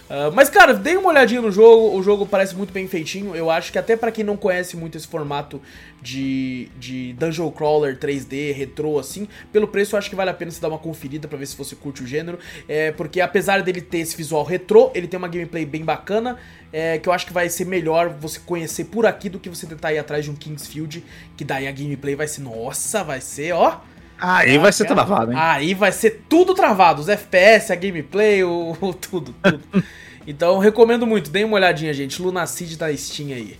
[0.08, 1.96] Ah, mas, cara, dei uma olhadinha no jogo.
[1.96, 3.34] O jogo parece muito bem feitinho.
[3.34, 5.60] Eu acho que até pra quem não conhece muito esse formato
[6.00, 10.50] de, de Dungeon Crawler 3D, retrô, assim, pelo preço eu acho que vale a pena
[10.50, 12.38] você dar uma conferida pra ver se você curte o gênero.
[12.68, 16.38] É, porque apesar dele ter esse visual retrô, ele tem uma gameplay bem bacana.
[16.72, 19.66] É, que eu acho que vai ser melhor você conhecer por aqui do que você
[19.66, 21.02] tentar ir atrás de um Kingsfield.
[21.36, 23.80] Que daí a gameplay vai ser, nossa, vai ser, ó.
[24.18, 25.38] Aí vai ser travado, hein?
[25.38, 29.62] Aí vai ser tudo travado, os FPS, a gameplay, o, o tudo, tudo.
[30.26, 32.20] então recomendo muito, deem uma olhadinha, gente.
[32.20, 33.58] Lunacid da Steam aí.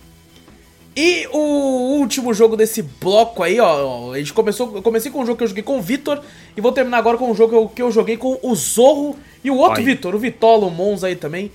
[0.99, 5.25] E o último jogo desse bloco aí, ó, a gente começou, eu comecei com um
[5.27, 6.23] jogo que eu joguei com o Vitor
[6.55, 9.15] e vou terminar agora com um jogo que eu, que eu joguei com o Zorro
[9.43, 9.83] e o outro.
[9.83, 11.51] Vitor, o Vitolo, o Mons aí também,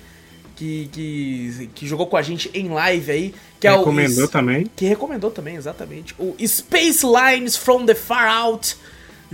[0.54, 4.70] que, que, que jogou com a gente em live aí, que é o Recomendou também.
[4.76, 6.14] que recomendou também, exatamente.
[6.20, 8.76] O Space Lines from the Far Out.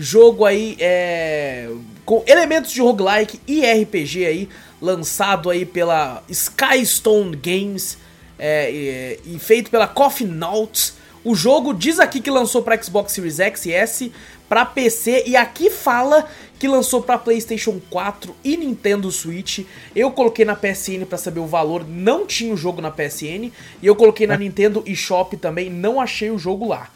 [0.01, 1.69] Jogo aí é,
[2.05, 4.49] com elementos de roguelike e RPG aí,
[4.81, 7.99] lançado aí pela Skystone Games
[8.39, 10.95] é, e, e feito pela Coffee Nauts.
[11.25, 14.13] O jogo diz aqui que lançou para Xbox Series X e S,
[14.49, 16.29] para PC e aqui fala
[16.61, 19.67] que lançou para PlayStation 4 e Nintendo Switch.
[19.97, 23.51] Eu coloquei na PSN para saber o valor, não tinha o jogo na PSN
[23.83, 26.89] e eu coloquei na Nintendo eShop também, não achei o jogo lá.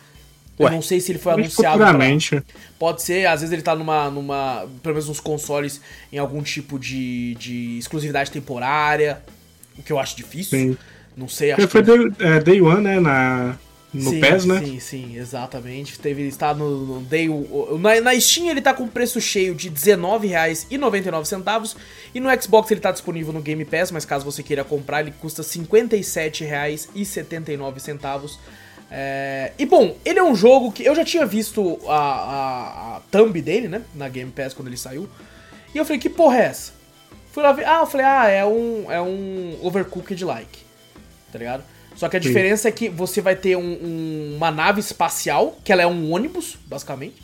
[0.62, 0.74] Eu Ué.
[0.74, 1.78] não sei se ele foi anunciado.
[1.78, 1.92] pra.
[2.78, 4.66] Pode ser, às vezes ele tá numa, numa.
[4.82, 5.80] Pelo menos nos consoles,
[6.12, 9.22] em algum tipo de, de exclusividade temporária.
[9.78, 10.58] O que eu acho difícil.
[10.58, 10.76] Sim.
[11.16, 11.90] Não sei, acho Foi que.
[11.90, 13.00] day, é, day One, né?
[13.00, 13.56] Na,
[13.92, 14.62] no sim, PES, né?
[14.64, 15.98] Sim, sim, exatamente.
[15.98, 17.28] Teve, está no, no Day.
[17.78, 21.76] Na, na Steam ele tá com preço cheio de R$19,99.
[22.14, 25.12] E no Xbox ele tá disponível no Game Pass, mas caso você queira comprar, ele
[25.20, 28.38] custa R$ 57,79.
[28.94, 33.00] É, e bom, ele é um jogo que eu já tinha visto a, a, a
[33.10, 33.80] thumb dele, né?
[33.94, 35.08] Na Game Pass quando ele saiu.
[35.74, 36.72] E eu falei, que porra é essa?
[37.32, 37.66] Fui lá ver.
[37.66, 40.58] Ah, eu falei, ah, é um, é um Overcooked like.
[41.32, 41.64] Tá ligado?
[41.96, 42.28] Só que a Sim.
[42.28, 46.12] diferença é que você vai ter um- um- uma nave espacial, que ela é um
[46.12, 47.22] ônibus, basicamente.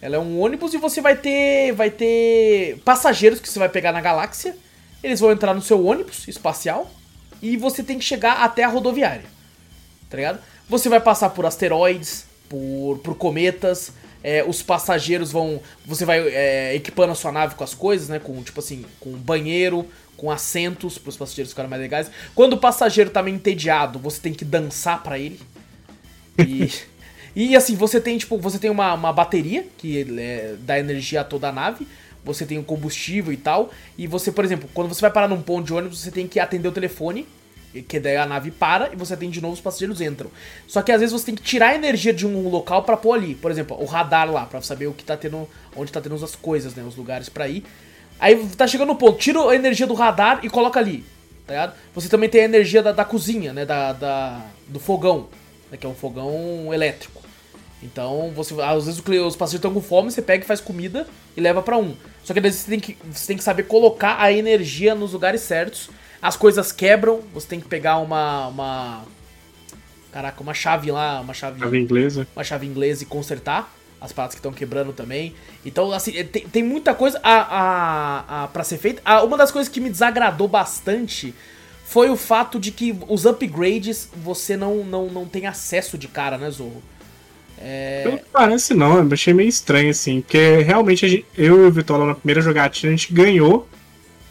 [0.00, 1.72] Ela é um ônibus e você vai ter.
[1.72, 4.56] Vai ter passageiros que você vai pegar na galáxia.
[5.02, 6.90] Eles vão entrar no seu ônibus espacial.
[7.42, 9.24] E você tem que chegar até a rodoviária.
[10.08, 10.40] Tá ligado?
[10.68, 13.92] Você vai passar por asteroides, por, por cometas.
[14.22, 15.60] é, os passageiros vão.
[15.86, 18.18] Você vai é, equipando a sua nave com as coisas, né?
[18.18, 22.10] Com, tipo assim, com banheiro, com assentos para os passageiros ficarem mais legais.
[22.34, 25.40] Quando o passageiro tá meio entediado, você tem que dançar para ele.
[26.38, 26.70] E,
[27.34, 31.24] e assim, você tem, tipo, você tem uma, uma bateria que é, dá energia a
[31.24, 31.86] toda a nave.
[32.24, 33.70] Você tem o combustível e tal.
[33.96, 36.40] E você, por exemplo, quando você vai parar num ponto de ônibus, você tem que
[36.40, 37.26] atender o telefone
[37.86, 40.30] que daí a nave para e você atende de novo os passageiros entram.
[40.66, 43.12] Só que às vezes você tem que tirar a energia de um local para pôr
[43.12, 46.14] ali, por exemplo, o radar lá para saber o que tá tendo, onde tá tendo
[46.14, 47.64] as coisas, né, os lugares para ir.
[48.18, 51.04] Aí tá chegando no ponto, tira a energia do radar e coloca ali,
[51.46, 51.74] tá ligado?
[51.94, 55.28] Você também tem a energia da, da cozinha, né, da, da do fogão,
[55.70, 57.22] né, que é um fogão elétrico.
[57.80, 61.06] Então, você às vezes os passageiros estão com fome, você pega e faz comida
[61.36, 61.94] e leva para um.
[62.24, 65.12] Só que às vezes você tem que, você tem que saber colocar a energia nos
[65.12, 65.88] lugares certos
[66.20, 68.48] as coisas quebram, você tem que pegar uma.
[68.48, 69.04] uma
[70.12, 71.60] caraca, uma chave lá, uma chave.
[71.60, 72.26] Chave inglesa.
[72.34, 75.34] Uma chave inglesa e consertar as paradas que estão quebrando também.
[75.64, 79.02] Então, assim, é, tem, tem muita coisa a, a, a, pra ser feita.
[79.04, 81.34] Ah, uma das coisas que me desagradou bastante
[81.84, 86.36] foi o fato de que os upgrades você não, não, não tem acesso de cara,
[86.36, 86.82] né, Zorro?
[87.60, 88.02] É...
[88.04, 91.72] Pelo que parece não, eu achei meio estranho, assim, porque realmente gente, eu e o
[91.72, 93.66] Vitola na primeira jogatina a gente ganhou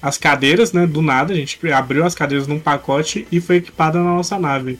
[0.02, 0.86] as cadeiras, né?
[0.86, 4.80] Do nada, a gente abriu as cadeiras num pacote e foi equipada na nossa nave.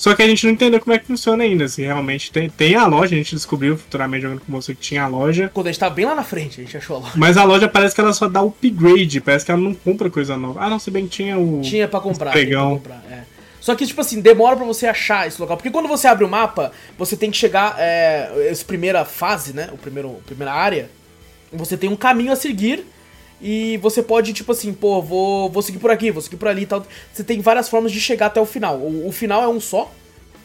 [0.00, 2.74] Só que a gente não entendeu como é que funciona ainda, assim, realmente tem, tem
[2.74, 5.50] a loja, a gente descobriu futuramente jogando com você que tinha a loja.
[5.52, 7.12] Quando a gente tá bem lá na frente, a gente achou a loja.
[7.16, 10.38] Mas a loja parece que ela só dá upgrade, parece que ela não compra coisa
[10.38, 10.58] nova.
[10.62, 11.60] Ah, não, se bem que tinha o.
[11.60, 12.32] Tinha pra comprar.
[12.32, 12.78] Pegão.
[12.78, 13.24] Pra comprar, é.
[13.60, 15.58] Só que, tipo assim, demora para você achar esse local.
[15.58, 17.76] Porque quando você abre o mapa, você tem que chegar.
[17.78, 19.68] É, essa primeira fase, né?
[19.70, 20.88] O primeiro, primeira área.
[21.52, 22.86] Você tem um caminho a seguir
[23.40, 26.62] e você pode, tipo assim, pô, vou, vou seguir por aqui, vou seguir por ali
[26.62, 26.84] e tal.
[27.12, 28.76] Você tem várias formas de chegar até o final.
[28.76, 29.90] O, o final é um só,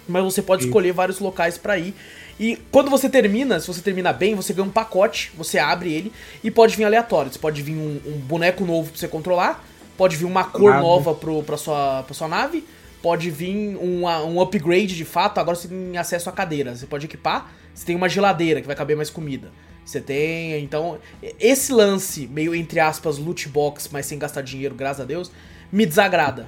[0.08, 0.70] mas você pode Sim.
[0.70, 1.93] escolher vários locais para ir.
[2.39, 6.12] E quando você termina, se você termina bem, você ganha um pacote, você abre ele
[6.43, 7.32] e pode vir aleatório.
[7.32, 9.66] Você pode vir um, um boneco novo pra você controlar,
[9.98, 10.82] pode vir uma cor nave.
[10.84, 12.66] nova pro, pra, sua, pra sua nave,
[13.02, 15.38] pode vir um, um upgrade de fato.
[15.39, 18.76] Agora você tem acesso a cadeira, você pode equipar, você tem uma geladeira que vai
[18.76, 19.52] caber mais comida.
[19.86, 20.62] Você tem.
[20.64, 20.98] Então,
[21.40, 25.32] esse lance, meio entre aspas, loot box, mas sem gastar dinheiro, graças a Deus,
[25.72, 26.48] me desagrada.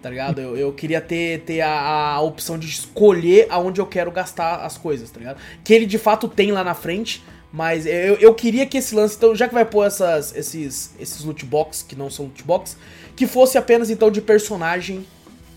[0.00, 0.40] Tá ligado?
[0.40, 4.78] Eu, eu queria ter, ter a, a opção de escolher aonde eu quero gastar as
[4.78, 5.38] coisas, tá ligado?
[5.64, 9.16] Que ele de fato tem lá na frente, mas eu, eu queria que esse lance,
[9.16, 12.76] então, já que vai pôr essas, esses, esses loot box, que não são loot box,
[13.16, 15.04] que fosse apenas então de personagem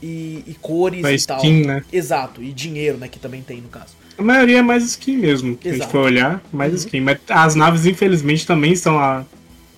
[0.01, 1.75] e, e cores e skin, tal.
[1.75, 1.83] né?
[1.91, 3.07] Exato, e dinheiro, né?
[3.07, 3.98] Que também tem no caso.
[4.19, 5.57] A maioria é mais skin mesmo.
[5.61, 6.77] Se a gente for olhar, mais uhum.
[6.77, 6.99] skin.
[6.99, 9.25] Mas as naves, infelizmente, também estão lá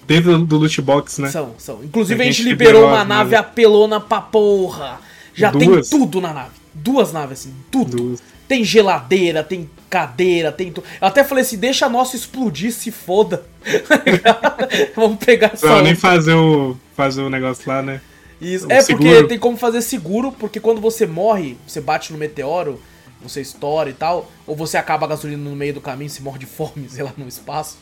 [0.08, 1.30] dentro do loot box, né?
[1.30, 1.84] São, são.
[1.84, 5.00] Inclusive a gente, a gente liberou uma nave apelona pra porra.
[5.34, 5.90] Já Duas?
[5.90, 6.52] tem tudo na nave.
[6.74, 7.98] Duas naves, assim, tudo.
[7.98, 8.24] Duas.
[8.48, 10.86] Tem geladeira, tem cadeira, tem tudo.
[11.00, 13.46] Eu até falei assim, deixa a nossa explodir, se foda.
[14.96, 15.68] Vamos pegar essa.
[15.68, 18.02] Não, nem fazer o, fazer o negócio lá, né?
[18.42, 18.68] Isso.
[18.68, 19.08] O é seguro.
[19.08, 22.82] porque tem como fazer seguro, porque quando você morre, você bate no meteoro,
[23.22, 26.40] você estoura e tal, ou você acaba a gasolina no meio do caminho, se morre
[26.40, 27.78] de fome, sei lá, no espaço,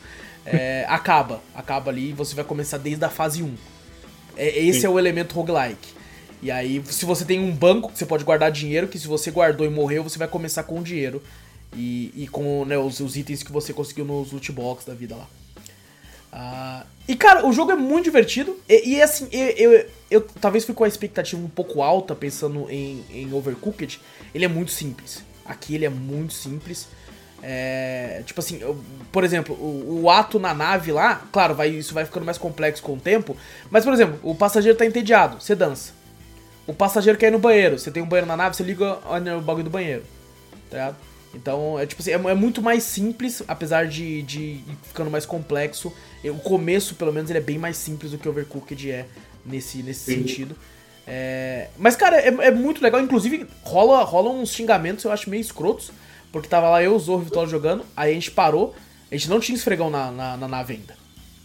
[0.46, 1.42] é, acaba.
[1.56, 3.56] Acaba ali e você vai começar desde a fase 1.
[4.38, 4.88] É, esse Sim.
[4.88, 6.00] é o elemento roguelike.
[6.42, 9.68] E aí, se você tem um banco você pode guardar dinheiro, que se você guardou
[9.68, 11.22] e morreu, você vai começar com o dinheiro.
[11.76, 15.16] E, e com né, os, os, itens que você conseguiu nos loot box da vida
[15.16, 15.28] lá.
[16.34, 18.58] Uh, e cara, o jogo é muito divertido.
[18.68, 22.68] E, e assim, eu, eu, eu, talvez fui com a expectativa um pouco alta pensando
[22.72, 24.00] em, em Overcooked.
[24.34, 25.24] Ele é muito simples.
[25.50, 26.88] Aqui ele é muito simples.
[27.42, 28.78] É, tipo assim, eu,
[29.12, 32.84] por exemplo, o, o, ato na nave lá, claro, vai, isso vai ficando mais complexo
[32.84, 33.36] com o tempo.
[33.72, 35.94] Mas, por exemplo, o passageiro tá entediado, você dança.
[36.68, 39.00] O passageiro quer ir no banheiro, você tem um banheiro na nave, você liga
[39.38, 40.04] o bagulho do banheiro.
[40.70, 40.98] Tá ligado?
[41.34, 45.26] Então, é tipo assim, é, é muito mais simples, apesar de, de ir ficando mais
[45.26, 45.94] complexo.
[46.24, 49.06] O começo, pelo menos, ele é bem mais simples do que o Overcooked é
[49.46, 50.56] nesse, nesse sentido.
[51.10, 51.68] É...
[51.78, 53.02] Mas, cara, é, é, muito legal.
[53.02, 55.92] Inclusive, rola, rola uns xingamentos, eu acho meio escrotos.
[56.32, 57.84] Porque tava lá eu, o Zorro e o Vitória jogando.
[57.98, 58.76] Aí a gente parou.
[59.12, 60.94] A gente não tinha esfregão na, na, na nave ainda.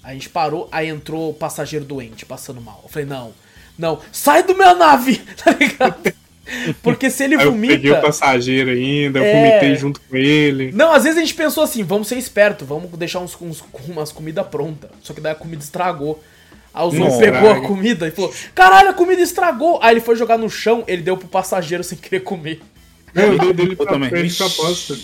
[0.03, 2.81] Aí a gente parou, aí entrou o passageiro doente, passando mal.
[2.83, 3.33] Eu falei, não,
[3.79, 5.21] não, sai do minha nave!
[5.43, 6.13] Tá ligado?
[6.83, 7.73] Porque se ele vomita.
[7.73, 9.33] Eu peguei o passageiro ainda, eu é...
[9.33, 10.73] vomitei junto com ele.
[10.73, 14.13] Não, às vezes a gente pensou assim, vamos ser esperto, vamos deixar uns, uns umas
[14.13, 14.91] comidas prontas.
[15.03, 16.23] Só que daí a comida estragou.
[16.75, 19.79] Aí o Zon pegou a comida e falou: Caralho, a comida estragou.
[19.81, 22.61] Aí ele foi jogar no chão, ele deu pro passageiro sem querer comer.
[23.15, 24.97] Não, eu dei dele pra, ele de propósito.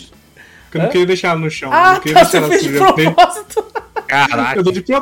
[0.65, 1.71] Porque eu não queria deixar ela no chão.
[1.73, 3.65] Ah, tá, você fez de propósito.
[4.11, 4.59] Caraca.
[4.59, 5.01] Eu dou de pô, ah,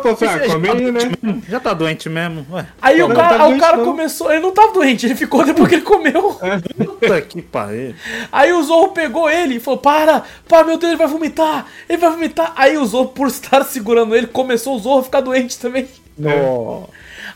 [0.50, 1.00] come aí, né?
[1.48, 2.46] Já tá doente mesmo.
[2.50, 2.66] Ué.
[2.80, 3.84] Aí o Não, cara, não tá o cara não.
[3.86, 4.30] começou.
[4.30, 6.38] Ele não tava doente, ele ficou depois que ele comeu.
[6.76, 7.94] Puta que pariu.
[8.30, 11.96] Aí o Zorro pegou ele e falou: Para, para, meu Deus, ele vai vomitar, ele
[11.96, 12.52] vai vomitar.
[12.54, 15.88] Aí o Zorro, por estar segurando ele, começou o Zorro a ficar doente também.
[16.18, 16.84] Nó.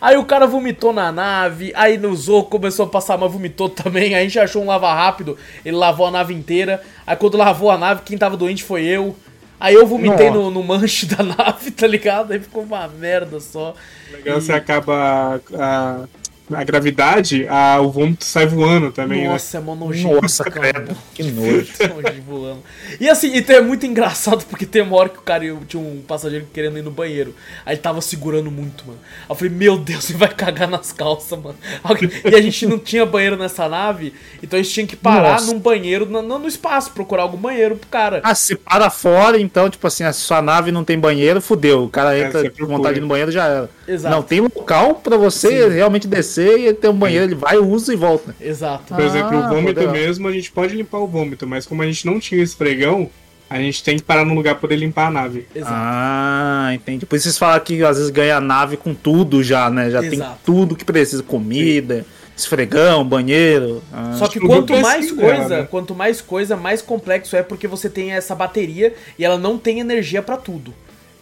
[0.01, 4.15] Aí o cara vomitou na nave, aí no Zorro começou a passar mal, vomitou também.
[4.15, 6.83] Aí a gente achou um lava rápido, ele lavou a nave inteira.
[7.07, 9.15] Aí quando lavou a nave, quem tava doente foi eu.
[9.61, 12.33] Aí eu vomitei no, no manche da nave, tá ligado?
[12.33, 13.75] Aí ficou uma merda só.
[14.11, 16.05] Legal, você acaba a,
[16.51, 19.29] a gravidade, a, o vômito sai voando também, né?
[19.29, 20.21] Nossa, é mó nojento.
[20.21, 20.73] Nossa, cara.
[20.73, 20.97] credo.
[21.15, 21.73] Que nojo.
[23.01, 26.03] E assim, então é muito engraçado porque tem uma hora que o cara tinha um
[26.07, 27.35] passageiro querendo ir no banheiro.
[27.65, 28.99] Aí ele tava segurando muito, mano.
[29.23, 31.57] Aí eu falei, meu Deus, ele vai cagar nas calças, mano.
[32.25, 34.13] E a gente não tinha banheiro nessa nave,
[34.43, 35.53] então a gente tinha que parar Nossa.
[35.53, 38.21] num banheiro, no, no espaço, procurar algum banheiro pro cara.
[38.25, 41.85] Ah, se para fora, então, tipo assim, a sua nave não tem banheiro, fudeu.
[41.85, 43.71] O cara É, entra você com vontade no banheiro já era.
[43.87, 44.15] Exato.
[44.15, 47.97] Não, tem local pra você realmente descer e ter um banheiro, ele vai, usa e
[47.97, 48.35] volta.
[48.41, 48.95] Exato.
[48.95, 49.93] Por exemplo, Ah, o vômito legal.
[49.95, 53.11] mesmo, a gente pode limpar o vômito, mas como a gente não tinha esfregão,
[53.51, 55.47] a gente tem que parar num lugar pra poder limpar a nave.
[55.55, 55.73] Exato.
[55.75, 57.05] Ah, entendi.
[57.05, 59.91] Por isso vocês falam que às vezes ganha a nave com tudo já, né?
[59.91, 60.39] Já tem Exato.
[60.45, 63.83] tudo que precisa: comida, esfregão, banheiro.
[63.93, 65.69] Ah, Só que quanto mais coisa, né?
[65.71, 69.81] quanto mais coisa, mais complexo é porque você tem essa bateria e ela não tem
[69.81, 70.73] energia pra tudo.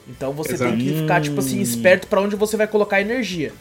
[0.08, 0.70] Então você Exato.
[0.72, 3.52] tem que ficar, tipo assim, esperto pra onde você vai colocar a energia.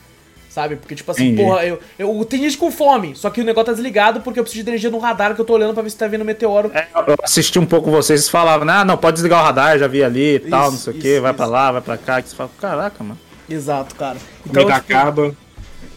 [0.60, 0.76] Sabe?
[0.76, 1.42] Porque, tipo assim, Entendi.
[1.44, 4.44] porra, eu, eu tem gente com fome, só que o negócio tá desligado porque eu
[4.44, 6.70] preciso de energia no radar que eu tô olhando pra ver se tá vindo meteoro.
[6.74, 8.74] É, eu assisti um pouco vocês, vocês falavam, né?
[8.74, 10.96] Ah, não, pode desligar o radar, já vi ali e tal, Isso, não sei o
[10.98, 11.54] isso, que, vai pra isso.
[11.54, 12.22] lá, vai pra cá.
[12.22, 13.18] Que você fala, caraca, mano.
[13.50, 14.18] Exato, cara.
[14.46, 15.36] Então, Comida tipo, acaba.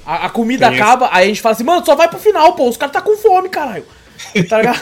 [0.06, 2.52] a, a comida Tem acaba, aí a gente fala assim, mano, só vai pro final,
[2.54, 3.84] pô, os caras tá com fome, caralho.
[4.48, 4.80] Tá ligado?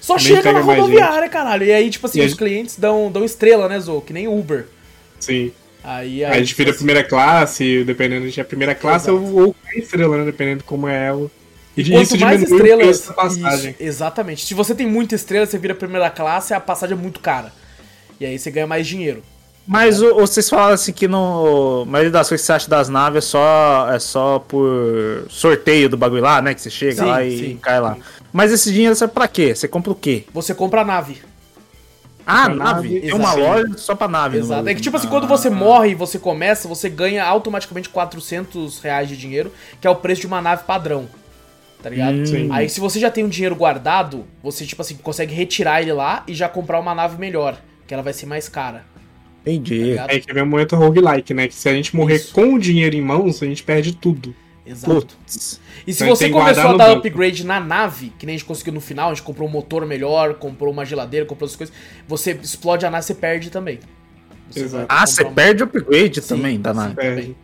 [0.00, 1.64] Só chega na rodoviária, caralho.
[1.64, 4.00] E aí, tipo assim, E os gente- clientes dão, dão estrela, né, Zo?
[4.00, 4.66] Que nem Uber.
[5.20, 5.52] Sim.
[5.84, 9.22] Aí, Aí a gente vira tipo primeira classe, dependendo, a gente é primeira classe Exato.
[9.24, 10.24] ou, ou estrela, né?
[10.24, 11.30] Dependendo de como é ela.
[11.76, 12.84] E assim, Quanto mais o estrelas.
[12.86, 13.70] preço da passagem.
[13.72, 14.46] Isso, exatamente.
[14.46, 17.52] Se você tem muita estrela, você vira primeira classe, a passagem é muito cara.
[18.18, 19.22] E aí você ganha mais dinheiro.
[19.66, 21.82] Mas o- vocês falaram assim que no.
[21.82, 25.88] A maioria das coisas que você acha das naves é só, é só por sorteio
[25.88, 26.54] do bagulho lá, né?
[26.54, 27.58] Que você chega Sim, lá e sim.
[27.60, 27.96] cai lá.
[28.32, 29.54] Mas esse dinheiro serve pra quê?
[29.54, 30.24] Você compra o quê?
[30.32, 31.22] Você compra a nave.
[32.26, 32.88] Ah, Pra nave.
[32.88, 34.38] nave, Tem uma loja só pra nave.
[34.38, 34.68] Exato.
[34.68, 35.10] É que, tipo assim, Ah.
[35.10, 39.90] quando você morre e você começa, você ganha automaticamente 400 reais de dinheiro, que é
[39.90, 41.06] o preço de uma nave padrão.
[41.82, 42.14] Tá ligado?
[42.16, 42.26] Hum.
[42.26, 42.48] Sim.
[42.50, 46.24] Aí, se você já tem um dinheiro guardado, você, tipo assim, consegue retirar ele lá
[46.26, 48.86] e já comprar uma nave melhor, que ela vai ser mais cara.
[49.42, 49.94] Entendi.
[49.96, 50.06] Tá?
[50.08, 51.46] Aí que vem o momento roguelike, né?
[51.46, 52.32] Que se a gente morrer Isso.
[52.32, 54.34] com o dinheiro em mãos, a gente perde tudo.
[54.66, 54.94] Exato.
[54.94, 55.60] Putz.
[55.86, 56.98] E se Então você começou a dar banco.
[57.00, 59.84] upgrade na nave, que nem a gente conseguiu no final, a gente comprou um motor
[59.84, 61.74] melhor, comprou uma geladeira, comprou essas coisas,
[62.08, 63.78] você explode a nave, você perde também.
[64.50, 66.94] Você Ah, você uma- perde o upgrade Sim, também da nave.
[66.94, 67.36] Perde.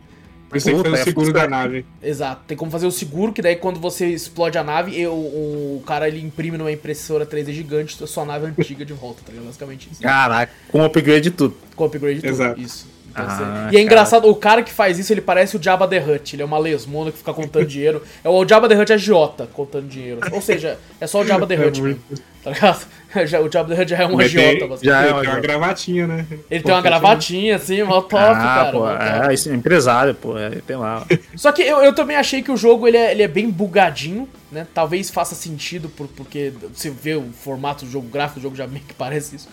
[0.49, 1.85] Por isso tem que o é seguro da nave.
[2.03, 5.77] Exato, tem como fazer o seguro, que daí quando você explode a nave, eu- o,
[5.77, 9.31] o cara ele imprime numa impressora 3D gigante a sua nave antiga de volta, tá
[9.31, 9.45] ligado?
[9.45, 10.01] Basicamente isso.
[10.01, 11.55] Caraca, com upgrade de tudo.
[11.73, 12.29] Com upgrade tudo.
[12.29, 12.59] Exato.
[12.59, 12.85] Isso.
[13.11, 13.81] Então, Ah, você- E é cara.
[13.81, 16.35] engraçado, o cara que faz isso, ele parece o Jabba the Hutt.
[16.35, 18.01] Ele é uma lesmona que fica contando dinheiro.
[18.23, 20.19] É o Jabba the Hutt agiota contando dinheiro.
[20.31, 21.83] Ou seja, é só o Jabba the É Hutt mesmo.
[22.09, 22.85] muito- Tá ligado?
[23.27, 24.67] Já- O Jabba the Hutt já é um Mas tem- agiota.
[24.67, 24.83] basicamente.
[24.85, 26.25] já é Ele uma tem uma gravatinha, né?
[26.49, 28.71] Ele tem uma gravatinha, assim, mó top, ah, cara.
[28.71, 31.05] pô, é, esse empresário, pô, é, tem lá.
[31.35, 34.27] Só que eu, eu também achei que o jogo ele é, ele é bem bugadinho,
[34.51, 34.65] né?
[34.73, 38.55] Talvez faça sentido, por, porque você vê o formato do jogo, o gráfico do jogo
[38.55, 39.47] já meio que parece isso.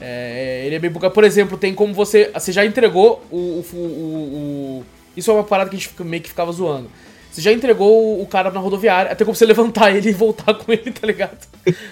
[0.00, 1.12] É, ele é bem bugado.
[1.14, 2.30] Por exemplo, tem como você.
[2.34, 3.36] Você já entregou o.
[3.36, 3.78] o, o-
[4.80, 4.84] o-
[5.16, 6.88] isso é uma parada que a gente fica- meio que ficava zoando.
[7.30, 10.52] Você já entregou o, o cara na rodoviária, até como você levantar ele e voltar
[10.54, 11.38] com ele, tá ligado?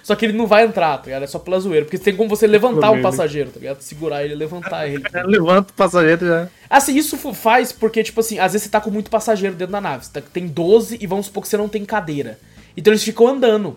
[0.02, 1.22] Só que ele não vai entrar, tá ligado?
[1.22, 1.84] É só pela zoeira.
[1.86, 3.10] Porque tem como você levantar Problema.
[3.10, 3.80] passageiro, tá ligado?
[3.80, 5.02] Segurar ele e levantar ele.
[5.26, 6.48] Levanta o passageiro já.
[6.68, 9.80] Assim, isso faz porque, tipo assim, às vezes você tá com muito passageiro dentro da
[9.80, 10.04] nave.
[10.04, 12.38] Você tá- tem 12 e vamos supor que você não tem cadeira.
[12.76, 13.76] Então eles ficam andando.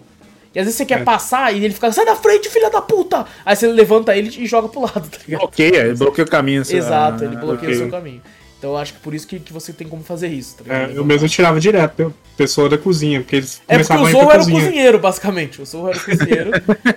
[0.56, 1.04] E às vezes você quer É.
[1.04, 3.26] passar e ele fica, sai da frente, filha da puta!
[3.46, 5.40] Aí você levanta ele e joga pro lado, tá ligado?
[5.42, 6.62] Bloqueia, ele bloqueia o caminho.
[6.70, 6.78] lá.
[6.78, 7.76] Exato, ele bloqueia o ok.
[7.76, 8.22] seu caminho.
[8.60, 10.92] Então eu acho que por isso que, que você tem como fazer isso, tá ligado?
[10.92, 14.06] É, eu mesmo tirava direto pe- pessoa da cozinha, porque eles É porque começavam o
[14.06, 15.62] a ir Zorro era o cozinheiro, basicamente.
[15.62, 16.52] O Zorro era o cozinheiro.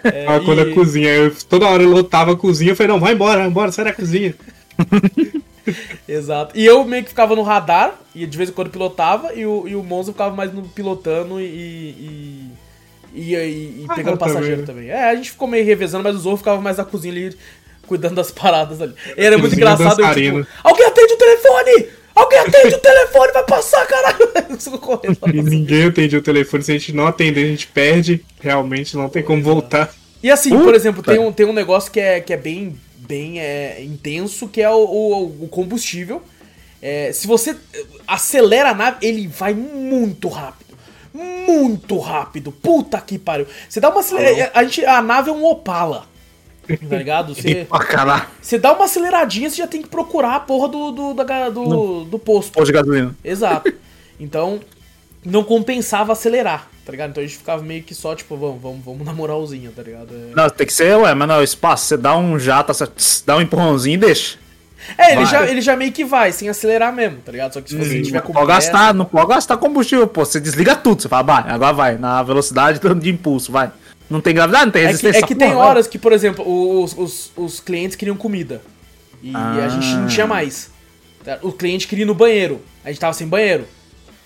[0.04, 2.92] é, Ah, quando e- a cozinha, eu, toda hora eu lotava a cozinha, eu falei,
[2.92, 4.32] não, vai embora, vai embora, sai da cozinha.
[6.06, 6.56] Exato.
[6.56, 9.66] E eu meio que ficava no radar, e de vez em quando pilotava, e o,
[9.66, 11.44] e o Monza ficava mais no pilotando e.
[11.44, 12.50] e,
[13.16, 14.66] e, e- e pegando também, passageiro né?
[14.66, 14.88] também.
[14.90, 17.36] É, a gente ficou meio revezando, mas o Zorro ficava mais na cozinha ali,
[17.86, 18.94] cuidando das paradas ali.
[19.16, 20.00] E era muito engraçado.
[20.02, 21.88] Eu, tipo, Alguém atende o telefone!
[22.14, 24.16] Alguém atende o telefone, vai passar, caralho!
[24.80, 28.96] Correndo E ninguém atende o telefone, se a gente não atender, a gente perde, realmente
[28.96, 29.94] não tem como voltar.
[30.22, 30.64] E assim, Puta.
[30.64, 34.48] por exemplo, tem um, tem um negócio que é, que é bem, bem é, intenso,
[34.48, 36.22] que é o, o, o combustível.
[36.80, 37.54] É, se você
[38.06, 40.65] acelera a nave, ele vai muito rápido.
[41.16, 42.52] Muito rápido.
[42.52, 43.46] Puta que pariu.
[43.68, 44.50] Você dá uma acelerada.
[44.54, 46.06] A, gente, a nave é um Opala.
[46.88, 47.32] Tá ligado?
[47.32, 47.64] Você,
[48.42, 52.04] você dá uma aceleradinha, você já tem que procurar a porra do, do, da, do,
[52.04, 52.52] do posto.
[52.52, 53.16] Posto de gasolina.
[53.22, 53.72] Exato.
[54.18, 54.60] Então,
[55.24, 57.10] não compensava acelerar, tá ligado?
[57.10, 60.08] Então a gente ficava meio que só, tipo, vamos, vamos, vamos na moralzinha, tá ligado?
[60.12, 60.34] É...
[60.34, 62.72] Não, tem que ser, ué, mas não, espaço, você dá um jato,
[63.24, 64.38] dá um empurrãozinho e deixa.
[64.96, 67.54] É, ele já, ele já meio que vai, sem acelerar mesmo, tá ligado?
[67.54, 70.24] Só que se você tiver com pode gastar, Não pode gastar combustível, pô.
[70.24, 73.70] Você desliga tudo, você fala, vai, agora vai, na velocidade de impulso, vai.
[74.08, 75.18] Não tem gravidade, não tem resistência.
[75.18, 76.44] É que, é que porra, tem horas que, por exemplo,
[76.82, 78.62] os, os, os clientes queriam comida.
[79.22, 79.64] E ah.
[79.64, 80.70] a gente não tinha mais.
[81.42, 82.60] O cliente queria ir no banheiro.
[82.84, 83.66] A gente tava sem banheiro.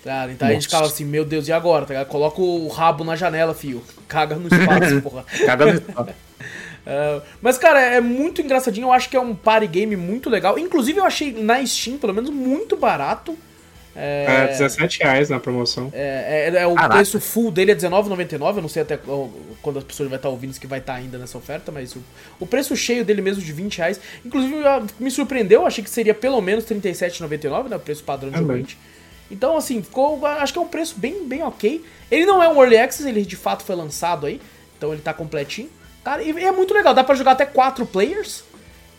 [0.03, 0.25] Tá?
[0.25, 0.45] Então Nossa.
[0.45, 1.85] a gente ficava assim, meu Deus, e agora?
[1.85, 2.05] Tá?
[2.05, 3.83] Coloca o rabo na janela, fio.
[4.07, 5.25] Caga no espaço, porra.
[5.45, 6.09] Caga no espaço.
[6.85, 8.87] Uh, mas, cara, é muito engraçadinho.
[8.87, 10.57] Eu acho que é um party game muito legal.
[10.57, 13.37] Inclusive, eu achei na Steam, pelo menos, muito barato.
[13.95, 15.91] É, é 17 reais na promoção.
[15.93, 16.95] É, é, é o Caraca.
[16.95, 18.55] preço full dele é R$19,99.
[18.55, 18.97] Eu não sei até
[19.61, 22.03] quando as pessoas vão estar ouvindo isso que vai estar ainda nessa oferta, mas o,
[22.39, 23.99] o preço cheio dele mesmo de 20 reais.
[24.25, 24.55] Inclusive,
[24.99, 25.61] me surpreendeu.
[25.61, 27.75] Eu achei que seria pelo menos R$37,99, né?
[27.75, 28.75] O preço padrão de é
[29.29, 30.25] Então, assim, ficou.
[30.25, 31.83] Acho que é um preço bem, bem ok.
[32.09, 34.39] Ele não é um Early Access, ele de fato foi lançado aí.
[34.77, 35.69] Então ele tá completinho.
[36.03, 38.43] Cara, e é muito legal, dá pra jogar até quatro players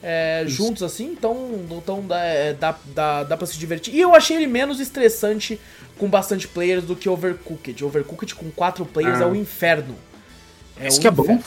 [0.03, 1.37] é, juntos assim, então,
[1.71, 3.95] então dá, é, dá, dá, dá pra se divertir.
[3.95, 5.61] E eu achei ele menos estressante
[5.97, 7.85] com bastante players do que Overcooked.
[7.85, 9.25] Overcooked com quatro players ah.
[9.25, 9.95] é o inferno.
[10.81, 11.41] É isso que é bom.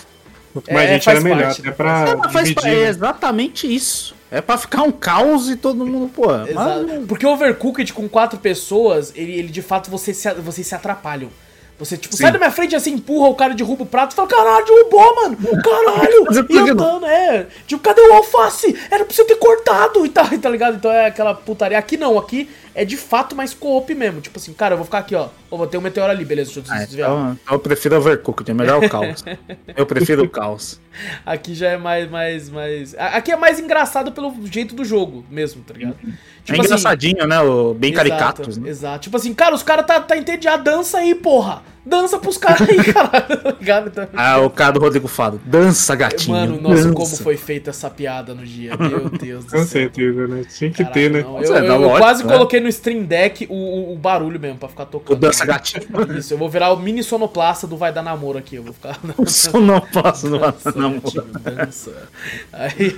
[0.54, 2.06] Quanto mais é, gente era melhor, parte, é pra.
[2.08, 2.88] É, faz, é né?
[2.88, 4.16] exatamente isso.
[4.32, 6.28] É pra ficar um caos e todo mundo, pô.
[6.54, 7.06] Mas...
[7.08, 11.30] Porque Overcooked com quatro pessoas, ele, ele de fato você se, vocês se atrapalham.
[11.78, 12.24] Você, tipo, Sim.
[12.24, 15.16] sai da minha frente assim, empurra o cara, derruba o prato e fala, caralho, derrubou,
[15.16, 15.38] mano!
[15.62, 16.46] Caralho!
[16.50, 17.48] e andando, é.
[17.68, 18.78] Tipo, cadê o alface?
[18.90, 20.78] Era pra você ter cortado e tal, tá ligado?
[20.78, 21.78] Então é aquela putaria.
[21.78, 24.20] Aqui não, aqui é de fato mais co-op mesmo.
[24.20, 25.30] Tipo assim, cara, eu vou ficar aqui, ó.
[25.50, 27.10] Ou vou ter um meteoro ali, beleza, deixa eu ah, desviar.
[27.10, 29.24] Então, então eu prefiro Overcooked, é melhor o caos.
[29.76, 30.80] eu prefiro o caos.
[31.26, 32.94] Aqui já é mais, mais, mais.
[32.98, 35.96] Aqui é mais engraçado pelo jeito do jogo mesmo, tá ligado?
[36.04, 36.14] Uhum.
[36.44, 37.40] Tipo é assim, engraçadinho, né?
[37.40, 38.58] O, bem exato, caricatos.
[38.58, 38.70] Né?
[38.70, 39.00] Exato.
[39.00, 41.64] Tipo assim, cara, os caras tá, tá entediado, dança aí, porra.
[41.86, 43.92] Dança pros caras aí, caralho.
[43.92, 45.40] Tá ah, o cara do Rodrigo Fado.
[45.46, 46.36] Dança, gatinho.
[46.36, 46.94] Mano, nossa, dança.
[46.94, 48.76] como foi feita essa piada no dia.
[48.76, 49.60] Meu Deus do céu.
[49.60, 50.44] Com certeza, né?
[50.52, 51.22] Tinha que ter, né?
[51.22, 52.34] Não, eu, eu, eu, eu quase né?
[52.34, 55.16] coloquei no Stream Deck o, o, barulho mesmo, pra ficar tocando.
[55.16, 55.86] O dança gatinho.
[56.18, 58.56] Isso, eu vou virar o mini sonoplasta do Vai Dar Namoro aqui.
[58.56, 59.00] Eu vou ficar.
[59.18, 61.22] O sonoplasta do Vai Dar Namoro.
[61.44, 62.10] Dança.
[62.52, 62.96] Aí.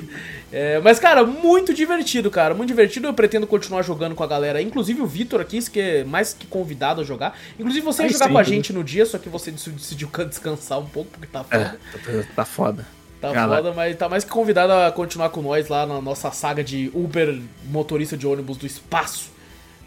[0.52, 2.54] É, mas, cara, muito divertido, cara.
[2.54, 3.08] Muito divertido.
[3.08, 4.62] Eu pretendo continuar jogando com a galera.
[4.62, 7.38] Inclusive o Vitor aqui, que é mais que convidado a jogar.
[7.60, 10.80] Inclusive você ia jogar sim, com a gente no dia, só que você decidiu descansar
[10.80, 11.80] um pouco, porque tá foda.
[12.08, 12.86] É, tá foda.
[13.20, 13.64] Tá Galera.
[13.64, 16.91] foda, mas tá mais que convidado a continuar com nós lá na nossa saga de
[16.93, 19.32] Uber motorista de ônibus do espaço.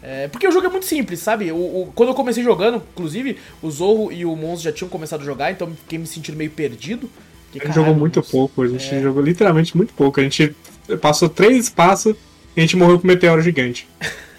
[0.03, 1.51] É, porque o jogo é muito simples, sabe?
[1.51, 5.21] O, o, quando eu comecei jogando, inclusive, o Zorro e o Monzo já tinham começado
[5.21, 7.09] a jogar, então fiquei me sentindo meio perdido.
[7.51, 9.01] Porque, a gente jogou muito pouco, a gente é...
[9.01, 10.19] jogou literalmente muito pouco.
[10.19, 10.55] A gente
[11.01, 12.15] passou três passos
[12.55, 13.87] e a gente morreu com um meteoro gigante.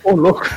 [0.03, 0.49] Ô, louco.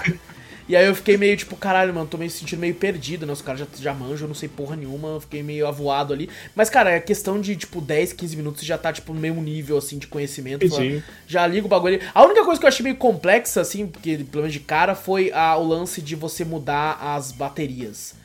[0.67, 3.33] E aí eu fiquei meio tipo, caralho, mano, tô me sentindo meio perdido, né?
[3.33, 6.27] Os caras já, já manjam, eu não sei porra nenhuma, eu fiquei meio avoado ali.
[6.55, 9.43] Mas, cara, é questão de, tipo, 10, 15 minutos você já tá, tipo, no mesmo
[9.43, 10.67] nível, assim, de conhecimento.
[10.67, 11.03] Sim.
[11.27, 12.03] Já liga o bagulho ali.
[12.15, 15.31] A única coisa que eu achei meio complexa, assim, porque, pelo menos de cara, foi
[15.31, 18.15] a, o lance de você mudar as baterias.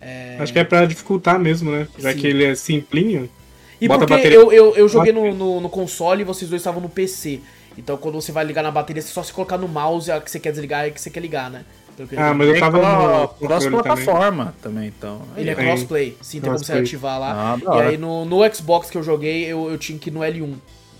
[0.00, 0.38] É...
[0.40, 1.86] Acho que é pra dificultar mesmo, né?
[1.98, 2.18] Já Sim.
[2.18, 3.28] que ele é simplinho.
[3.82, 4.38] E Bota porque bateria...
[4.38, 7.40] eu, eu, eu joguei no, no, no, console e vocês dois estavam no PC.
[7.76, 10.30] Então quando você vai ligar na bateria, você só se colocar no mouse a que
[10.30, 11.64] você quer desligar e a que você quer ligar, né?
[12.16, 14.92] Ah, mas eu tava no cross-plataforma também.
[14.92, 15.22] também, então.
[15.36, 17.58] Ele é crossplay, sim, tem como você ativar lá.
[17.66, 20.20] Ah, e aí no, no Xbox que eu joguei, eu, eu tinha que ir no
[20.20, 20.54] L1.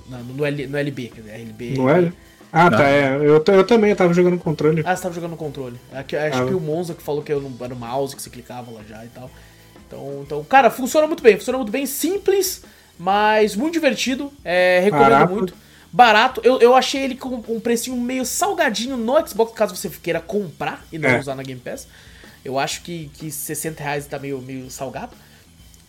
[0.08, 1.74] No, no, L, no LB, quer dizer, LB.
[1.76, 2.12] No L?
[2.52, 3.16] Ah, tá, é.
[3.16, 4.82] Eu, eu também tava jogando no controle.
[4.84, 5.76] Ah, você tava jogando no controle.
[5.92, 8.80] Acho ah, que o Monza que falou que era no mouse que você clicava lá
[8.86, 9.30] já e tal.
[9.92, 11.36] Então, então, cara, funciona muito bem.
[11.36, 12.62] Funciona muito bem, simples,
[12.98, 14.32] mas muito divertido.
[14.42, 15.34] É, recomendo Barato.
[15.34, 15.54] muito
[15.92, 16.40] barato.
[16.42, 20.82] Eu, eu achei ele com um precinho meio salgadinho no Xbox, caso você queira comprar
[20.90, 21.20] e não é.
[21.20, 21.86] usar na Game Pass.
[22.42, 25.12] Eu acho que, que 60 reais tá meio, meio salgado.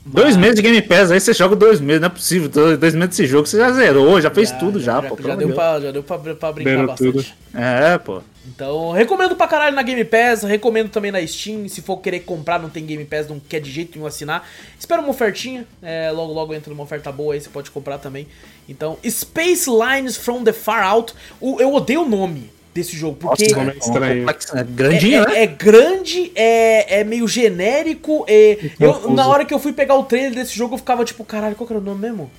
[0.05, 0.13] Mas...
[0.13, 2.49] Dois meses de Game Pass, aí você joga dois meses, não é possível.
[2.49, 5.17] Dois, dois meses desse jogo você já zerou, já fez já, tudo já, já, pô.
[5.21, 7.11] Já deu, pra, já deu pra, pra brincar bastante.
[7.11, 7.25] Tudo.
[7.53, 8.21] É, pô.
[8.45, 11.67] Então, recomendo pra caralho na Game Pass, recomendo também na Steam.
[11.69, 14.47] Se for querer comprar, não tem Game Pass, não quer de jeito nenhum assinar.
[14.77, 18.27] Espera uma ofertinha, é, logo logo entra uma oferta boa aí, você pode comprar também.
[18.67, 21.13] Então, Space Lines from the Far Out.
[21.39, 24.29] O, eu odeio o nome desse jogo, porque Nossa, é, estranho.
[24.55, 25.35] é grandinho, é, né?
[25.35, 28.25] É, é, grande, é, é meio genérico.
[28.27, 31.23] É, eu, na hora que eu fui pegar o trailer desse jogo, eu ficava tipo,
[31.23, 32.31] caralho, qual que era o nome mesmo?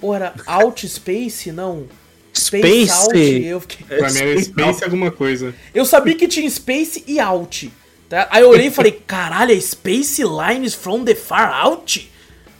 [0.00, 1.50] Ou era Out Space?
[1.50, 1.86] Não.
[2.40, 2.90] Space.
[2.90, 3.18] Out.
[3.46, 3.98] Eu, fiquei...
[3.98, 4.84] Pra mim era Space Space Out.
[4.84, 5.54] alguma coisa.
[5.74, 7.72] eu sabia que tinha Space e Out.
[8.08, 8.28] tá?
[8.30, 12.10] Aí eu olhei e falei, caralho, é Space Lines from the Far Out?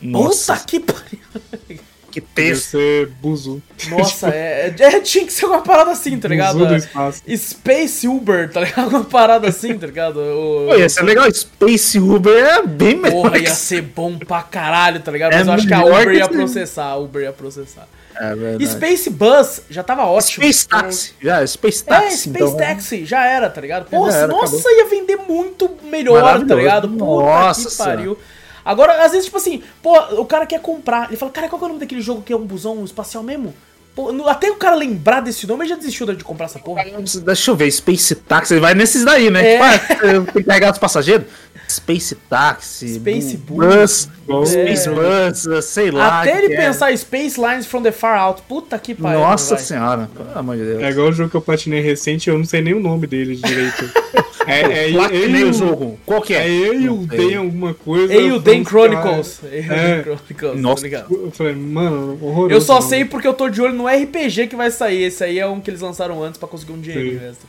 [0.01, 1.79] Nossa, Puta que pariu.
[2.11, 2.71] que texto.
[2.71, 3.61] ser Buzu.
[3.91, 6.55] Nossa, é, é- tinha que ser uma parada assim, tá ligado?
[6.59, 7.23] Buzu do espaço.
[7.37, 8.89] Space Uber, tá ligado?
[8.89, 10.19] Uma parada assim, tá ligado?
[10.19, 11.31] O- Pô, ia ser legal.
[11.33, 13.23] Space Uber é bem melhor.
[13.23, 15.33] Porra, ia ser bom pra caralho, tá ligado?
[15.33, 17.89] Mas É eu acho que a Uber que ia processar, a Uber ia processar.
[18.21, 18.67] É verdade.
[18.67, 20.45] Space Bus já tava ótimo.
[20.45, 21.15] Space Taxi.
[21.21, 22.17] Já, Space É, Taxi.
[22.17, 23.89] Space então, Taxi, já era, tá ligado?
[23.89, 24.77] Porra, era, nossa, acabou.
[24.77, 26.89] ia vender muito melhor, tá ligado?
[26.89, 28.19] Puta Nossa que pariu.
[28.65, 31.09] Agora, às vezes, tipo assim, pô, o cara quer comprar.
[31.09, 33.23] Ele fala, cara, qual que é o nome daquele jogo que é um busão espacial
[33.23, 33.55] mesmo?
[33.95, 36.85] Pô, até o cara lembrar desse nome, ele já desistiu de comprar essa porra.
[37.25, 39.55] Deixa eu ver, Space Taxi, ele vai nesses daí, né?
[39.55, 39.79] É.
[39.79, 41.27] Tipo, ah, tem que carregar os passageiros.
[41.69, 44.09] Space Taxi, Space Bu- Bus.
[44.27, 44.75] Bus, É.
[44.75, 46.23] Space Bus, sei lá.
[46.23, 46.57] até ele é.
[46.57, 48.43] pensar Space Lines from the Far Out.
[48.49, 49.21] Puta que pariu.
[49.21, 49.65] Nossa vai.
[49.65, 50.83] senhora, pelo amor de Deus.
[50.83, 53.37] É igual o jogo que eu platinei recente, eu não sei nem o nome dele
[53.37, 53.85] direito.
[54.47, 55.99] é, é, que nem eu- o jogo.
[56.07, 56.47] Qual que é?
[56.47, 57.07] É eu e o.
[57.07, 58.13] Den alguma coisa.
[58.15, 59.41] Ei, o Dan Chronicles.
[59.53, 59.63] É.
[59.63, 60.77] Dan Chronicles, Nossa.
[60.83, 61.15] tá ligado?
[61.15, 62.55] Eu falei, mano, horroroso.
[62.55, 65.03] Eu só sei porque eu tô de olho no RPG que vai sair.
[65.05, 67.49] Esse aí é um que eles lançaram antes pra conseguir um dinheiro extra.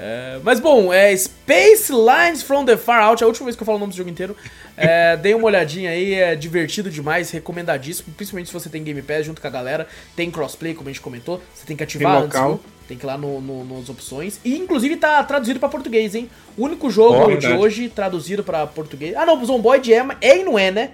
[0.00, 3.62] É, mas bom, é Space Lines from the Far Out, é a última vez que
[3.62, 4.36] eu falo o nome do jogo inteiro.
[4.76, 9.26] É, dei uma olhadinha aí, é divertido demais, recomendadíssimo, principalmente se você tem Game Pass
[9.26, 9.88] junto com a galera.
[10.14, 12.60] Tem crossplay, como a gente comentou, você tem que ativar Tem antes, local.
[12.86, 14.40] Tem que ir lá no, no- nas opções.
[14.44, 16.30] E inclusive tá traduzido pra português, hein?
[16.56, 19.14] O único jogo Ó, de hoje traduzido pra português.
[19.16, 20.90] Ah, não, o Zomboid é, é e não é, né?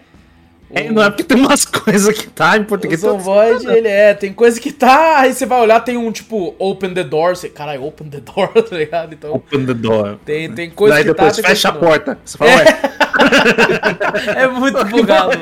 [0.70, 3.00] É, não é porque tem umas coisas que tá em O português.
[3.00, 6.92] Zomboid, ele é, tem coisa que tá, aí você vai olhar, tem um tipo, open
[6.92, 9.12] the door, você, caralho, open the door, tá ligado?
[9.14, 10.16] Então, Open the door.
[10.24, 12.18] tem, tem coisa Daí que depois tá, fecha a porta.
[12.24, 12.94] Você fala, não.
[14.36, 15.32] É muito bugado,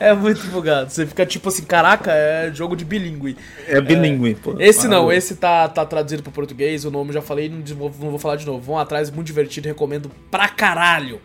[0.00, 0.08] é.
[0.10, 0.90] É muito bugado.
[0.90, 3.36] Você fica tipo assim, caraca, é jogo de bilíngue.
[3.66, 4.54] é bilíngue, pô.
[4.60, 5.18] Esse não, Maravilhoso.
[5.18, 8.36] esse tá, tá traduzido pro português, o nome já falei, não, vou- não vou falar
[8.36, 8.60] de novo.
[8.60, 11.20] Vão atrás, muito divertido, recomendo pra caralho.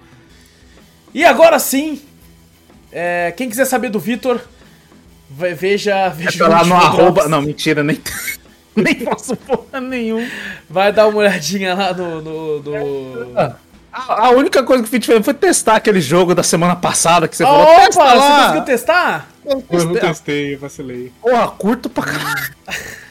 [1.14, 2.02] E agora sim,
[2.94, 4.40] é, quem quiser saber do Vitor,
[5.30, 7.28] vai- veja, veja É lá o no arroba.
[7.28, 8.00] Não, mentira, nem.
[8.76, 10.28] nem posso porra nenhuma.
[10.70, 12.22] Vai dar uma olhadinha lá no.
[12.22, 13.38] no, no-
[13.92, 17.28] A, a única coisa que eu fiz diferente foi testar aquele jogo da semana passada
[17.28, 17.62] que você falou.
[17.64, 18.40] Opa, Testa você lá.
[18.42, 19.28] conseguiu testar?
[19.46, 21.12] Eu não testei, eu vacilei.
[21.22, 22.54] Porra, curto pra caralho.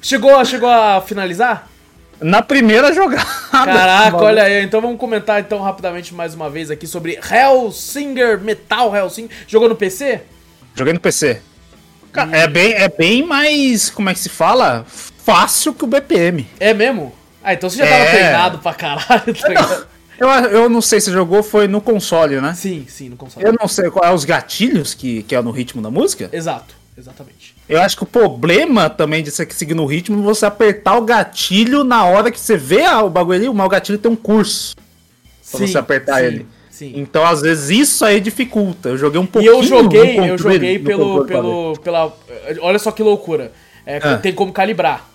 [0.00, 1.68] Chegou, chegou a finalizar?
[2.22, 3.24] Na primeira jogada.
[3.50, 4.62] Caraca, olha aí.
[4.62, 9.30] Então vamos comentar então rapidamente mais uma vez aqui sobre Hellsinger Metal Hellsinger.
[9.46, 10.22] Jogou no PC?
[10.74, 11.40] Joguei no PC.
[12.12, 13.90] Cara, é, bem, é bem mais.
[13.90, 14.84] Como é que se fala?
[14.86, 16.46] Fácil que o BPM.
[16.60, 17.12] É mesmo?
[17.42, 18.10] Ah, então você já tava É.
[18.10, 19.84] treinado pra caralho, tá?
[20.18, 22.54] Eu, eu não sei se jogou, foi no console, né?
[22.54, 23.44] Sim, sim, no console.
[23.44, 26.28] Eu não sei qual é os gatilhos que, que é no ritmo da música.
[26.32, 27.54] Exato, exatamente.
[27.72, 31.02] Eu acho que o problema também de você seguir no ritmo é você apertar o
[31.02, 34.76] gatilho na hora que você vê ah, o bagulho ali, o gatilho tem um curso.
[35.50, 36.46] Pra você apertar sim, ele.
[36.70, 36.92] Sim.
[36.96, 38.90] Então, às vezes, isso aí dificulta.
[38.90, 39.52] Eu joguei um E pouquinho.
[39.54, 42.14] eu joguei, eu joguei pelo, pelo, pela,
[42.60, 43.52] olha só que loucura.
[43.86, 44.18] É, Ah.
[44.18, 45.08] tem como calibrar.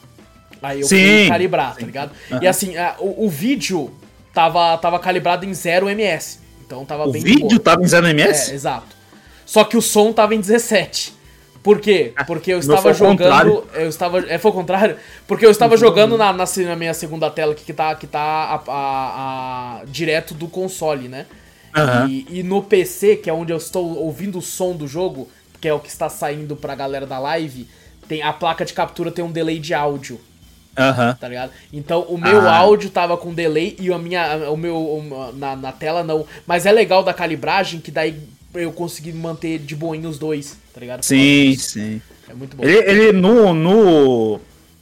[0.62, 2.12] Aí eu Sim, fui calibrar, tá ligado?
[2.42, 3.92] E assim, a- o, o vídeo
[4.34, 6.40] tava, tava calibrado em 0 ms.
[6.66, 7.06] Então tava.
[7.08, 8.52] O bem de vídeo tava em 0 É, ms?
[8.52, 8.96] exato.
[9.46, 11.14] Só que o som tava em 17.
[11.64, 12.14] Por quê?
[12.26, 13.18] Porque eu Ah, estava jogando.
[13.18, 13.64] contrário.
[13.74, 14.20] Eu estava.
[14.30, 14.98] É, foi o contrário?
[15.28, 18.20] Porque eu estava jogando na, na, na minha segunda tela aqui, que tá, que tá
[18.20, 21.26] a, a- a- direto do console, né?
[21.76, 22.08] Aham.
[22.10, 25.30] E, e no PC, que é onde eu estou ouvindo o som do jogo,
[25.60, 27.68] que é o que está saindo pra galera da live,
[28.08, 30.20] tem a placa de captura tem um delay de áudio
[30.78, 31.18] Aham.
[31.20, 31.52] tá ligado?
[31.74, 32.56] Então o meu Ah.
[32.58, 36.26] áudio tava com delay e a minha, o meu o- na, na tela não.
[36.46, 38.16] Mas é legal da calibragem que daí
[38.58, 41.04] eu consegui manter de boinha os dois, tá ligado?
[41.04, 42.02] Sim, sim.
[42.30, 42.64] É muito bom.
[42.64, 44.40] Ele, ele no, no.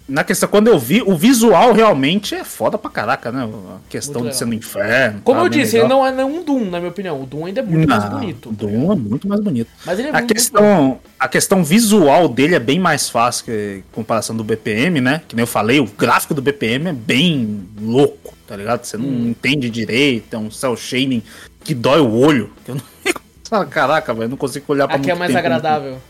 [0.07, 3.41] Na questão, quando eu vi, o visual realmente é foda pra caraca, né?
[3.43, 5.19] A questão Muito de ser no inferno.
[5.23, 5.97] Como tá eu disse, ele legal.
[5.97, 7.19] não é nenhum Doom, na minha opinião.
[7.19, 8.49] O Doom ainda é muito mais Não, bonito.
[8.49, 9.67] O tá Doom é muito mais bonito.
[9.83, 13.77] Mas ele é A muito, questão, a questão visual dele é bem mais fácil que
[13.79, 15.23] em comparação do BPM, né?
[15.27, 18.85] Que nem eu falei, o gráfico do BPM é bem louco, tá ligado?
[18.85, 19.29] Você não Hum.
[19.29, 21.23] entende direito, é um cell shading
[21.63, 22.51] que dói o olho.
[22.63, 22.83] que Eu não...
[23.49, 25.39] Fala, Caraca, velho, não consigo olhar pra Aqui é muito mais tempo.
[25.39, 26.01] agradável.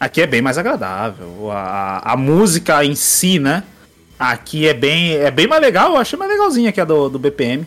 [0.00, 1.50] Aqui é bem mais agradável.
[1.50, 3.62] A, a música em si, né?
[4.18, 5.92] Aqui é bem, é bem mais legal.
[5.92, 7.66] Eu achei mais legalzinha que a do, do BPM.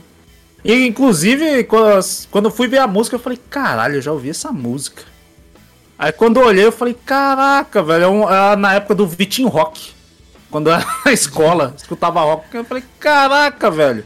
[0.64, 4.32] E, inclusive, quando, quando eu fui ver a música, eu falei, caralho, eu já ouvi
[4.32, 5.04] essa música.
[5.98, 9.94] Aí quando eu olhei, eu falei, caraca, velho, é é na época do Vitinho Rock.
[10.52, 14.06] Quando eu era na escola, escutava rock, eu falei, caraca, velho.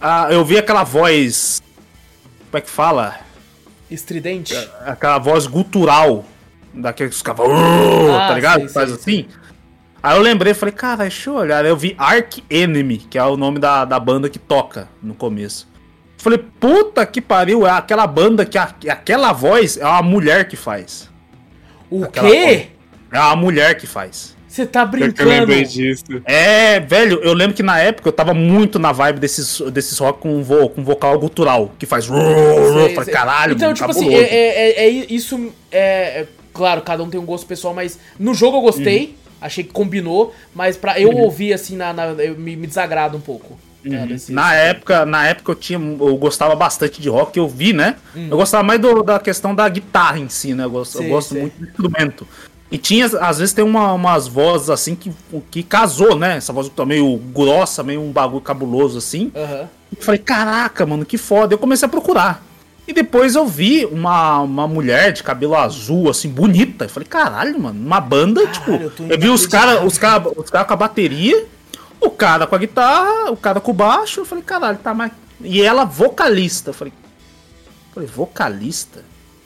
[0.00, 1.60] Ah, eu vi aquela voz.
[2.50, 3.16] Como é que fala?
[3.90, 4.54] Estridente.
[4.84, 6.24] aquela voz gutural
[6.74, 7.20] Daqueles.
[7.20, 8.60] "Uh", Ah, tá ligado?
[8.60, 9.28] sei, Faz sei, assim.
[10.02, 11.64] Aí eu lembrei, falei, cara, deixa eu olhar.
[11.64, 15.14] Aí eu vi Ark Enemy, que é o nome da, da banda que toca no
[15.14, 15.66] começo.
[16.18, 20.46] Falei, puta que pariu, é aquela banda que, a, que aquela voz é uma mulher
[20.48, 21.08] que faz.
[21.90, 22.68] O Aquela quê?
[23.10, 24.36] É uma mulher que faz.
[24.48, 25.28] Você tá que eu brincando?
[25.30, 26.04] lembrei disso.
[26.24, 30.20] É, velho, eu lembro que na época eu tava muito na vibe desses, desses rock
[30.20, 32.06] com, vo, com vocal gutural, que faz.
[32.06, 33.12] Sei, sei.
[33.12, 34.24] caralho, Então, tipo assim, cabuloso.
[34.24, 35.52] é, é- é- é isso.
[35.70, 39.14] É, é- claro, cada um tem um gosto pessoal, mas no jogo eu gostei, Uhum.
[39.42, 43.20] achei que combinou, mas pra eu ouvir assim, na, na- eu, me, me desagrada um
[43.20, 43.58] pouco.
[43.84, 44.34] desse- Uhum.
[44.34, 47.94] Na época, na época eu tinha, eu gostava bastante de rock, eu vi, né?
[48.14, 50.64] Eu gostava mais do- da questão da guitarra em si, né?
[50.64, 51.42] Eu gosto, eu gosto sei.
[51.42, 52.26] muito do instrumento.
[52.70, 55.10] E tinha, às vezes tem uma- umas vozes assim que,
[55.50, 56.36] que casou, né?
[56.36, 59.32] Essa voz tá meio grossa, meio um bagulho cabuloso assim.
[59.34, 59.68] Aham.
[59.96, 61.54] Eu falei, caraca, mano, que foda.
[61.54, 62.44] Eu comecei a procurar.
[62.86, 66.84] E depois eu vi uma, uma mulher de cabelo azul, assim, bonita.
[66.84, 68.70] Eu falei, caralho, mano, uma banda, tipo.
[68.72, 71.46] eu Eu vi os caras os cara, os cara com a bateria,
[72.00, 74.20] o cara com a guitarra, o cara com o baixo.
[74.20, 75.12] Eu falei, caralho, tá mais.
[75.40, 76.70] E ela vocalista.
[76.70, 76.92] Eu falei,
[77.94, 79.02] falei vocalista?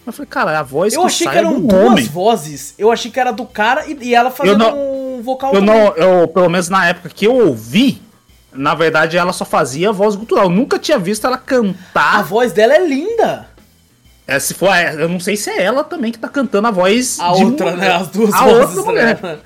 [0.07, 2.05] Eu falei, cara, a voz Eu achei que é eram duas homem.
[2.07, 2.75] vozes.
[2.77, 5.75] Eu achei que era do cara e, e ela fazendo não- um vocal Eu também.
[5.75, 8.03] não, eu, pelo menos na época que eu ouvi,
[8.53, 10.45] na verdade ela só fazia voz gutural.
[10.45, 12.19] Eu nunca tinha visto ela cantar.
[12.19, 13.47] A voz dela é linda.
[14.27, 16.71] É, se for, é, eu não sei se é ela também que tá cantando a
[16.71, 17.19] voz.
[17.21, 17.89] A outra, mulher.
[17.89, 17.95] né?
[17.97, 18.77] As duas a vozes.
[18.77, 19.21] outra mulher.
[19.23, 19.39] né?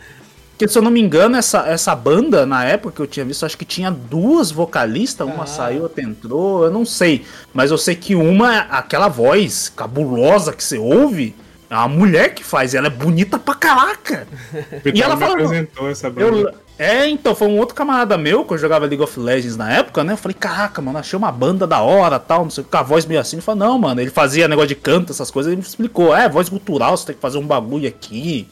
[0.57, 3.45] Porque se eu não me engano, essa, essa banda, na época que eu tinha visto,
[3.45, 5.47] acho que tinha duas vocalistas, uma Ah.
[5.47, 7.27] saiu, outra entrou, eu não sei.
[7.53, 11.35] Mas eu sei que uma, aquela voz cabulosa que você ouve,
[11.69, 14.27] é uma mulher que faz, e ela é bonita pra caraca.
[14.95, 16.21] E ela me fala- apresentou essa banda.
[16.39, 19.71] Eu, é, então, foi um outro camarada meu que eu jogava League of Legends na
[19.73, 20.15] época, né?
[20.15, 22.77] Eu falei, caraca, mano, achei uma banda da hora tal, não sei o que, com
[22.79, 23.37] a voz meio assim.
[23.37, 26.29] Ele falou, não, mano, ele fazia negócio de canto, essas coisas, ele me explicou, é,
[26.31, 28.49] voz gutural, você tem que fazer um bagulho aqui.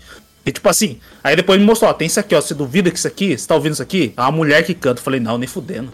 [0.47, 2.91] E tipo assim, aí depois ele me mostrou, ó, tem isso aqui, ó, você duvida
[2.91, 4.13] que isso aqui, você tá ouvindo isso aqui?
[4.17, 5.01] É uma mulher que canta.
[5.01, 5.93] Eu falei, não, nem fudendo.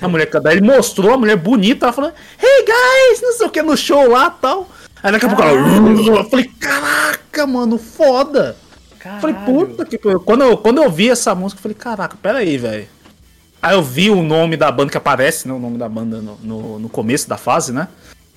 [0.00, 0.48] A mulher que canta.
[0.48, 2.12] Aí ele mostrou a mulher bonita, ela falou,
[2.42, 4.68] hey guys, não sei o que, no show lá tal.
[5.02, 5.52] Aí daqui a pouco ela.
[6.18, 8.56] Eu falei, caraca, mano, foda.
[9.04, 9.66] Eu Falei, Caralho.
[9.66, 12.88] puta que quando eu, quando eu vi essa música, eu falei, caraca, pera aí, velho.
[13.60, 15.52] Aí eu vi o nome da banda que aparece, né?
[15.52, 17.88] O nome da banda no, no, no começo da fase, né?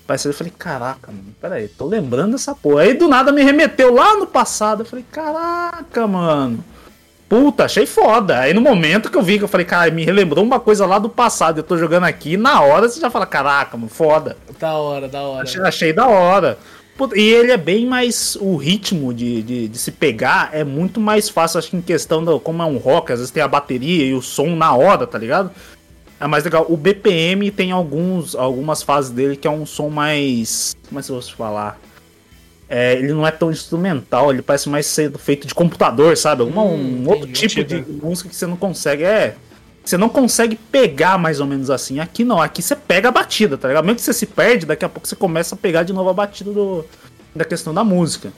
[0.08, 2.84] Apareceu, eu falei, caraca, mano, pera aí, tô lembrando dessa porra.
[2.84, 4.84] Aí do nada me remeteu lá no passado.
[4.84, 6.64] Eu falei, caraca, mano.
[7.28, 8.40] Puta, achei foda.
[8.40, 10.98] Aí no momento que eu vi que eu falei, cara, me relembrou uma coisa lá
[10.98, 11.58] do passado.
[11.58, 14.38] Eu tô jogando aqui, na hora você já fala, caraca, mano, foda.
[14.58, 15.44] Da hora, da hora.
[15.44, 16.58] Achei, achei da hora.
[16.98, 18.38] Puta, E ele é bem mais.
[18.40, 22.24] O ritmo de, de, de se pegar é muito mais fácil, acho que em questão
[22.24, 22.40] do.
[22.40, 25.18] Como é um rock, às vezes tem a bateria e o som na hora, tá
[25.18, 25.52] ligado?
[26.20, 26.66] É mais legal.
[26.68, 30.76] O BPM tem alguns, algumas fases dele que é um som mais.
[30.88, 31.80] Como é que eu posso falar?
[32.70, 36.44] É, ele não é tão instrumental, ele parece mais ser feito de computador, sabe?
[36.44, 39.04] Uma, Hum, um outro tipo de música que você não consegue.
[39.04, 39.36] É.
[39.86, 42.00] Você não consegue pegar mais ou menos assim.
[42.00, 43.86] Aqui não, aqui você pega a batida, tá ligado?
[43.86, 46.14] Mesmo que você se perde, daqui a pouco você começa a pegar de novo a
[46.14, 46.84] batida do,
[47.34, 48.34] da questão da música.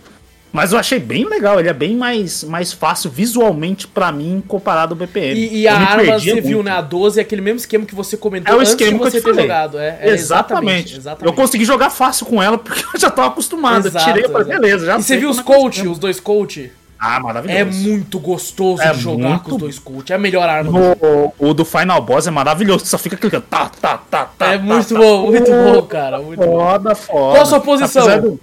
[0.51, 4.93] Mas eu achei bem legal, ele é bem mais, mais fácil visualmente pra mim comparado
[4.93, 5.39] ao BPM.
[5.39, 6.63] E, e a arma, você viu, muito.
[6.63, 6.71] né?
[6.71, 9.11] A 12 é aquele mesmo esquema que você comentou É o antes de esquema que
[9.11, 9.45] você te ter falei.
[9.45, 9.77] jogado.
[9.77, 10.97] É, é exatamente.
[10.97, 11.25] exatamente.
[11.25, 13.87] Eu consegui jogar fácil com ela porque eu já tava acostumado.
[13.87, 16.19] Exato, tirei e falei, beleza, já E você viu os é que coach, os dois
[16.19, 16.71] coach?
[16.99, 17.57] Ah, maravilhoso.
[17.59, 20.11] É muito gostoso É jogar muito com os dois coach.
[20.11, 21.33] É a melhor arma do jogo.
[21.39, 23.45] O, do Final Boss é maravilhoso, só fica clicando.
[23.49, 24.53] Tá, tá, tá, tá.
[24.53, 24.99] É tá, muito tá.
[24.99, 26.19] bom, muito bom, cara.
[26.19, 26.59] Muito bom.
[26.59, 27.31] Foda, foda.
[27.35, 28.39] Qual a sua posição?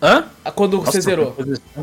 [0.00, 0.24] Hã?
[0.54, 1.36] Quando Nossa, você zerou?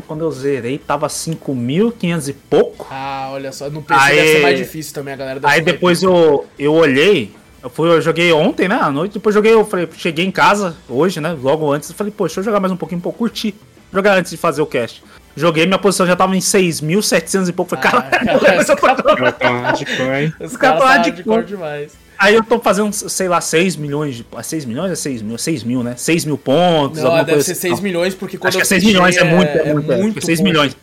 [0.06, 2.86] Quando eu zerei, tava 5.500 e pouco.
[2.90, 3.68] Ah, olha só.
[3.68, 5.40] No PC Aí- deve ser mais difícil também, a galera.
[5.44, 9.52] Aí depois eu, eu olhei, eu, fui, eu joguei ontem, né, à noite, depois joguei,
[9.52, 12.58] eu falei, cheguei em casa hoje, né, logo antes, eu falei, pô, deixa eu jogar
[12.60, 13.54] mais um pouquinho, pô, curti.
[13.92, 15.02] Jogar antes de fazer o cast.
[15.36, 18.76] Joguei, minha posição já tava em 6.700 e pouco, falei, Ah, caralho, cara, esse eu
[18.76, 20.34] tô- Ela tá hardcore, hein?
[20.40, 21.46] Os Os caras caras são falam de hardcore cu.
[21.48, 21.92] demais.
[22.18, 24.26] Aí eu tô fazendo, sei lá, 6 milhões de.
[24.42, 25.36] 6 milhões é 6 mil?
[25.38, 25.94] 6 mil, né?
[25.96, 27.60] 6 mil pontos, Não, deve coisa ser assim.
[27.62, 27.82] 6 Não.
[27.82, 29.92] milhões, porque quando Acho que é eu 6 assisti, milhões, é muito, é, muito.
[29.92, 30.44] É, muito 6 bom.
[30.44, 30.76] milhões.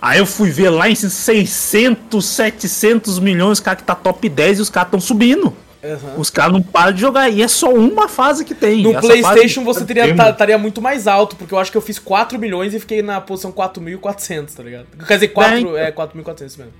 [0.00, 4.58] Aí eu fui ver lá em 600, 700 milhões, os caras que tá top 10
[4.58, 5.54] e os caras tão subindo.
[5.84, 6.14] Aham.
[6.18, 7.28] Os caras não param de jogar.
[7.30, 8.82] E é só uma fase que tem.
[8.82, 10.16] No Essa PlayStation você teria, Demo.
[10.16, 13.00] tá- estaria muito mais alto, porque eu acho que eu fiz 4 milhões e fiquei
[13.02, 14.86] na posição 4.400, tá ligado?
[15.06, 15.76] Quer dizer, 4, então.
[15.76, 16.72] é 4.400 mesmo.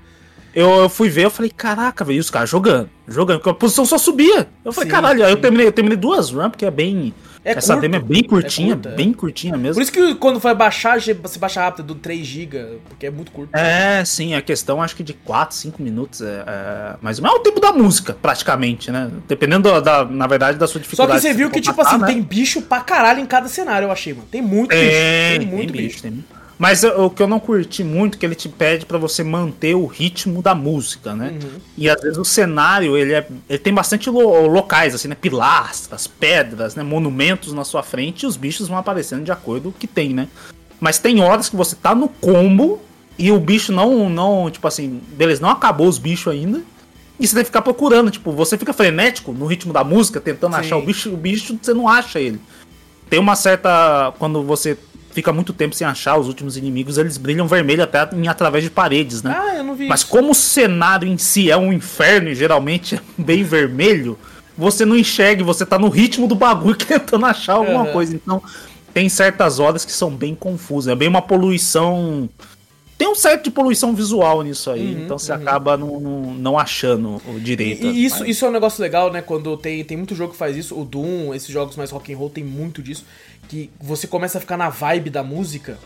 [0.59, 3.85] Eu, eu fui ver, eu falei, caraca, velho, os caras jogando, jogando, porque a posição
[3.85, 4.49] só subia.
[4.65, 5.43] Eu falei, Sim, caralho, aí eu sim.
[5.43, 7.15] terminei, eu terminei duas runs, porque é bem.
[7.45, 8.95] É essa curto, demo é bem curtinha, é curta, é.
[8.97, 9.75] bem curtinha mesmo.
[9.75, 13.55] Por isso que quando vai baixar, você baixa rápido, do 3GB, porque é muito curto.
[13.57, 17.39] É, sim, a questão acho que de 4, 5 minutos é, é mais ou menos
[17.39, 19.09] é o tempo da música, praticamente, né?
[19.29, 21.21] Dependendo da, da- na verdade, da sua Só dificuldade.
[21.21, 22.07] que você viu que, for tipo matar, assim, né?
[22.09, 24.27] tem bicho pra caralho em cada cenário, eu achei, mano.
[24.31, 24.91] Tem muito Tem, bicho.
[24.99, 25.85] tem, Tem muito bicho.
[25.87, 26.03] bicho.
[26.03, 26.25] Tem...
[26.59, 29.77] Mas o que eu não curti muito é que ele te pede pra você manter
[29.77, 31.39] o ritmo da música, né?
[31.41, 31.51] Uhum.
[31.77, 35.15] E às vezes o cenário, ele, é, ele tem bastante lo- locais, assim, né?
[35.15, 36.83] Pilastras, pedras, né?
[36.83, 40.13] Monumentos na sua frente e os bichos vão aparecendo de acordo com o que tem,
[40.13, 40.27] né?
[40.81, 42.81] Mas tem horas que você tá no combo
[43.17, 46.61] e o bicho não, não tipo assim, beleza, não acabou os bichos ainda.
[47.21, 50.55] E você tem que ficar procurando, tipo, você fica frenético no ritmo da música, tentando
[50.55, 50.61] Sim.
[50.61, 52.41] achar o bicho, o bicho, você não acha ele.
[53.11, 54.13] Tem uma certa.
[54.19, 54.77] Quando você
[55.19, 58.71] fica muito tempo sem achar os últimos inimigos, eles brilham vermelho até em, através de
[58.71, 59.37] paredes, né?
[59.37, 60.09] Ah, eu não vi Mas isso.
[60.11, 64.17] como o cenário em si é um inferno e geralmente é bem vermelho,
[64.57, 67.93] você não enxerga, você tá no ritmo do bagulho tentando achar alguma Aham.
[67.93, 68.15] coisa.
[68.15, 68.41] Então,
[68.95, 70.93] tem certas horas que são bem confusas.
[70.93, 72.29] É bem uma poluição.
[72.99, 74.95] Tem um certo de poluição visual nisso aí.
[74.97, 75.39] Uhum, então você uhum.
[75.39, 77.87] acaba não, não, achando o direito.
[77.87, 79.23] E isso, isso é um negócio legal, né?
[79.23, 80.77] Quando tem, tem muito jogo que faz isso.
[80.79, 83.05] O Doom, esses jogos mais rock and roll, tem muito disso.
[83.49, 85.79] Que você começa a ficar na vibe da música.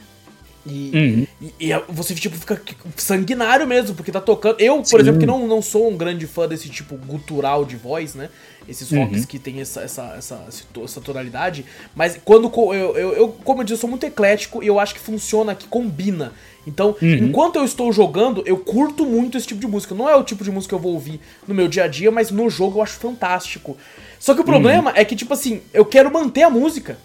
[0.65, 1.49] E, Uhum.
[1.59, 2.61] e, e a- você tipo, fica
[2.97, 4.61] sanguinário mesmo, porque tá tocando.
[4.61, 4.97] Eu, por Sim.
[5.01, 8.31] exemplo, que não, não sou um grande fã desse tipo gutural de voz, né?
[8.69, 9.05] Esses Uhum.
[9.05, 10.41] rocks que tem essa, essa, essa,
[10.85, 11.67] essa tonalidade.
[11.97, 14.95] Mas quando eu, eu, eu, como eu disse, eu sou muito eclético e eu acho
[14.95, 16.33] que funciona, que combina.
[16.67, 17.09] Então, Uhum.
[17.15, 19.95] enquanto eu estou jogando, eu curto muito esse tipo de música.
[19.95, 22.11] Não é o tipo de música que eu vou ouvir no meu dia a dia,
[22.11, 23.77] mas no jogo eu acho fantástico.
[24.19, 24.97] Só que o problema Uhum.
[24.97, 26.97] é que, tipo assim, eu quero manter a música.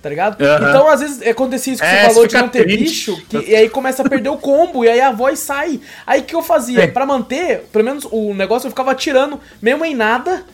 [0.00, 0.42] Tá ligado?
[0.42, 0.68] Aham.
[0.68, 3.12] Então, às vezes, acontecia isso que É, você falou de não ter triste.
[3.12, 5.78] bicho, que- e aí começa a perder o combo, e aí a voz sai.
[6.04, 6.80] Aí o que eu fazia?
[6.82, 6.86] É.
[6.88, 10.44] Pra manter, pelo menos o negócio, eu ficava atirando, mesmo em nada,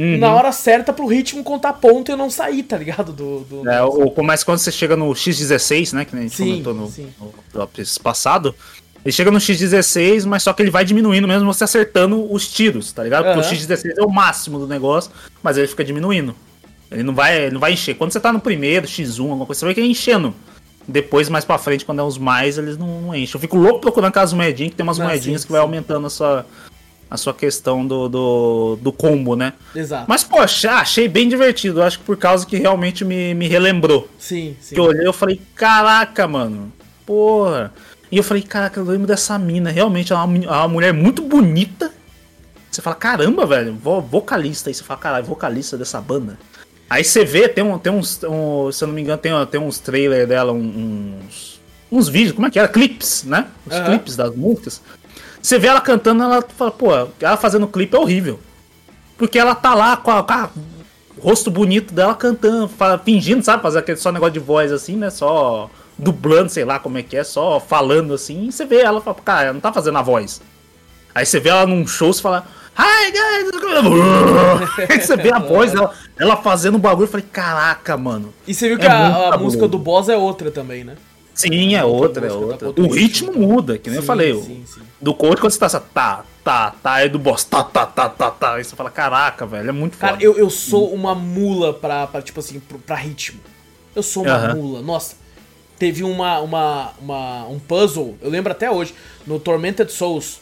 [0.00, 0.18] Uhum.
[0.18, 3.12] na hora certa pro ritmo contar ponto e eu não sair, tá ligado?
[3.12, 6.04] Do, do- É, ou começa quando você chega no X16, né?
[6.04, 7.08] Que a gente Sim, comentou no, sim.
[7.20, 7.68] no
[8.02, 8.54] passado.
[9.04, 12.92] Ele chega no X16, mas só que ele vai diminuindo mesmo você acertando os tiros,
[12.92, 13.24] tá ligado?
[13.24, 15.10] Porque o X16 é o máximo do negócio,
[15.42, 16.34] mas ele fica diminuindo.
[16.90, 17.94] Ele não vai, ele não vai encher.
[17.94, 20.34] Quando você tá no primeiro, X1, alguma coisa, você vai que é enchendo.
[20.88, 23.34] Depois, mais pra frente, quando é os mais, eles não, não enchem.
[23.36, 25.66] Eu fico louco procurando aquelas moedinhas, que tem umas moedinhas sim, que vai sim.
[25.66, 26.44] aumentando a sua,
[27.10, 29.52] a sua questão do, do, do combo, né?
[29.74, 30.04] Exato.
[30.08, 31.82] Mas, poxa, achei bem divertido.
[31.82, 34.08] Acho que por causa que realmente me, me relembrou.
[34.18, 34.74] Sim, sim.
[34.74, 36.72] Que eu olhei eu falei, caraca, mano.
[37.04, 37.72] Porra.
[38.12, 39.70] E eu falei, caraca, eu lembro dessa mina.
[39.70, 41.90] Realmente, ela é uma, é uma mulher muito bonita.
[42.70, 44.70] Você fala, caramba, velho, vo- vocalista.
[44.70, 46.38] Aí você fala, caralho, vocalista dessa banda.
[46.88, 48.20] Aí você vê, tem, um, tem uns.
[48.22, 51.58] um- se eu não me engano, tem, tem uns trailers dela, uns.
[51.90, 52.68] Uns vídeos, como é que era?
[52.68, 53.46] Clipes, né?
[53.66, 53.84] Os Aham.
[53.86, 54.80] clipes das músicas.
[55.42, 56.88] Você vê ela cantando, ela fala, pô,
[57.20, 58.38] ela fazendo clipe é horrível.
[59.16, 60.50] Porque ela tá lá com, a, com a-
[61.16, 62.70] o rosto bonito dela cantando,
[63.04, 63.62] fingindo, sabe?
[63.62, 65.10] Fazer aquele só negócio de voz assim, né?
[65.10, 65.68] Só
[65.98, 68.46] dublando, sei lá como é que é, só falando assim.
[68.48, 70.40] E você vê ela, fala, cara, ela não tá fazendo a voz.
[71.14, 72.46] Aí você vê ela num show, você fala,
[72.78, 73.50] hi guys!
[74.88, 78.32] Aí você vê a voz dela, ela fazendo o bagulho, eu falei, caraca, mano.
[78.46, 80.94] E você viu que É a, a música do boss é outra também, né?
[81.40, 82.68] Sim, é Outra é outra.
[82.68, 84.32] O ritmo ritmo, muda, que nem eu Sim, falei.
[84.32, 84.80] o- sim, sim.
[85.00, 88.08] Do coach, quando você tá assim, tá, tá, tá, aí do boss, tá, tá, tá,
[88.08, 88.54] tá, tá.
[88.54, 90.12] Aí você fala, caraca, velho, é muito foda.
[90.12, 93.40] Cara, eu, eu sou uma mula pra, pra tipo assim, pro- pra ritmo.
[93.96, 94.54] Eu sou uma Aham.
[94.54, 94.82] mula.
[94.82, 95.16] Nossa,
[95.78, 98.94] teve uma, uma, uma, um puzzle, eu lembro até hoje,
[99.26, 100.40] no Tormented Souls,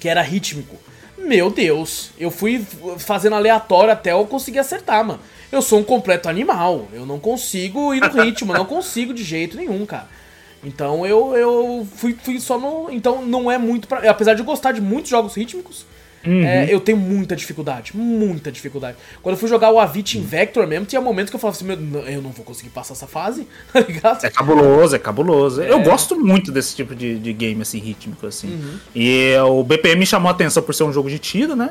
[0.00, 0.76] que era rítmico.
[1.16, 2.66] Meu Deus, eu fui
[2.98, 5.20] fazendo aleatório até eu conseguir acertar, mano.
[5.52, 6.88] Eu sou um completo animal.
[6.92, 10.08] Eu não consigo ir no ritmo, não consigo de jeito nenhum, cara.
[10.64, 12.90] Então eu, eu fui, fui só no.
[12.90, 14.10] Então não é muito pra.
[14.10, 15.86] Apesar de eu gostar de muitos jogos rítmicos,
[16.26, 17.94] é, eu tenho muita dificuldade.
[17.94, 18.96] Muita dificuldade.
[19.22, 22.02] Quando eu fui jogar o Avicii Vector mesmo, tinha momentos que eu falava assim: Meu,
[22.04, 24.24] eu não vou conseguir passar essa fase, tá ligado?
[24.24, 25.62] É cabuloso, é cabuloso.
[25.62, 28.48] Eu gosto muito desse tipo de, de game, assim, rítmico, assim.
[28.48, 28.78] Uhum.
[28.94, 31.70] E o BPM me chamou a atenção por ser um jogo de tiro, né?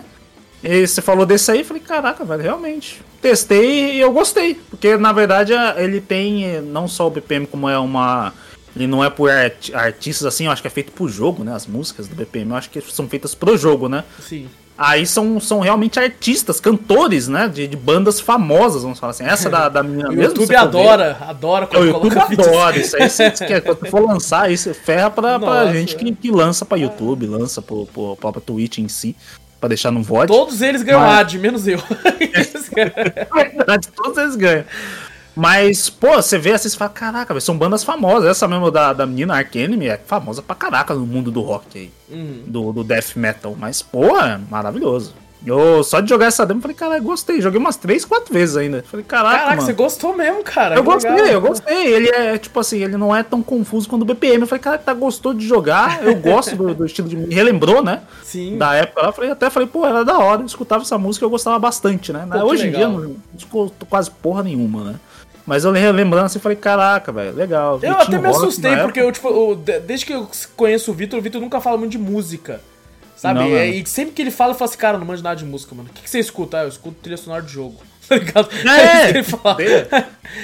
[0.64, 3.02] E você falou desse aí, eu falei, caraca, velho, realmente.
[3.22, 4.56] Testei e eu gostei.
[4.70, 8.34] Porque, na verdade, ele tem eh, não só o BPM, como é uma...
[8.76, 11.54] Ele não é por art- artistas, assim, eu acho que é feito pro jogo, né?
[11.54, 14.04] As músicas do BPM, eu acho que são feitas pro jogo, né?
[14.20, 14.48] Sim.
[14.76, 17.48] Aí são, são realmente artistas, cantores, né?
[17.48, 19.24] De, de bandas famosas, vamos falar assim.
[19.24, 20.24] Essa da, da menina O mesmo.
[20.24, 22.48] YouTube você for ver, adora, adora é, o quando YouTube vídeos.
[22.48, 23.08] adora isso aí.
[23.10, 26.00] Se você quer, quando for lançar isso, ferra pra, pra Nossa, gente é.
[26.00, 29.16] que, que lança pra YouTube, lança pro, pro própria Twitch em si,
[29.60, 30.26] pra deixar no VOD.
[30.26, 31.78] Todos eles ganham Mas- ad, menos eu.
[32.76, 34.66] É verdade, todos eles ganham.
[35.36, 38.30] Mas, pô, você vê assim, você fala, caraca, são bandas famosas.
[38.30, 41.78] Essa mesmo da, da menina Ark Enemy é famosa pra caraca no mundo do rock
[41.78, 41.92] aí.
[42.10, 42.44] Uhum.
[42.46, 43.56] Do, do death metal.
[43.58, 45.14] Mas, pô, é maravilhoso.
[45.46, 47.42] Eu só de jogar essa demo, falei, caralho, gostei.
[47.42, 48.84] Joguei umas 3, 4 vezes ainda.
[48.90, 49.62] Falei, caraca, Caraca, mano.
[49.68, 50.76] você gostou mesmo, cara.
[50.76, 51.28] Eu gostei, legal.
[51.28, 51.88] eu gostei.
[51.94, 54.42] Ele é, tipo assim, ele não é tão confuso quanto o BPM.
[54.42, 56.02] Eu falei, cara, tá gostou de jogar.
[56.02, 57.18] Eu gosto do, do estilo de.
[57.18, 58.04] Me relembrou, né?
[58.24, 58.58] Sim.
[58.58, 59.10] Da época lá.
[59.10, 60.42] Eu falei, até falei, pô, era da hora.
[60.42, 62.26] Eu escutava essa música eu gostava bastante, né?
[62.32, 64.96] Pô, Hoje em dia não escuto quase porra nenhuma, né?
[65.46, 67.80] Mas eu lembrando assim, falei, caraca, velho, legal.
[67.82, 71.22] Eu até me assustei, porque eu, tipo, eu, desde que eu conheço o Vitor, o
[71.22, 72.62] Vitor nunca fala muito de música.
[73.16, 73.40] Sabe?
[73.40, 75.46] Não, e, e sempre que ele fala, eu falo assim, cara, não manjo nada de
[75.46, 75.90] música, mano.
[75.90, 76.60] O que, que você escuta?
[76.60, 77.76] Ah, eu escuto trilha sonora de jogo.
[78.04, 78.50] Tá ligado?
[78.68, 79.58] É, fala.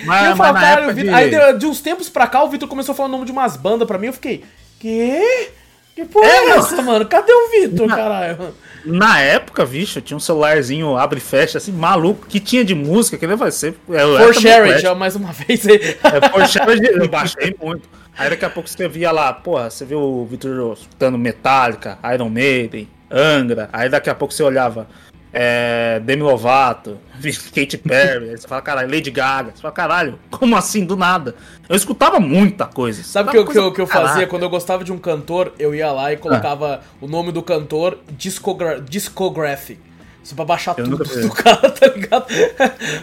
[0.06, 1.10] Mas, eu falo, cara, de...
[1.10, 3.34] Aí de, de uns tempos pra cá, o Vitor começou a falar o nome de
[3.34, 4.46] umas bandas pra mim, eu fiquei,
[4.80, 5.52] quê?
[5.94, 7.06] Que porra é, é essa, mano?
[7.06, 8.56] Cadê o Vitor, caralho?
[8.86, 13.18] Na época, bicho, tinha um celularzinho abre e fecha, assim, maluco, que tinha de música,
[13.18, 13.76] que vai ser.
[13.90, 15.98] É, For Shared, mais uma vez aí.
[16.04, 17.88] É, For Shared, eu baixei muito.
[18.18, 22.30] Aí daqui a pouco você via lá, porra, você viu o Vitor escutando Metallica, Iron
[22.30, 23.70] Maiden, Angra.
[23.72, 24.88] Aí daqui a pouco você olhava
[25.32, 26.98] é, Demi Lovato,
[27.54, 29.52] Katy Perry, você fala, caralho, Lady Gaga.
[29.54, 31.36] Você fala, caralho, como assim, do nada?
[31.68, 33.04] Eu escutava muita coisa.
[33.04, 34.28] Sabe o que, eu, que, eu, que eu fazia?
[34.28, 36.98] Quando eu gostava de um cantor, eu ia lá e colocava ah.
[37.02, 39.89] o nome do cantor discogra Discographic.
[40.30, 42.26] Só pra baixar eu tudo do cara, tá ligado?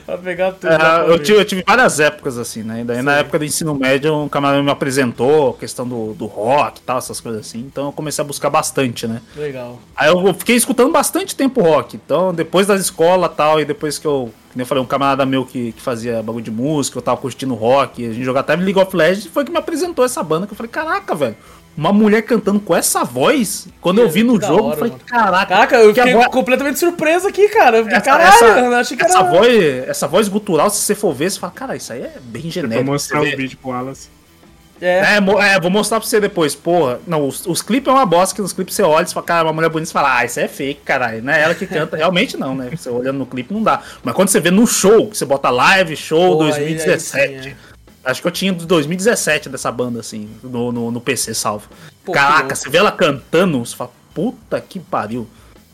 [0.06, 0.72] pra pegar tudo.
[0.72, 2.84] É, eu, tive, eu, tive, várias épocas assim, né?
[2.84, 3.02] Daí Sim.
[3.02, 6.82] na época do ensino médio, um camarada me apresentou a questão do, do rock e
[6.82, 7.58] tal, essas coisas assim.
[7.58, 9.20] Então eu comecei a buscar bastante, né?
[9.34, 9.80] Legal.
[9.96, 11.96] Aí eu fiquei escutando bastante tempo rock.
[11.96, 15.26] Então depois das escolas e tal, e depois que eu como eu falei, um camarada
[15.26, 18.56] meu que, que fazia bagulho de música, eu tava curtindo rock, a gente jogava até
[18.56, 21.36] League of Legends, foi que me apresentou essa banda, que eu falei, caraca, velho,
[21.76, 25.46] uma mulher cantando com essa voz, quando eu vi no jogo, hora, eu falei, caraca.
[25.46, 26.26] Caraca, eu fiquei voz...
[26.28, 27.78] completamente surpreso aqui, cara.
[27.78, 29.30] Eu fiquei, essa, caralho, essa, eu achei que essa era...
[29.30, 32.50] Voz, essa voz gutural, se você for ver, você fala, cara, isso aí é bem
[32.50, 32.84] genérico.
[32.84, 34.08] Vou mostrar o vídeo pro Wallace.
[34.80, 35.00] É.
[35.00, 35.60] É, é.
[35.60, 36.54] vou mostrar pra você depois.
[36.54, 39.26] Porra, não, os, os clipes é uma bosta que nos clipes você olha e fala,
[39.26, 41.22] cara, uma mulher bonita e fala, ah, isso é fake, caralho.
[41.22, 41.96] Não é ela que canta.
[41.96, 42.70] Realmente não, né?
[42.74, 43.82] Você olhando no clipe não dá.
[44.02, 47.16] Mas quando você vê no show, que você bota live, show Pô, 2017.
[47.16, 47.75] Aí, aí sim, é.
[48.06, 51.68] Acho que eu tinha de 2017 dessa banda, assim, no, no, no PC salvo.
[52.04, 55.26] Pô, Caraca, você vê ela cantando, você fala, puta que pariu.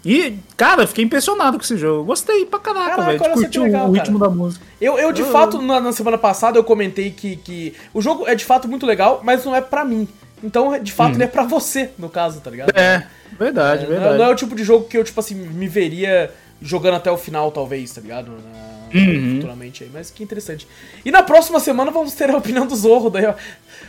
[0.05, 2.05] E, cara, fiquei impressionado com esse jogo.
[2.05, 3.19] Gostei pra caraca, velho.
[3.21, 4.65] Curti o, o ritmo da música.
[4.81, 8.35] Eu, eu de fato, na, na, semana passada, eu comentei que, que o jogo é
[8.35, 10.09] de fato muito legal, mas não é pra mim.
[10.43, 11.15] Então, de fato, hum.
[11.17, 12.77] ele é pra você, no caso, tá ligado?
[12.77, 13.07] É,
[13.39, 14.13] verdade, é, verdade.
[14.13, 17.11] Não, não, é o tipo de jogo que eu, tipo assim, me veria jogando até
[17.11, 18.33] o final, talvez, tá ligado?
[18.95, 19.35] Uhum.
[19.37, 19.91] futuramente aí.
[19.93, 20.67] Mas que interessante.
[21.05, 23.11] E na próxima semana vamos ter a opinião do Zorro.
[23.11, 23.35] Daí, ó,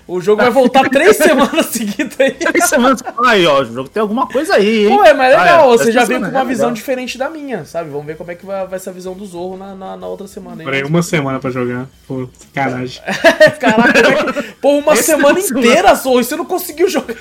[0.07, 2.31] o jogo vai voltar três semanas seguidas aí.
[2.31, 3.01] Três semanas.
[3.25, 4.97] Aí, ó, o jogo tem alguma coisa aí, hein?
[4.97, 5.71] Pô, é mais legal.
[5.71, 5.77] Ah, é.
[5.77, 6.73] Você já veio com uma é visão legal.
[6.73, 7.89] diferente da minha, sabe?
[7.89, 10.07] Vamos ver como é que vai, vai ser a visão do Zorro na, na, na
[10.07, 10.69] outra semana.
[10.69, 11.87] Aí, uma semana pra jogar.
[12.07, 13.01] Pô, sacanagem.
[13.59, 14.53] Caraca, é que...
[14.53, 17.15] Pô, uma Esse semana inteira, Zorro, e você não conseguiu jogar.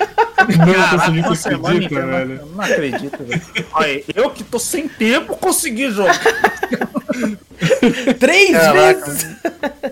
[0.58, 2.40] Não, eu consegui, você acredita, velho?
[2.54, 3.42] Não acredito, velho.
[3.72, 6.20] Olha, eu que tô sem tempo consegui jogar.
[8.18, 9.06] Três Caraca.
[9.06, 9.36] vezes?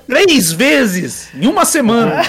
[0.07, 1.29] Três vezes?
[1.35, 2.23] Em uma semana.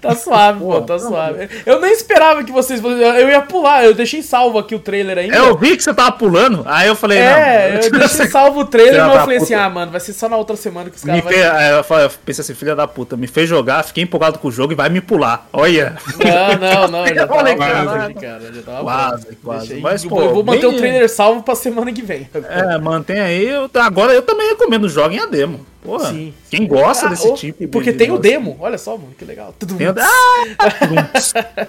[0.00, 1.48] tá suave, pô, tá suave.
[1.64, 2.82] Eu nem esperava que vocês.
[2.82, 5.36] Eu ia pular, eu deixei salvo aqui o trailer ainda.
[5.36, 7.80] Eu vi que você tava pulando, aí eu falei, é, não.
[7.80, 10.36] eu deixei salvo o trailer, mas eu falei assim, ah, mano, vai ser só na
[10.36, 11.22] outra semana que os caras.
[11.22, 14.52] Fez, eu, eu pensei assim, filha da puta, me fez jogar, fiquei empolgado com o
[14.52, 15.48] jogo e vai me pular.
[15.52, 15.96] Olha.
[16.18, 19.74] Não, não, não, já tava falei, quase, cara, já tava quase, quase.
[19.80, 20.74] Mas, pô, eu vou manter bem...
[20.74, 22.28] o trailer salvo pra semana que vem.
[22.48, 23.48] É, mantém aí.
[23.48, 23.68] Eu,
[24.00, 25.66] agora eu também recomendo, joguem a demo.
[25.82, 26.34] Porra, Sim.
[26.50, 27.68] quem gosta ah, desse oh, tipo.
[27.68, 29.54] Porque tem o demo, olha só, mano, que legal.
[29.58, 29.94] Tem o...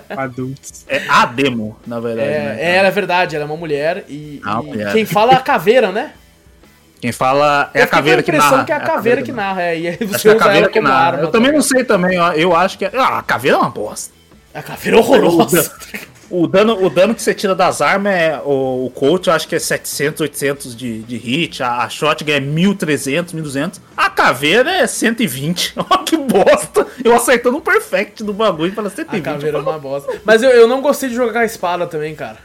[0.10, 0.30] Ah,
[0.88, 2.30] é a demo, na verdade.
[2.30, 2.58] É, né?
[2.60, 5.92] é, é verdade, ela é uma mulher e, ah, e quem fala é a caveira,
[5.92, 6.14] né?
[7.00, 8.64] Quem fala é a caveira que narra.
[8.64, 11.08] que é a caveira que narra, é, e aí você usa ela como narra.
[11.08, 11.24] arma.
[11.24, 12.92] Eu também não sei também, ó, eu acho que é...
[12.94, 14.14] Ah, a caveira é uma bosta.
[14.54, 15.72] A caveira é horrorosa.
[16.32, 18.42] O dano, o dano que você tira das armas é.
[18.44, 21.62] O, o coach eu acho que é 700, 800 de, de hit.
[21.62, 23.82] A, a shotgun é 1300, 1200.
[23.98, 25.74] A caveira é 120.
[25.78, 26.88] Olha que bosta.
[27.04, 29.22] Eu acertando um perfect do bagulho e falando 120.
[29.22, 30.12] A caveira é uma bosta.
[30.24, 32.38] Mas eu, eu não gostei de jogar com a espada também, cara.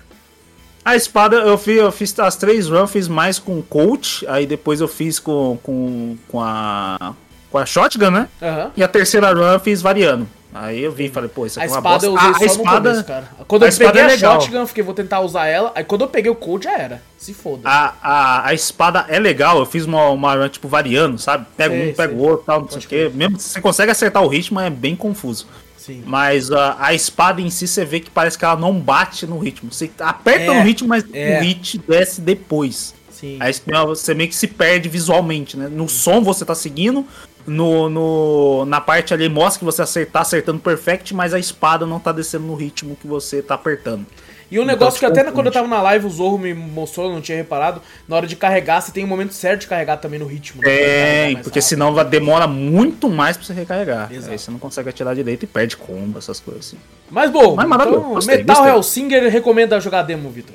[0.84, 4.26] A espada eu fiz, eu fiz as três runs, fiz mais com o coach.
[4.28, 7.14] Aí depois eu fiz com, com, com a.
[7.50, 8.28] Com a shotgun, né?
[8.42, 8.70] Uhum.
[8.76, 10.28] E a terceira run eu fiz variando.
[10.58, 12.06] Aí eu vi e falei, pô, isso aqui é uma bosta.
[12.06, 13.28] A espada eu usei a, só a espada, no começo, cara.
[13.46, 15.70] Quando eu peguei é a shotgun, eu fiquei, vou tentar usar ela.
[15.74, 17.02] Aí quando eu peguei o cold, já era.
[17.18, 17.68] Se foda.
[17.68, 21.46] A, a, a espada é legal, eu fiz uma, uma tipo, variando, sabe?
[21.56, 23.10] Pega sei, um, pega o outro, tal, não sei o quê.
[23.12, 25.46] Mesmo se você consegue acertar o ritmo, é bem confuso.
[25.76, 26.02] Sim.
[26.06, 29.38] Mas a, a espada em si, você vê que parece que ela não bate no
[29.38, 29.70] ritmo.
[29.70, 31.38] Você aperta é, no ritmo, mas é.
[31.38, 32.94] o hit desce depois.
[33.10, 33.36] Sim.
[33.40, 33.52] Aí
[33.86, 35.68] você meio que se perde visualmente, né?
[35.68, 37.06] No som você tá seguindo,
[37.46, 42.00] no, no, na parte ali mostra que você acertar acertando perfect, mas a espada não
[42.00, 44.06] tá descendo no ritmo que você tá apertando.
[44.48, 47.08] E um então, negócio que até quando eu tava na live o Zorro me mostrou,
[47.08, 49.96] eu não tinha reparado, na hora de carregar, você tem um momento certo de carregar
[49.96, 50.62] também no ritmo.
[50.62, 50.70] Né?
[50.70, 51.62] É, porque rápido.
[51.62, 54.12] senão demora muito mais pra você recarregar.
[54.12, 54.30] Exato.
[54.30, 56.78] Aí você não consegue atirar direito e perde combo, essas coisas assim.
[57.10, 58.72] Mas bom, Mas, então, gostei, Metal gostei.
[58.72, 60.54] Hellsinger recomenda jogar demo, Vitor?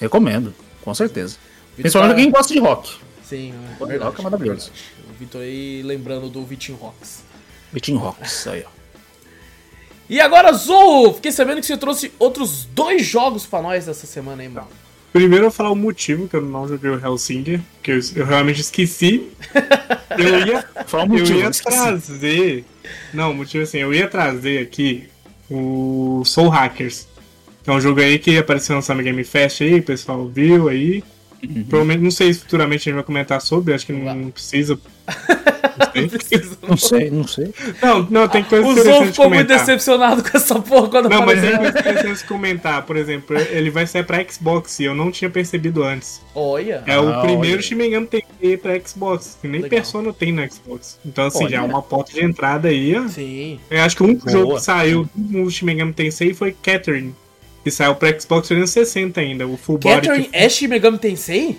[0.00, 1.36] Recomendo, com certeza.
[1.76, 2.22] Principalmente tá...
[2.22, 2.96] quem gosta de rock.
[3.22, 4.72] Sim, é verdade, rock é maravilhoso.
[5.20, 7.22] Vitor aí lembrando do Vitinho Rocks.
[7.72, 8.70] Vitinho Rocks, aí, ó.
[10.08, 14.42] E agora, Zou, fiquei sabendo que você trouxe outros dois jogos pra nós essa semana
[14.42, 14.66] aí, mano.
[15.12, 18.24] Primeiro eu vou falar o motivo que eu não joguei o Hellsinger, que eu, eu
[18.26, 19.28] realmente esqueci.
[20.18, 21.78] Eu ia, Fala o eu motivo, ia eu esqueci.
[21.78, 22.64] trazer.
[23.14, 25.08] Não, o motivo assim, eu ia trazer aqui
[25.48, 27.06] o Soul Hackers.
[27.62, 30.68] Que é um jogo aí que apareceu no Summer Game Fest aí, o pessoal viu
[30.68, 31.02] aí.
[31.42, 31.62] Uhum.
[31.62, 34.78] Provavelmente, não sei se futuramente a gente vai comentar sobre, acho que não, não precisa.
[36.62, 37.10] Não, sei.
[37.10, 41.08] Não sei, não não, tem coisa O Zou ficou muito decepcionado com essa porra quando
[41.08, 42.82] Não, mas tem coisa comentar.
[42.86, 46.20] Por exemplo, ele vai sair pra Xbox e eu não tinha percebido antes.
[46.34, 46.82] Olha.
[46.86, 49.80] É o Ah, primeiro Megami Tensei pra Xbox, que nem Legal.
[49.80, 50.98] Persona tem no Xbox.
[51.04, 51.50] Então, assim, Olha.
[51.50, 52.94] já é uma porta de entrada aí.
[52.96, 53.08] ó.
[53.08, 53.58] Sim.
[53.70, 54.32] Eu acho que o único Boa.
[54.32, 57.14] jogo que saiu no Shin Megami Tensei foi Catherine,
[57.64, 60.30] que saiu pra Xbox 360 ainda, o Full Catherine Body.
[60.30, 61.58] que- Ash Megami Tensei?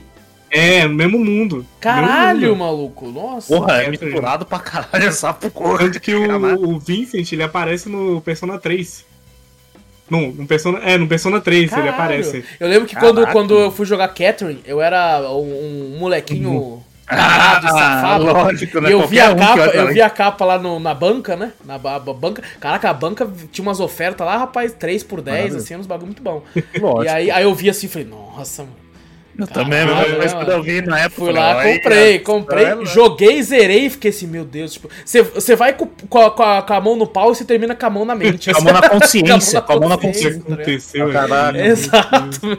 [0.54, 1.66] É, no mesmo mundo.
[1.80, 2.60] Caralho, Mesmo mundo.
[2.66, 3.08] maluco.
[3.10, 3.48] Nossa.
[3.56, 4.06] Porra, é Catherine.
[4.12, 5.78] misturado pra caralho essa porra.
[5.80, 9.06] Tanto que o, o Vincent, ele aparece no Persona 3.
[10.10, 11.90] Não, no Persona, é, no Persona 3 ele Caralho.
[11.94, 12.44] aparece.
[12.60, 13.32] Eu lembro que quando, Caraca.
[13.32, 17.68] quando eu fui jogar Catherine, eu era um, um molequinho safado.
[17.70, 18.90] Ah, lógico, né?
[18.90, 19.92] E eu vi, a um capa, eu lá.
[19.92, 21.54] vi a capa lá no- na banca, né?
[21.64, 22.44] Na ba- ba- banca.
[22.60, 25.60] Caraca, a banca tinha umas ofertas lá, rapaz, 3 por 10, Maravilha.
[25.62, 26.44] assim, uns bagulho muito bom.
[26.78, 27.04] Lógico.
[27.06, 28.81] E aí, aí eu vi assim e falei, nossa, mano.
[29.38, 31.22] Eu também, mas né, quando eu vi na época.
[31.22, 32.86] Fui eu lá, falei, comprei, comprei, lá.
[32.86, 36.74] joguei, zerei e fiquei assim, meu Deus, tipo, você- você vai com, com a, com
[36.74, 38.52] a- mão no pau e você termina com a mão na mente.
[38.52, 40.42] Com a mão na consciência, com a mão na O que consciência.
[40.42, 41.14] aconteceu aí?
[41.14, 41.60] Caralho.
[41.66, 42.58] Exato, meu.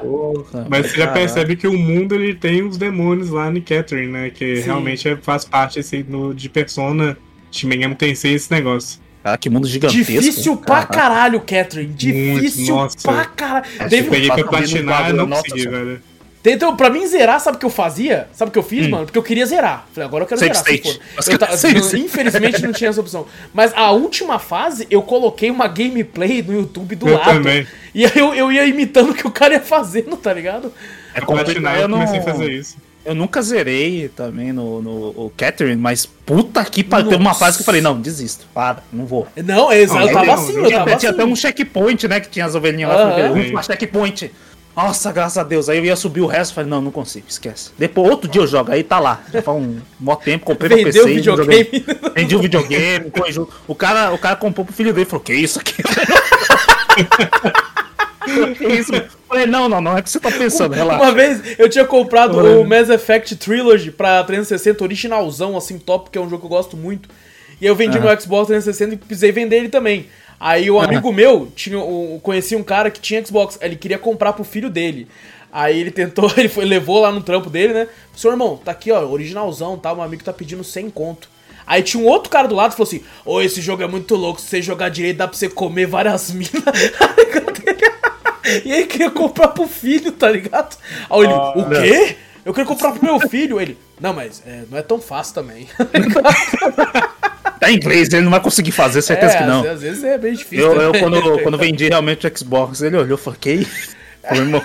[0.00, 1.12] Porra, Mas você já caralho.
[1.14, 4.30] percebe que o mundo ele tem os demônios lá no Catherine, né?
[4.30, 4.62] Que Sim.
[4.64, 7.16] realmente é- faz parte assim, no, de Persona.
[7.50, 8.98] Shin Megami Tensei esse negócio.
[9.22, 10.04] Cara, que mundo gigantesco.
[10.04, 11.38] Difícil pra Caralho.
[11.38, 11.92] caralho, Catherine.
[11.94, 12.96] Difícil nossa.
[13.00, 13.64] pra caralho.
[13.80, 16.02] Eu Teve, peguei pra platinar e não consegui, velho.
[16.46, 18.28] Então, pra mim zerar, sabe o que eu fazia?
[18.34, 18.90] Sabe o que eu fiz, Hum.
[18.90, 19.06] mano?
[19.06, 19.86] Porque eu queria zerar.
[19.94, 20.74] Falei, agora eu quero Save zerar.
[20.74, 21.00] state.
[21.28, 21.78] Eu ta- save.
[21.98, 23.26] Infelizmente não tinha essa opção.
[23.54, 27.32] Mas a última fase, eu coloquei uma gameplay no YouTube do Eu lado.
[27.32, 27.66] também.
[27.94, 30.70] E aí eu, eu ia imitando o que o cara ia fazendo, tá ligado?
[31.14, 31.80] É complicado.
[31.80, 32.76] eu não, comecei a fazer isso.
[33.06, 37.08] eu nunca zerei também no, no Catherine, mas puta que pariu.
[37.08, 38.46] Teve uma fase que eu falei, não, desisto.
[38.52, 39.26] Para, não vou.
[39.36, 40.08] Não, é exato.
[40.08, 41.20] Eu tava não, assim, eu Tinha, tava tinha assim.
[41.20, 42.20] até um checkpoint, né?
[42.20, 42.96] Que tinha as ovelhinhas lá.
[42.96, 43.10] Aham.
[43.18, 44.30] Eu falei, última checkpoint.
[44.76, 45.68] Nossa, graças a Deus.
[45.68, 46.54] Aí eu ia subir o resto.
[46.54, 47.70] Falei, não, não consigo, esquece.
[47.78, 48.72] Depois, outro dia eu jogo.
[48.72, 49.22] Aí tá lá.
[49.32, 50.44] Já faz um mó tempo.
[50.44, 51.14] Comprei Vendeu o PC.
[51.16, 51.54] videogame.
[51.70, 51.84] joguei-
[52.14, 53.12] Vendi o videogame.
[53.30, 53.52] junto.
[53.68, 55.06] O cara, o cara comprou pro filho dele.
[55.06, 55.74] Falou, que isso aqui?
[58.58, 58.92] que isso?
[59.28, 59.96] Falei, não, não, não.
[59.96, 60.74] É o que você tá pensando.
[60.74, 61.02] Relaxa.
[61.02, 66.18] Uma vez eu tinha comprado o Mass Effect Trilogy pra 360 originalzão, assim, top, que
[66.18, 67.08] é um jogo que eu gosto muito.
[67.60, 68.08] E eu vendi Aham.
[68.08, 70.06] meu Xbox 360 e precisei vender ele também.
[70.44, 74.34] Aí o amigo meu tinha, um, conhecia um cara que tinha Xbox, ele queria comprar
[74.34, 75.08] pro filho dele.
[75.50, 77.88] Aí ele tentou, ele foi, levou lá no trampo dele, né?
[78.14, 79.94] Seu irmão, tá aqui, ó, originalzão, tá?
[79.94, 81.30] Meu amigo tá pedindo 100 conto.
[81.66, 84.14] Aí tinha um outro cara do lado que falou assim: Ô, esse jogo é muito
[84.16, 86.52] louco, se você jogar direito dá pra você comer várias minas.
[88.66, 90.76] e aí queria comprar pro filho, tá ligado?
[91.08, 92.16] Aí ele, o quê?
[92.44, 93.58] Eu queria comprar pro meu filho.
[93.58, 95.66] Ele, não, mas é, não é tão fácil também.
[97.64, 99.66] Tá em inglês, ele não vai conseguir fazer, certeza É, que não.
[99.68, 100.66] Às, vezes é bem difícil.
[100.66, 101.20] Eu, eu também.
[101.20, 103.66] quando, quando vendi realmente o Xbox, ele olhou e falou, que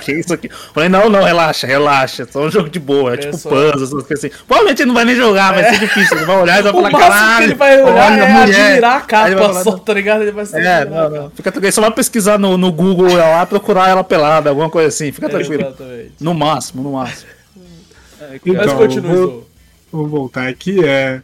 [0.04, 0.50] que isso aqui?
[0.74, 2.28] Falei, não, não, relaxa, relaxa.
[2.30, 3.50] Só um jogo de boa, é tipo só.
[3.50, 4.30] puzzle, essas coisas assim.
[4.48, 6.18] Provavelmente ele não vai nem jogar, vai ser difícil.
[6.18, 7.38] Ele vai olhar e vai falar, caralho.
[7.38, 10.22] que ele vai olhar olha, é mulher." admirar a capa vai falar, só, tá ligado?
[10.22, 11.30] Ele vai só É, não, não.
[11.32, 11.74] Fica tranquilo.
[11.74, 15.12] Você vai pesquisar no, no Google lá, procurar ela pelada, alguma coisa assim.
[15.12, 15.64] Fica tranquilo.
[15.64, 16.14] Exatamente.
[16.20, 17.30] No máximo, no máximo.
[18.20, 19.50] Mas Então, continua, vou, Zou.
[19.92, 20.84] vou voltar aqui.
[20.86, 21.22] É...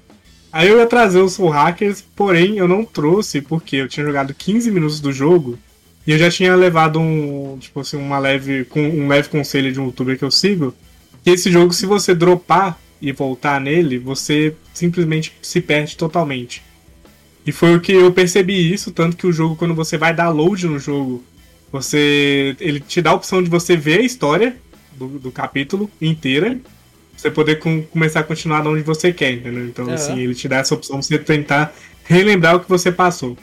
[0.56, 4.34] Aí eu ia trazer os Soul Hackers, porém eu não trouxe porque eu tinha jogado
[4.34, 5.60] 15 minutos do jogo
[6.08, 9.88] e eu já tinha levado um, tipo assim, uma leve, um leve conselho de um
[9.88, 10.74] youtuber que eu sigo,
[11.26, 16.64] que esse jogo, se você dropar e voltar nele, você simplesmente se perde totalmente.
[17.46, 20.30] E foi o que eu percebi isso, tanto que o jogo, quando você vai dar
[20.30, 21.22] load no jogo,
[21.70, 22.56] você.
[22.62, 24.56] ele te dá a opção de você ver a história
[24.94, 26.58] do, do capítulo inteira.
[27.18, 29.66] Você poder com- começar a continuar de onde você quer, entendeu?
[29.66, 31.74] Então, assim, ele te dá essa opção de você tentar
[32.04, 33.38] relembrar o que você passou.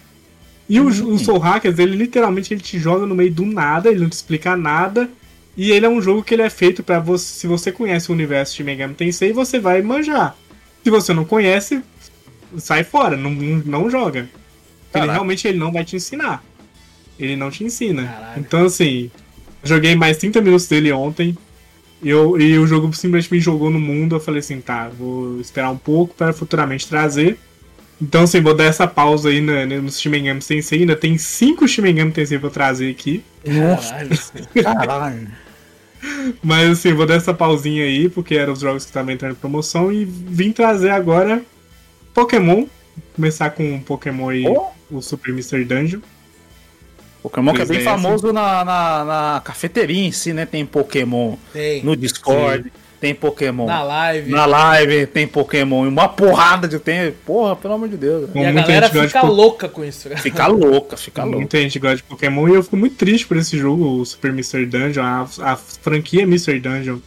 [0.69, 4.01] E o, o Soul Hackers, ele literalmente ele te joga no meio do nada, ele
[4.01, 5.09] não te explica nada.
[5.57, 7.24] E ele é um jogo que ele é feito pra você.
[7.40, 10.36] Se você conhece o universo de Megami Tensei, você vai manjar.
[10.82, 11.82] Se você não conhece,
[12.57, 14.20] sai fora, não, não, não joga.
[14.20, 14.28] Ele
[14.93, 15.12] Caraca.
[15.12, 16.43] realmente ele não vai te ensinar.
[17.19, 18.05] Ele não te ensina.
[18.05, 18.40] Caralho.
[18.40, 19.11] Então, assim,
[19.62, 21.36] joguei mais 30 minutos dele ontem.
[22.03, 24.16] E, eu, e o jogo simplesmente me jogou no mundo.
[24.16, 27.39] Eu falei assim, tá, vou esperar um pouco para futuramente trazer.
[28.01, 30.81] Então, assim, vou dar essa pausa aí no, no Shin Megami Tensei.
[30.81, 33.23] Ainda tem 5 Shin Megami Tensei pra eu trazer aqui.
[33.45, 34.19] Caralho.
[34.62, 35.29] caralho.
[36.43, 39.37] Mas assim, vou dar essa pausinha aí, porque eram os jogos que estavam entrando em
[39.37, 41.43] promoção, e vim trazer agora
[42.12, 42.66] Pokémon.
[43.15, 44.66] Começar com Pokémon aí, Oh.
[44.91, 45.65] o Super Mr.
[45.65, 46.01] Dungeon.
[47.23, 47.85] Pokémon que é bem 3DS.
[47.85, 50.44] famoso na, na, na cafeteria em si, né?
[50.47, 51.82] Tem Pokémon Tem.
[51.85, 54.31] no Discord, tem Pokémon Na live.
[54.31, 57.16] na live, tem Pokémon e uma porrada de tempo.
[57.24, 58.28] Porra, pelo amor de Deus.
[58.35, 60.09] E a galera fica po- louca com isso.
[60.09, 60.20] cara.
[60.20, 61.39] Fica louca, fica louca.
[61.39, 64.31] Muita gente gosta de Pokémon e eu fico muito triste por esse jogo, o Super
[64.31, 64.66] Mr.
[64.66, 66.59] Dungeon, a, a franquia Mr.
[66.59, 66.99] Dungeon.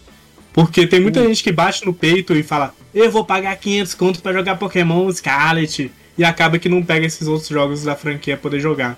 [0.54, 4.22] Porque tem muita gente que bate no peito e fala: Eu vou pagar 500 conto
[4.22, 5.92] pra jogar Pokémon Scarlet.
[6.18, 8.98] E acaba que não pega esses outros jogos da franquia pra poder jogar.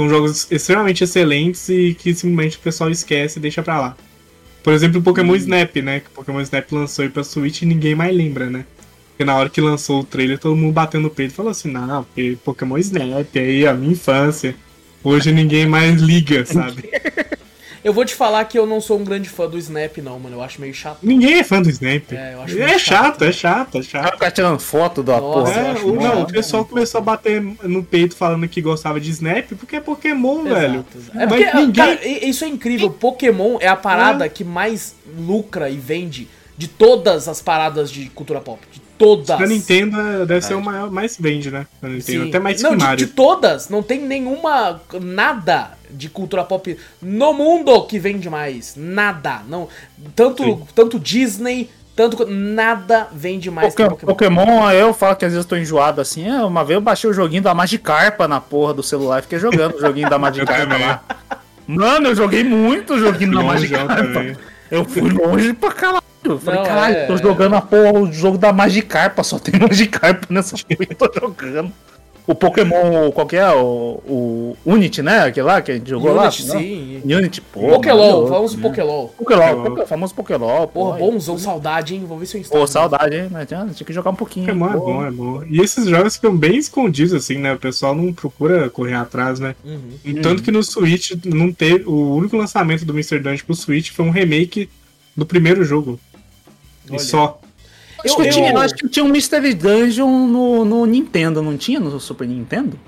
[0.00, 3.96] São jogos extremamente excelentes e que simplesmente o pessoal esquece e deixa pra lá.
[4.62, 6.00] Por exemplo, o Pokémon Snap, né?
[6.00, 8.64] Que o Pokémon Snap lançou aí pra Switch e ninguém mais lembra, né?
[9.10, 11.70] Porque na hora que lançou o trailer, todo mundo batendo no peito e falou assim:
[11.70, 14.56] Não, porque Pokémon Snap aí, a minha infância.
[15.04, 16.88] Hoje ninguém mais liga, sabe?
[17.82, 20.36] Eu vou te falar que eu não sou um grande fã do Snap, não, mano.
[20.36, 20.98] Eu acho meio chato.
[21.02, 22.12] Ninguém é fã do Snap.
[22.12, 23.24] É, eu acho É chato, chato.
[23.24, 24.12] é chato, é chato.
[24.12, 25.68] ficar tirando foto da Nossa, porra.
[25.68, 29.52] É, o, não, o pessoal começou a bater no peito falando que gostava de Snap
[29.58, 30.84] porque é Pokémon, velho.
[30.94, 31.18] Exato.
[31.18, 32.90] É Mas porque, ninguém- cara, isso é incrível.
[32.90, 36.28] Pokémon é a parada que mais lucra e vende
[36.58, 38.60] de todas as paradas de cultura pop.
[38.70, 39.26] De todas.
[39.38, 41.66] Da Nintendo é- deve ser o maior, mais vende, né?
[41.82, 42.22] Da Nintendo.
[42.24, 42.28] Sim.
[42.28, 43.06] Até mais não, que de, Mario.
[43.06, 43.68] de todas.
[43.68, 44.80] Não tem nenhuma.
[45.00, 48.74] Nada de cultura pop no mundo que vende mais.
[48.76, 49.40] Nada.
[49.48, 49.68] Não.
[50.14, 50.60] Tanto, Sim.
[50.74, 52.24] tanto Disney, tanto.
[52.26, 54.44] Nada vende mais Poké- que Pokémon.
[54.46, 56.28] Pokémon, eu falo que às vezes eu tô enjoado assim.
[56.28, 59.38] é, Uma vez eu baixei o joguinho da Magikarpa na porra do celular e fiquei
[59.38, 61.02] jogando o joguinho da Magikarpa lá.
[61.66, 64.36] Mano, eu joguei muito o joguinho da Magikarpa.
[64.70, 66.02] Eu fui longe pra caralho.
[66.22, 69.58] Eu falei, Não, caralho, é- tô jogando a porra, o jogo da Magikarpa, só tem
[69.60, 71.72] Magikarpa nessa porra que eu tô jogando.
[72.26, 73.50] O Pokémon, qual que é?
[73.50, 75.20] O, o Unity, né?
[75.24, 76.58] Aquele lá que a gente jogou Unity, lá?
[76.58, 77.02] sim.
[77.04, 77.18] Não?
[77.18, 77.60] Unity, pô.
[77.70, 78.56] Pokélol, pro né?
[78.62, 79.08] Pokélol.
[79.08, 79.08] Pokélol,
[79.48, 79.64] Pokélol.
[79.64, 80.68] Poké- famoso Pokélol.
[80.68, 80.98] Porra, porra.
[81.10, 82.04] bonzão, saudade, hein?
[82.06, 82.68] Vou ver se eu Pô, instalo.
[82.68, 83.28] saudade, hein?
[83.32, 84.46] Mas tinha, tinha que jogar um pouquinho.
[84.46, 84.78] Pokémon é pô.
[84.80, 85.42] bom, é bom.
[85.48, 87.52] E esses jogos ficam bem escondidos, assim, né?
[87.54, 89.56] O pessoal não procura correr atrás, né?
[89.64, 90.20] Uhum.
[90.22, 91.84] Tanto que no Switch não teve.
[91.86, 93.18] O único lançamento do Mr.
[93.18, 94.68] Dungeon pro Switch foi um remake
[95.16, 95.98] do primeiro jogo.
[96.90, 96.96] Olha.
[96.96, 97.40] E só.
[98.04, 101.42] Acho, Eu- que eu tinha, eu- acho que tinha um Mystery Dungeon no, no Nintendo,
[101.42, 102.78] não tinha no Super Nintendo?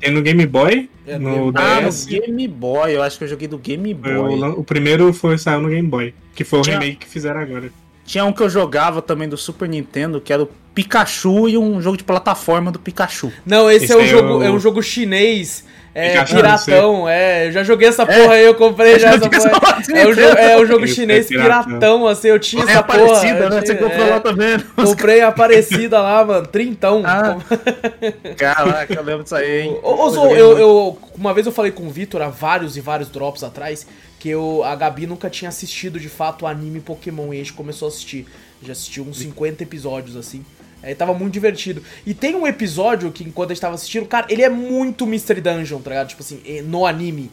[0.00, 1.58] Tem no Game Boy, É, no no.
[1.58, 2.06] Ah, no DS.
[2.06, 4.38] Game Boy, eu acho que eu joguei do Game Foi o, Boy.
[4.38, 7.40] lan- o primeiro foi saiu no Game Boy, que foi o Tinha- remake que fizeram
[7.40, 7.70] agora.
[8.06, 11.80] Tinha um que eu jogava também do Super Nintendo, que era o Pikachu e um
[11.80, 13.32] jogo de plataforma do Pikachu.
[13.46, 15.64] Não, esse, Esse é, um é jogo, o- é um jogo chinês.
[15.94, 17.46] É, piratão, é.
[17.46, 19.80] Eu já joguei essa porra aí, eu comprei já essa porra.
[19.94, 22.06] É o, jo é o jogo é chinês piratão.
[22.08, 22.98] assim, eu tinha É essa porra.
[22.98, 23.60] parecida, eu né?
[23.60, 24.58] Você comprou é, lá também.
[24.74, 27.02] Comprei a Aparecida lá, mano, trintão.
[27.04, 27.36] Ah,
[28.36, 29.78] Caraca, eu lembro disso aí, hein?
[29.82, 33.44] Ô, eu, eu- uma vez eu falei com o Vitor há vários e vários drops
[33.44, 33.86] atrás
[34.18, 37.52] que eu, a Gabi nunca tinha assistido de fato o anime Pokémon e a gente
[37.52, 38.26] começou a assistir.
[38.62, 40.44] Já assistiu uns 50 episódios assim.
[40.84, 41.82] Aí tava muito divertido.
[42.06, 45.40] E tem um episódio que enquanto a gente tava assistindo, cara, ele é muito Mystery
[45.40, 46.08] Dungeon, tá ligado?
[46.08, 47.30] Tipo assim, eh, no anime.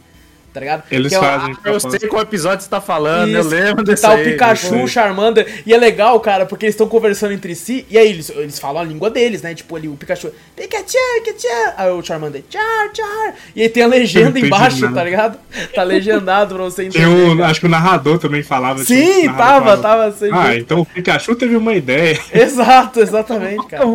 [0.53, 0.83] Tá ligado?
[0.91, 1.57] Eles Que é o- fazem.
[1.63, 4.31] Eu sei qual episódio você tá falando, eu Isso, lembro que desse tá o aí,
[4.31, 4.83] Pikachu, desse aí.
[4.83, 5.63] o Charmander.
[5.65, 7.85] E é legal, cara, porque eles estão conversando entre si.
[7.89, 9.53] E aí eles, eles falam a língua deles, né?
[9.55, 10.83] Tipo ali, o Pikachu, Pikachu,
[11.23, 11.47] Pikachu.
[11.77, 13.33] Aí o Charmander, Char, Char.
[13.55, 14.93] E aí tem a Eu legenda embaixo, nada.
[14.95, 15.39] tá ligado?
[15.73, 17.07] Tá legendado pra você entender.
[17.07, 18.83] Um, acho que o narrador também falava.
[18.83, 20.29] Sim, narrador tava, falava, tava assim.
[20.33, 22.19] Ah, então o Pikachu teve uma ideia.
[22.33, 23.85] Exato, exatamente, cara.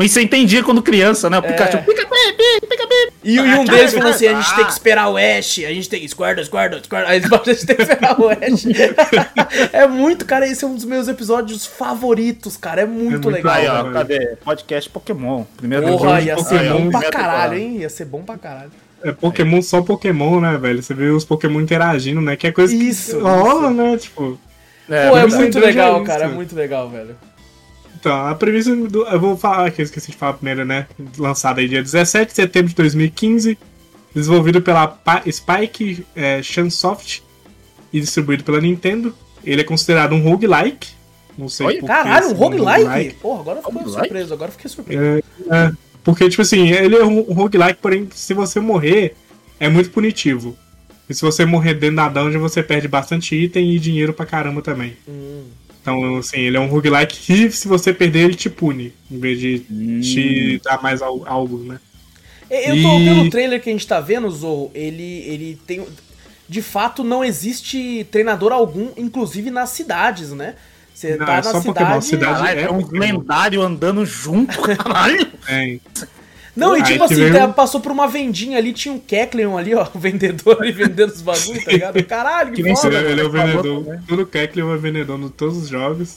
[0.00, 1.36] Mas você entendia quando criança, né?
[1.36, 1.76] O Pikachu.
[1.76, 1.80] É.
[1.82, 3.12] Pica, pica, pica, pica.
[3.22, 5.90] E, e um deles falou assim: a gente tem que esperar o Ash, a gente
[5.90, 6.08] tem que.
[6.08, 7.06] Squirtle, Squirtle, Squirtle.
[7.06, 8.64] Aí a gente tem que esperar o Ash.
[9.74, 12.80] é muito, cara, esse é um dos meus episódios favoritos, cara.
[12.80, 13.52] É muito, muito legal.
[13.52, 13.92] Aí, ó, velho.
[13.92, 14.36] cadê?
[14.42, 15.44] Podcast Pokémon.
[15.58, 17.76] Primeiro Porra, ia de ser Pokémon, bom pra caralho, hein?
[17.80, 18.72] Ia ser bom pra caralho.
[19.02, 20.82] É Pokémon só Pokémon, né, velho?
[20.82, 22.36] Você vê os Pokémon interagindo, né?
[22.36, 23.98] Que é coisa Isso, que rola, né?
[23.98, 24.40] Tipo.
[24.88, 26.24] É, Pô, é Mystery muito legal, é cara.
[26.24, 27.14] É muito legal, velho.
[28.00, 29.06] Então, a premissa do.
[29.06, 30.86] Eu vou falar que eu esqueci de falar primeiro, né?
[31.18, 33.58] Lançada aí dia 17 de setembro de 2015.
[34.14, 37.22] Desenvolvido pela Pa- Spike é, Chunsoft
[37.92, 39.14] e distribuído pela Nintendo.
[39.44, 40.88] Ele é considerado um roguelike.
[41.38, 42.82] Não sei Olha, por que Caralho, um roguelike?
[42.84, 43.14] roguelike.
[43.16, 44.02] Porra, agora eu fiquei Roguelike?
[44.08, 45.02] surpreso, agora eu fiquei surpreso.
[45.02, 45.22] É,
[45.56, 45.72] é,
[46.02, 49.14] porque, tipo assim, ele é um um roguelike, porém, se você morrer,
[49.60, 50.56] é muito punitivo.
[51.08, 54.60] E se você morrer dentro da dungeon, você perde bastante item e dinheiro pra caramba
[54.62, 54.96] também.
[55.08, 55.44] Hum.
[55.80, 59.38] Então, assim, ele é um roguelike que, se você perder, ele te pune, em vez
[59.38, 59.60] de
[60.02, 61.78] te dar mais al- algo, né?
[62.50, 65.86] Eu E- tô pelo trailer que a gente tá vendo, Zorro, ele, ele tem.
[66.48, 70.56] De fato, não existe treinador algum, inclusive nas cidades, né?
[70.92, 72.04] Você Não, tá é na só Pokémon, cidade.
[72.04, 73.00] cidade- Caralho, é é um Pokémon.
[73.00, 75.28] lendário andando junto, caralho.
[75.48, 75.78] É,
[76.56, 79.74] Não, e tipo assim, tivemos- tá- passou por uma vendinha ali, tinha um Kecleon ali,
[79.74, 82.02] ó, o vendedor ali vendendo os bagulhos, tá ligado?
[82.04, 82.98] Caralho, que Que foda.
[82.98, 83.84] Ele, ele é o vendedor.
[83.84, 84.00] também.
[84.08, 86.16] Todo Keckley é vendedor em todos os jogos.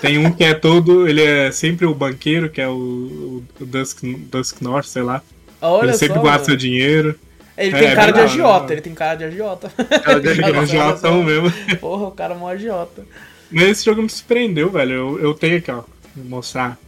[0.00, 1.08] Tem um que é todo.
[1.08, 5.22] Ele é sempre o banqueiro, que é o, o Dusk, Dusk North, sei lá.
[5.62, 6.44] Olha ele sempre só, guarda mano.
[6.46, 7.18] seu dinheiro.
[7.56, 8.72] Ele É, tem é cara de agiota, né?
[8.74, 9.70] ele tem cara de agiota.
[10.02, 11.52] Cara de é um agiotão mesmo.
[11.78, 13.02] Porra, o cara é mó agiota.
[13.50, 14.92] Mas esse jogo me surpreendeu, velho.
[14.92, 15.82] Eu, eu tenho aqui, ó.
[16.16, 16.78] Vou mostrar.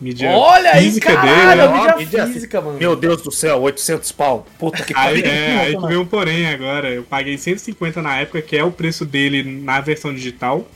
[0.00, 1.60] Mídia Olha aí, física caralho, dele.
[1.62, 1.76] a ó.
[1.78, 2.78] mídia mídia física, mano.
[2.78, 4.46] Meu Deus do céu, 800 pau.
[4.58, 5.24] Puta que pariu.
[5.24, 6.90] é, aí que vem um porém agora.
[6.90, 10.66] Eu paguei 150 na época, que é o preço dele na versão digital.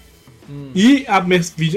[0.48, 0.70] Hum.
[0.74, 1.18] E a,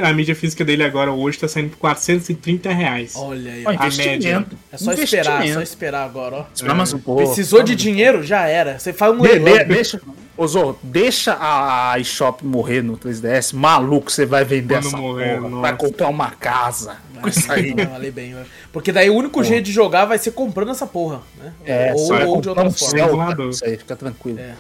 [0.10, 3.14] a mídia física dele agora hoje tá saindo por 430 reais.
[3.16, 3.74] Olha aí, Ó, ó.
[3.74, 4.58] investimento.
[4.72, 6.46] É só esperar, é só esperar agora, ó.
[6.56, 7.24] Esperar mais um pouco.
[7.24, 8.24] Precisou de dinheiro?
[8.24, 8.80] Já era.
[8.80, 9.58] Você faz um De, leilão.
[9.60, 10.02] de, deixa,
[10.36, 13.54] ô Zorro, deixa a eShop morrer no 3DS.
[13.54, 15.50] Maluco, você vai vender Quando essa morrer, porra.
[15.50, 15.62] nossa.
[15.62, 16.98] Vai comprar uma casa.
[17.22, 17.74] Com isso aí.
[17.74, 18.46] Vai valer bem, velho.
[18.72, 21.54] Porque daí o único jeito de jogar vai ser comprando essa porra, né?
[21.66, 22.72] É, ou, só é ou de um.
[22.72, 23.14] Celta.
[23.14, 23.50] Emulador.
[23.50, 24.40] Isso aí, fica tranquilo.
[24.40, 24.54] É.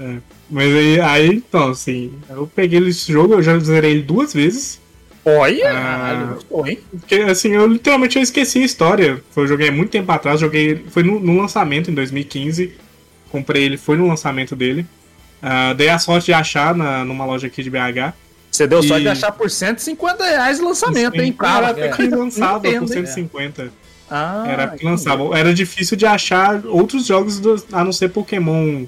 [0.00, 0.16] É.
[0.48, 4.80] Mas aí, aí, então, assim, eu peguei esse jogo, eu já zerei ele duas vezes.
[5.22, 6.30] Olha, Ah.
[6.34, 6.78] gostou, hein?
[6.90, 9.22] Porque, assim, eu literalmente eu esqueci a história.
[9.30, 10.84] Foi, eu joguei há muito tempo atrás, joguei.
[10.88, 12.72] Foi no, no lançamento em 2015.
[13.30, 14.86] Comprei ele, foi no lançamento dele.
[15.42, 18.14] Ah, dei a sorte de achar na, numa loja aqui de BH.
[18.60, 22.06] Você deu sorte E- de achar por 150 reais o lançamento, hein, Cara, até que
[22.08, 23.06] lançava Entendo, por hein?
[23.06, 23.72] 150.
[24.10, 25.38] Ah, Era que lançava.
[25.38, 28.84] Era difícil de achar outros jogos, do- a não ser Pokémon,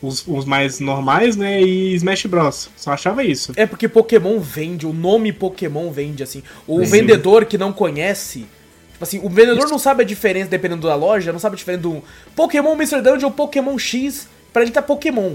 [0.00, 1.60] os, os mais normais, né?
[1.60, 2.68] E Smash Bros.
[2.76, 3.52] Só achava isso.
[3.56, 6.42] É porque Pokémon vende, o nome Pokémon vende, assim.
[6.68, 6.90] O Sim.
[6.90, 8.46] vendedor que não conhece.
[8.92, 11.82] Tipo assim, o vendedor não sabe a diferença, dependendo da loja, não sabe a diferença
[11.82, 12.02] do
[12.36, 13.00] Pokémon Mr.
[13.02, 14.28] Dungeon ou Pokémon X.
[14.52, 15.34] Pra ele tá Pokémon.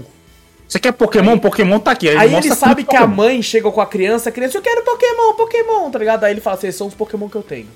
[0.72, 1.36] Você quer Pokémon?
[1.38, 2.08] Pokémon tá aqui.
[2.08, 4.82] Aí ele mostra sabe que a mãe chega com a criança, a criança, eu quero
[4.82, 6.24] Pokémon, Pokémon, tá ligado?
[6.24, 7.68] Aí ele fala assim, esses são os Pokémon que eu tenho.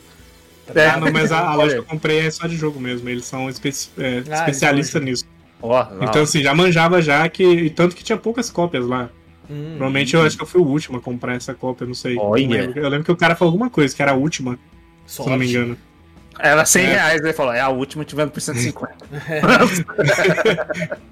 [0.74, 1.78] É, Ah, não, mas a, a loja que aí.
[1.80, 3.06] eu comprei é só de jogo mesmo.
[3.06, 5.24] Eles são especi é, Ah, especialistas nisso.
[5.60, 7.44] Ó, lá, Então, assim, já manjava já que.
[7.44, 9.10] E tanto que tinha poucas cópias lá.
[9.50, 9.74] Hum.
[9.76, 12.16] Provavelmente eu acho que eu fui o último a comprar essa cópia, não sei.
[12.18, 12.46] Olha.
[12.48, 12.80] Não lembro.
[12.80, 14.58] Eu lembro que o cara falou alguma coisa, que era a última,
[15.06, 15.58] se eu não me Sorte.
[15.58, 15.78] engano.
[16.38, 16.86] Era 100 É.
[16.88, 18.94] reais, ele falou, é a última, tivemos por 150.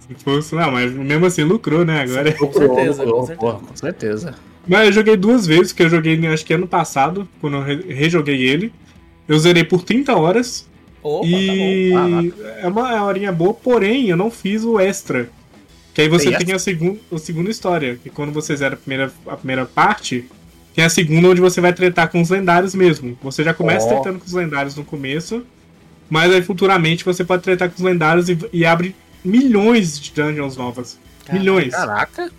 [0.07, 2.03] Se fosse, não, mas mesmo assim lucrou, né?
[2.03, 2.33] Agora.
[2.33, 3.41] Com certeza, Lucrou, com certeza.
[3.41, 4.35] pô, com certeza.
[4.67, 7.93] Mas eu joguei duas vezes, que eu joguei acho que ano passado, quando eu re-
[7.93, 8.73] rejoguei ele.
[9.27, 10.69] Eu zerei por 30 horas.
[11.03, 15.29] Opa, e tá é uma é uma horinha boa, porém eu não fiz o extra.
[15.93, 17.99] Que aí você Tem tem a, segun, a segunda história.
[18.03, 20.27] Que quando você zera a primeira, a primeira parte,
[20.75, 23.17] tem a segunda onde você vai tretar com os lendários mesmo.
[23.23, 23.89] Você já começa Ó.
[23.89, 25.45] tretando com os lendários no começo,
[26.11, 28.95] mas aí futuramente você pode tretar com os lendários e, e abre
[29.25, 30.99] milhões de dungeons novas.
[31.25, 31.71] Caraca, milhões.
[31.73, 32.33] Caraca.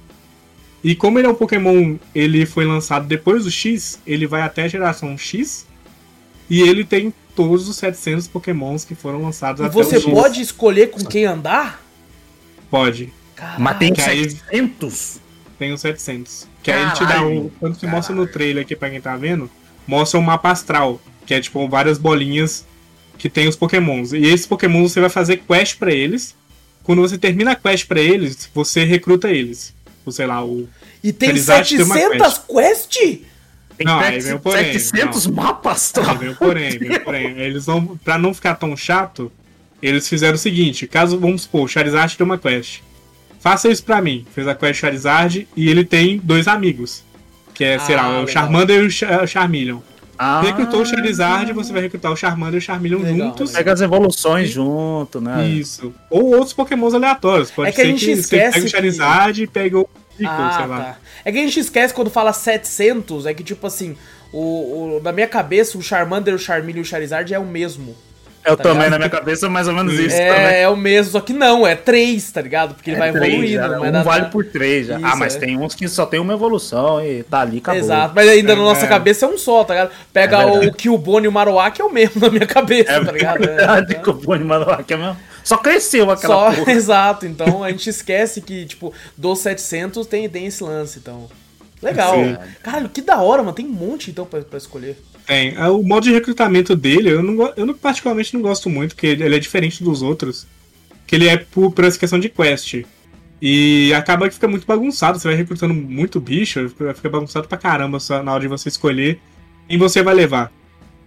[0.83, 4.63] E como ele é um Pokémon, ele foi lançado depois do X, ele vai até
[4.63, 5.65] a geração X.
[6.47, 10.13] E ele tem todos os 700 Pokémons que foram lançados E até você o X.
[10.13, 11.81] pode escolher com quem andar?
[12.69, 13.11] Pode.
[13.35, 13.61] Caralho.
[13.63, 15.19] Mas tem Que aí- 700?
[15.57, 16.47] Tem os 700.
[16.61, 17.49] Que aí ele te dá um.
[17.59, 19.49] Quando você mostra no trailer aqui pra quem tá vendo,
[19.87, 21.01] mostra um mapa astral.
[21.25, 22.65] Que é tipo várias bolinhas
[23.17, 24.13] que tem os Pokémons.
[24.13, 26.35] E esses Pokémons você vai fazer quest pra eles.
[26.83, 29.73] Quando você termina a quest pra eles, você recruta eles.
[30.05, 30.67] Ou sei lá, o.
[31.03, 32.97] E tem Eles acham que tem uma 700 quest?
[33.77, 36.13] Tem Não, aí vem o porém, 700 mapas, Aí tá?
[36.13, 37.37] vem o porém, vem o porém.
[37.39, 37.97] Eles vão.
[38.03, 39.31] Pra não ficar tão chato,
[39.81, 42.81] eles fizeram o seguinte: caso, vamos supor, o Charizard tem uma quest.
[43.45, 44.25] Faça isso pra mim.
[44.33, 47.03] Fez a quest Charizard e ele tem dois amigos.
[47.53, 48.27] Que é, sei Ah, lá, o legal.
[48.27, 49.77] Charmander e o Cha- o Charmeleon.
[50.17, 53.51] Ah, Recrutou o Charizard, você vai recrutar o Charmander e o Charmeleon Legal, juntos.
[53.51, 55.45] Pega as evoluções junto, né?
[55.47, 55.93] Isso.
[56.09, 57.51] Ou outros pokémons aleatórios.
[57.51, 59.87] Pode É que a ser gente que você esquece pega o Charizard e pega o
[60.17, 60.77] Pico, Ah, sei lá.
[60.79, 60.97] tá.
[61.23, 63.95] É que a gente esquece quando fala 700, é que tipo assim,
[64.33, 64.39] o,
[64.97, 67.95] o- na minha cabeça o Charmander, o Charmeleon e o Charizard é o mesmo.
[68.45, 68.91] Eu Tá também, ligado?
[68.91, 70.29] na minha cabeça, é mais ou menos isso também.
[70.29, 72.75] É, é o mesmo, só que não, é 3, tá ligado?
[72.75, 74.31] Porque ele vai É três, evoluindo, já, não vai um dar vale nada.
[74.31, 74.97] por três já.
[74.97, 75.39] Isso, ah, mas é.
[75.39, 77.79] tem uns que só tem uma evolução e tá ali, acabou.
[77.81, 78.89] Exato, mas ainda na nossa É.
[78.89, 79.91] cabeça é um só, tá ligado?
[80.13, 83.11] Pega É o Killbone e o Marowak é o mesmo na minha cabeça, É tá
[83.11, 83.43] ligado?
[83.43, 83.99] É, verdade é.
[83.99, 85.17] que o Boni Manoak é mesmo.
[85.43, 86.71] Só cresceu aquela Só, porra.
[86.73, 91.27] exato, então a gente esquece que, tipo, dos 700 tem, tem esse lance, então.
[91.81, 92.15] Legal.
[92.15, 92.37] Sim.
[92.63, 93.53] Caralho, que da hora, mano.
[93.55, 94.97] Tem um monte, então, pra, pra escolher.
[95.25, 95.55] Tem.
[95.57, 99.07] Ah, O modo de recrutamento dele, eu, não, eu não, particularmente não gosto muito, porque
[99.07, 100.47] ele é diferente dos outros.
[101.07, 102.83] Que ele é por, por essa questão de quest.
[103.41, 105.19] E acaba que fica muito bagunçado.
[105.19, 109.19] Você vai recrutando muito bicho, fica bagunçado pra caramba na hora de você escolher
[109.67, 110.51] quem você vai levar.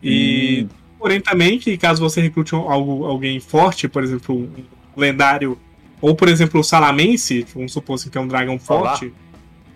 [0.03, 0.65] E.
[0.65, 0.69] Hum.
[0.99, 5.57] Porém, também que caso você recrute algo, alguém forte, por exemplo, um lendário,
[6.01, 9.12] ou por exemplo, o Salamense, vamos supor assim, que é um dragão forte,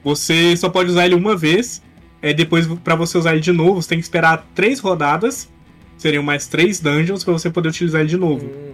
[0.02, 1.80] você só pode usar ele uma vez.
[2.22, 5.48] É, depois, pra você usar ele de novo, você tem que esperar três rodadas.
[5.98, 8.44] seriam mais três dungeons pra você poder utilizar ele de novo.
[8.46, 8.72] Hum,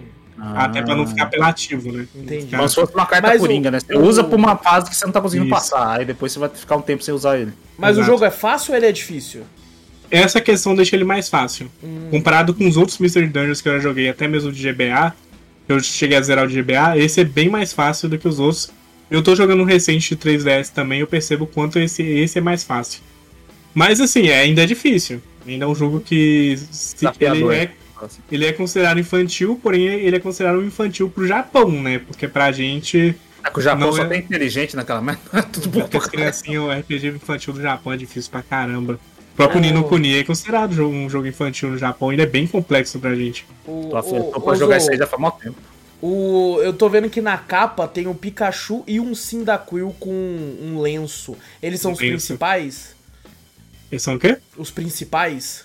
[0.55, 2.07] Até pra não ficar apelativo, né?
[2.15, 2.45] Entendi.
[2.47, 3.81] Ficar- Como se fosse uma carta Mas o- coringa, né?
[3.81, 5.55] Você o- usa pra uma fase que você não tá conseguindo Isso.
[5.55, 5.99] passar.
[5.99, 7.53] Aí depois você vai ficar um tempo sem usar ele.
[7.77, 8.07] Mas o Exato.
[8.13, 9.43] jogo é fácil ou ele é difícil?
[10.11, 11.71] Essa questão deixa ele mais fácil.
[11.85, 12.09] Hum.
[12.11, 15.13] Comparado com os outros Mystery Dungeons que eu já joguei, até mesmo de GBA,
[15.69, 18.39] eu cheguei a zerar o de GBA, esse é bem mais fácil do que os
[18.39, 18.71] outros.
[19.11, 22.41] Eu tô jogando um recente de 3DS também, eu percebo o quanto esse, esse é
[22.41, 23.03] mais fácil.
[23.75, 25.21] Mas assim, é, ainda é difícil.
[25.47, 27.71] Ainda é um jogo que se- ele é,
[28.31, 31.99] ele é considerado infantil, porém ele é considerado um infantil pro Japão, né?
[32.01, 33.15] Porque pra gente,
[33.45, 35.21] É que o Japão Não só é- tem inteligente naquela merda.
[35.33, 36.33] É tudo bom porque pra as caralho.
[36.33, 38.95] criancinhas, o RPG infantil do Japão é difícil pra caramba.
[39.33, 39.63] O próprio Oh.
[39.63, 43.47] Nino Kuni é considerado um jogo infantil no Japão, ele é bem complexo pra gente.
[43.67, 45.57] O, o jogar isso aí já faz mó tempo.
[46.03, 50.81] o- eu tô vendo que na capa tem um Pikachu e um Cyndaquil com um
[50.81, 51.37] lenço.
[51.63, 52.11] Eles são os Lenço.
[52.27, 52.98] principais?
[53.91, 54.37] Eles são o quê?
[54.57, 55.65] Os principais?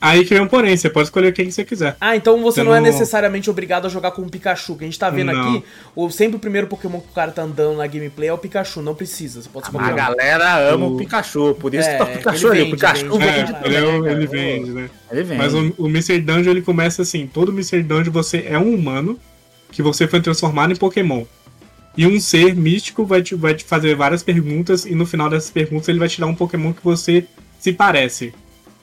[0.00, 1.96] Aí que vem um porém, você pode escolher quem você quiser.
[2.00, 4.76] Ah, então você Você não é necessariamente obrigado a jogar com o Pikachu.
[4.76, 5.56] Que a gente tá vendo Não.
[5.56, 5.64] aqui,
[5.96, 8.80] o, sempre o primeiro Pokémon que o cara tá andando na gameplay é o Pikachu.
[8.80, 9.88] Não precisa, você pode escolher.
[9.90, 9.96] A um.
[9.96, 12.62] galera ama o, O- Pikachu, por isso É, que tá o Pikachu ali.
[12.62, 13.24] o Pikachu vende.
[13.26, 14.90] vende É, ele, é né, ele vende, né?
[15.10, 15.42] Ele vende.
[15.42, 16.20] Mas o, o Mr.
[16.20, 17.82] Dungeon ele começa assim: todo Mr.
[17.82, 19.18] Dungeon você é um humano
[19.72, 21.24] que você foi transformado em Pokémon.
[21.98, 25.50] E um ser místico vai te, vai te fazer várias perguntas, e no final dessas
[25.50, 27.24] perguntas ele vai te dar um Pokémon que você
[27.58, 28.32] se parece.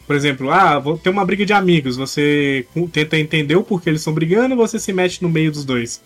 [0.05, 4.01] Por exemplo, ah, vou ter uma briga de amigos, você tenta entender o porquê eles
[4.01, 6.01] estão brigando, você se mete no meio dos dois.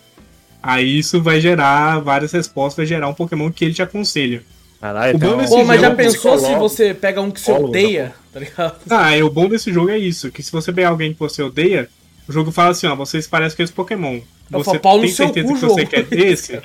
[0.62, 4.44] Aí isso vai gerar várias respostas, vai gerar um Pokémon que ele te aconselha.
[4.80, 7.50] Caralho, O bom desse Pô, mas já jogo, pensou se você pega um que você
[7.50, 8.76] odeia, tá ligado?
[8.88, 11.42] Ah, e o bom desse jogo é isso, que se você pegar alguém que você
[11.42, 11.88] odeia,
[12.30, 14.20] o jogo fala assim, ó, vocês parecem com esse Pokémon.
[14.52, 15.90] Eu Você falo, tem certeza cu, que você jogo.
[15.90, 16.60] quer esse?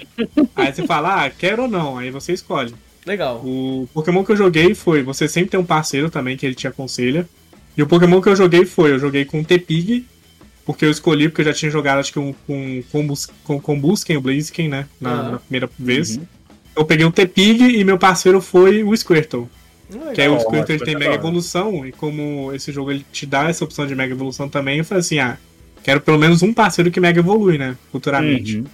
[0.56, 2.74] aí você fala, ah, quero ou não, aí você escolhe.
[3.04, 3.38] Legal.
[3.44, 6.68] O Pokémon que eu joguei foi, você sempre tem um parceiro também que ele te
[6.68, 7.28] aconselha.
[7.76, 10.06] E o Pokémon que eu joguei foi, eu joguei com o Tepig,
[10.64, 14.18] porque eu escolhi, porque eu já tinha jogado acho que um, com Combus, com Combusken,
[14.18, 15.32] o Blaziken, né, na, Aham.
[15.32, 16.18] na primeira vez.
[16.18, 16.26] Uhum.
[16.76, 19.50] Eu peguei o Tepig e meu parceiro foi o Squirtle.
[20.14, 21.16] Que aí o Squirtle ele tem Mega.
[21.16, 24.86] Evolução, e como esse jogo ele te dá essa opção de Mega Evolução também, eu
[24.86, 25.38] falei assim, ah,
[25.86, 28.58] quero pelo menos um parceiro que Mega evolui, né, futuramente.
[28.58, 28.66] Uhum.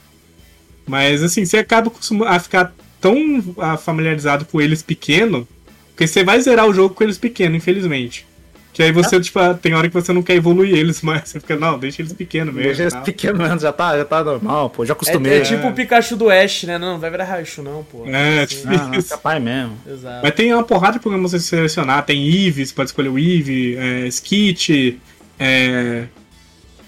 [0.87, 1.91] Mas assim, você acaba
[2.25, 3.15] a ficar tão
[3.59, 5.45] ah, familiarizado com eles pequeno,
[5.89, 8.25] porque você vai zerar o jogo com eles pequeno, infelizmente.
[8.73, 11.41] Que aí você, tipo, ah, tem hora que você não quer evoluir eles, mas você
[11.41, 12.67] fica, não, deixa eles pequenos mesmo.
[12.69, 14.85] Deixa eles pequenos mesmo, já tá, já tá normal, pô.
[14.85, 15.33] Já É, acostumei.
[15.33, 16.77] é tipo o Pikachu do Ash, né?
[16.77, 18.05] Não, não vai virar Raichu, não, pô.
[18.07, 19.77] É, Assim, tipo- Ah, não, capaz mesmo.
[19.85, 20.19] Exato.
[20.23, 22.05] Mas tem uma porrada de programas pra você selecionar.
[22.05, 24.97] Tem Eevee, você pode escolher o Eevee, é, Skit,
[25.37, 26.05] é,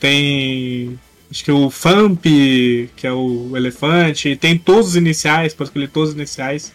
[0.07, 0.99] tem.
[1.31, 4.35] Acho que o Famp, que é o elefante.
[4.35, 6.71] Tem todos os iniciais, pode escolher todos os iniciais.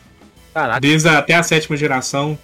[0.53, 0.81] Caraca.
[0.81, 2.37] Desde a- até a sétima geração.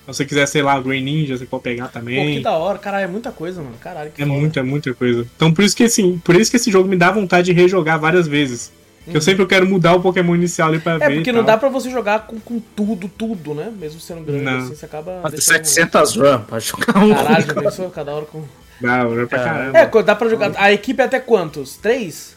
[0.00, 2.42] Se você quiser, sei lá, o Green Ninja, você pode pegar Pô, que também.
[2.42, 2.78] da hora.
[2.78, 3.76] Caralho, é muita coisa, mano.
[3.80, 4.38] Caralho, que É foda.
[4.40, 5.24] muita, é muita coisa.
[5.36, 8.00] Então por isso que assim, por isso que esse jogo me dá vontade de rejogar
[8.00, 8.72] várias vezes.
[9.08, 11.02] Que Eu sempre quero mudar o Pokémon inicial ali pra Uhum.
[11.02, 11.14] É, ver.
[11.16, 13.72] porque e não dá pra você jogar com, com tudo, tudo, né?
[13.78, 14.58] Mesmo sendo grande Não.
[14.58, 15.20] assim, você acaba.
[15.22, 17.14] Mas deixando- 700 RAM pra jogar um.
[17.14, 17.90] Caralho, pensou?
[17.90, 18.42] Cada hora com.
[18.80, 19.26] Dá, pra É.
[19.44, 19.78] caramba.
[19.78, 20.52] É, dá pra jogar.
[20.56, 21.76] A equipe é até quantos?
[21.76, 22.36] Três?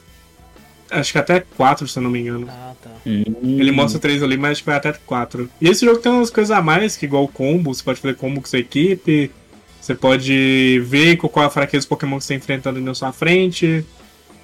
[0.91, 2.47] Acho que até quatro, se eu não me engano.
[2.49, 2.91] Ah, tá.
[3.05, 5.49] Ele mostra três ali, mas acho que vai até quatro.
[5.59, 8.15] E esse jogo tem umas coisas a mais, que igual o combo, você pode fazer
[8.15, 9.31] combo com sua equipe,
[9.81, 12.93] você pode ver qual qual é a fraqueza do Pokémon que você está enfrentando na
[12.93, 13.83] sua frente.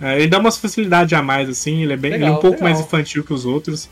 [0.01, 2.41] É, ele dá umas facilidades a mais, assim, ele é, bem, ele é Legal, um
[2.41, 2.69] pouco legal.
[2.71, 3.89] mais infantil que os outros.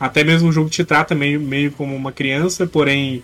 [0.00, 3.22] Até mesmo o jogo te trata meio, meio como uma criança, porém,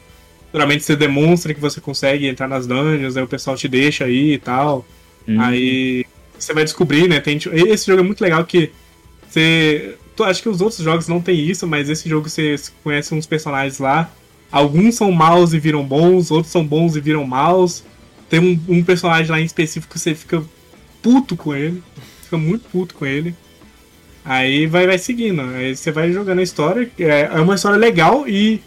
[0.57, 4.33] geralmente você demonstra que você consegue entrar nas dungeons, aí o pessoal te deixa aí
[4.33, 4.87] e tal.
[5.29, 5.39] Hum.
[5.39, 6.07] Aí
[6.39, 7.21] você vai descobrir, né?
[7.21, 7.39] Tem,
[7.69, 8.73] esse jogo é muito legal que
[9.29, 9.97] você.
[10.19, 13.79] Acho que os outros jogos não tem isso, mas esse jogo você conhece uns personagens
[13.79, 14.11] lá.
[14.51, 17.85] Alguns são maus e viram bons, outros são bons e viram maus.
[18.31, 20.43] Tem um, um personagem lá em específico que você fica
[21.03, 21.83] puto com ele.
[22.23, 23.35] Fica muito puto com ele.
[24.25, 25.43] Aí vai, vai seguindo.
[25.43, 26.91] Aí você vai jogando a história.
[26.99, 28.63] É, é uma história legal e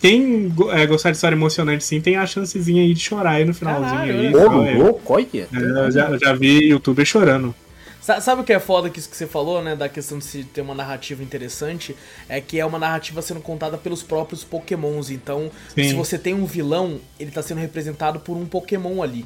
[0.00, 3.54] quem é, gostar de história emocionante sim tem a chancezinha aí de chorar aí no
[3.54, 3.90] finalzinho.
[3.90, 4.74] Caralho, aí, tal, é.
[4.74, 5.26] louco, olha.
[5.32, 7.54] É, eu já, já vi youtuber chorando.
[8.00, 9.74] Sa- Sabe o que é foda que isso que você falou, né?
[9.74, 11.96] Da questão de se ter uma narrativa interessante?
[12.28, 15.10] É que é uma narrativa sendo contada pelos próprios pokémons.
[15.10, 15.88] Então, Sim.
[15.88, 19.24] se você tem um vilão, ele tá sendo representado por um pokémon ali.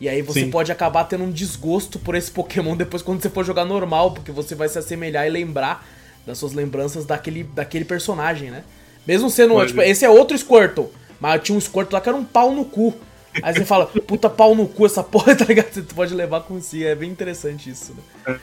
[0.00, 0.50] E aí você Sim.
[0.50, 4.32] pode acabar tendo um desgosto por esse pokémon depois quando você for jogar normal, porque
[4.32, 5.86] você vai se assemelhar e lembrar
[6.26, 8.64] das suas lembranças daquele, daquele personagem, né?
[9.06, 9.68] Mesmo sendo, Pode.
[9.68, 12.64] tipo, esse é outro Squirtle, mas tinha um Squirtle lá que era um pau no
[12.64, 12.94] cu.
[13.42, 15.72] Aí você fala, puta pau no cu essa porra, tá ligado?
[15.72, 17.94] Você pode levar com si, é bem interessante isso,
[18.26, 18.38] né?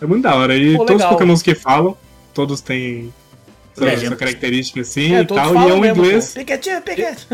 [0.00, 0.56] É muito da hora.
[0.56, 1.96] E Pô, todos os pokémons que falam,
[2.34, 3.12] todos têm
[3.76, 5.54] Essa, essa característica assim É, e todos tal.
[5.54, 6.34] E é um mesmo, inglês.
[6.34, 7.26] Pikachu, Pikachu.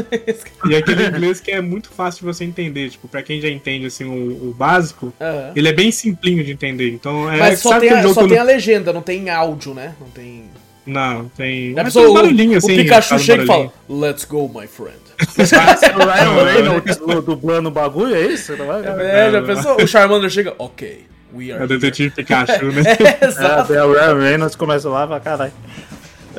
[0.68, 2.90] E aquele inglês que é muito fácil de você entender.
[2.90, 5.12] Tipo, pra quem já entende assim, o, o básico,
[5.54, 6.90] ele é bem simplinho de entender.
[6.90, 9.94] Então, é, Mas só, sabe tem a, só tem a legenda, não tem áudio, né?
[10.00, 10.44] Não tem.
[10.88, 11.74] Não, tem.
[11.74, 13.72] Já Mas tem um o, barulhinho, o assim, Pikachu faz um chega e fala.
[13.88, 14.96] Let's go, my friend.
[15.98, 18.56] O Ryan Reynolds du- dublando o bagulho, é isso?
[18.56, 18.82] Não vai?
[18.86, 19.76] É, já pensou?
[19.82, 21.04] O Charmander chega, ok,
[21.34, 21.64] we É are.
[21.64, 22.82] o detetive Pikachu, né?
[23.20, 23.72] É, É, exato.
[23.72, 25.52] daí o Ryan Reynolds começa lá e fala, caralho.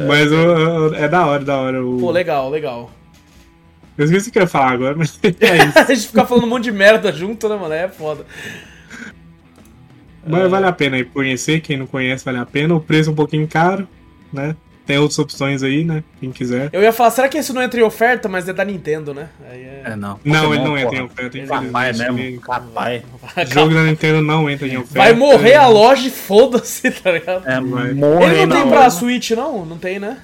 [0.08, 1.86] Mas o- o- é da hora, da hora.
[1.86, 2.00] O...
[2.00, 2.90] Pô, legal, legal.
[3.98, 5.78] Eu esqueci o que eu ia falar agora, mas é isso.
[5.80, 7.74] a gente fica falando um monte de merda junto, né, mano?
[7.74, 8.26] É foda.
[10.26, 12.76] Mas vale a pena aí conhecer, quem não conhece vale a pena.
[12.76, 13.88] O preço é um pouquinho caro,
[14.32, 14.56] né?
[14.86, 16.04] Tem outras opções aí, né?
[16.20, 16.68] Quem quiser.
[16.74, 19.30] Eu ia falar, será que esse não entra em oferta, mas é da Nintendo, né?
[19.48, 19.82] Aí é.
[19.86, 20.20] É, não.
[20.26, 21.02] Não, Pokémon, ele não entra porra.
[21.02, 22.24] em oferta, Capaz infelizmente.
[22.24, 23.04] mesmo, capaz.
[23.38, 24.98] O jogo da Nintendo não entra em oferta.
[24.98, 27.48] Vai morrer a loja e foda-se, tá ligado?
[27.48, 27.94] É, Vai.
[27.94, 28.90] morre Ele não tem pra hora.
[28.90, 29.64] Switch, não?
[29.64, 30.18] Não tem, né?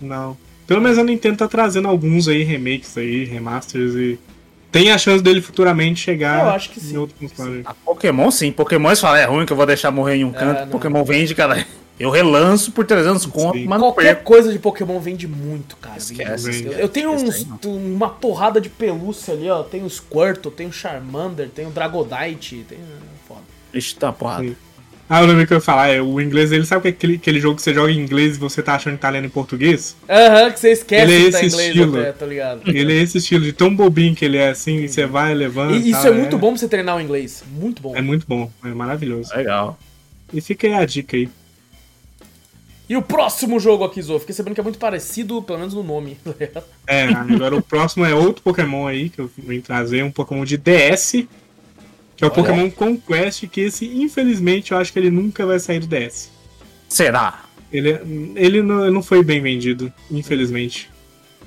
[0.00, 0.36] Não.
[0.64, 4.16] Pelo menos a Nintendo tá trazendo alguns aí, remakes aí, remasters e.
[4.70, 6.94] Tem a chance dele futuramente chegar Eu acho que sim.
[6.94, 7.62] em outro console.
[7.64, 8.50] A Pokémon, sim.
[8.52, 10.60] Pokémon, eles falam, é ruim que eu vou deixar morrer em um canto.
[10.60, 10.68] não.
[10.68, 11.64] Pokémon vende, cara.
[11.98, 14.24] Eu relanço por 300 conto, mas Qualquer perco.
[14.24, 15.96] coisa de Pokémon vende muito, cara.
[15.96, 16.64] Esquece.
[16.64, 19.62] Eu, eu tenho uns, uma porrada de pelúcia ali, ó.
[19.62, 22.78] Tem o Squirtle, tem o Charmander, tem o Dragodite, tem.
[23.28, 23.42] Foda.
[23.72, 24.42] Ixi, tá porrada.
[24.42, 24.56] Sim.
[25.08, 27.14] Ah, eu lembrei que eu ia falar, é, o inglês, ele sabe que é aquele,
[27.16, 29.30] aquele jogo que você joga em inglês e você tá achando que tá lendo em
[29.30, 29.94] português?
[30.08, 32.00] Aham, que você esquece Ele é que tá esse inglês estilo.
[32.00, 32.62] até, tá ligado?
[32.66, 35.76] Ele é esse estilo de tão bobinho que ele é assim, e você vai levando.
[35.76, 37.44] E isso tal, é muito bom pra você treinar o inglês.
[37.52, 37.94] Muito bom.
[37.94, 39.30] É muito bom, é maravilhoso.
[39.36, 39.78] Legal.
[40.32, 41.28] E fica aí a dica aí.
[42.88, 45.82] E o próximo jogo aqui, Zo, fiquei sabendo que é muito parecido, pelo menos no
[45.82, 46.18] nome.
[46.52, 46.62] tá?
[46.86, 50.58] É, agora o próximo é outro Pokémon aí que eu vim trazer, um Pokémon de
[50.58, 51.26] DS,
[52.16, 52.30] que é o Olha.
[52.30, 56.30] Pokémon Conquest, que esse, infelizmente, eu acho que ele nunca vai sair do DS.
[56.88, 57.44] Será?
[57.72, 60.90] Ele, ele, não, não foi bem vendido, infelizmente.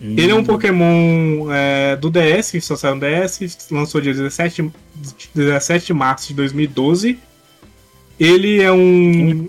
[0.02, 0.40] Ele é Hum.
[0.40, 4.72] um Pokémon é, do DS, que só saiu no DS, lançou dia 17,
[5.34, 7.18] 17 de março de 2012.
[8.20, 9.48] Ele é um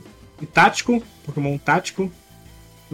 [0.52, 2.10] tático, Pokémon tático,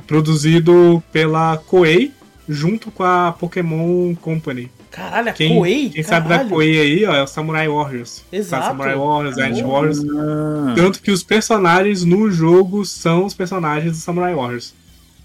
[0.06, 2.12] produzido pela Koei,
[2.48, 4.70] junto com a Pokémon Company.
[4.90, 5.90] Caralho, a Quem, Koei?
[5.90, 6.50] quem sabe da Caralho.
[6.50, 8.22] Koei aí, ó, é o Samurai Warriors.
[8.32, 8.66] Exato.
[8.68, 9.68] Samurai Warriors, Dynasty Oh.
[9.70, 9.98] Warriors.
[10.04, 14.72] Ah, Tanto que os personagens no jogo são os personagens do Samurai Warriors.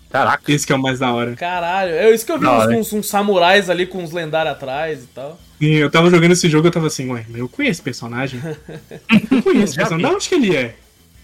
[0.09, 0.51] caraca.
[0.51, 1.35] Esse que é o mais da hora.
[1.35, 4.53] Caralho, é isso que eu vi Da uns, uns, uns samurais ali com uns lendários
[4.55, 5.39] atrás e tal.
[5.61, 8.39] E eu tava jogando esse jogo, eu tava assim, ué, mas eu conheço esse personagem.
[9.29, 10.07] Eu conheço esse personagem.
[10.09, 10.75] De onde que ele é?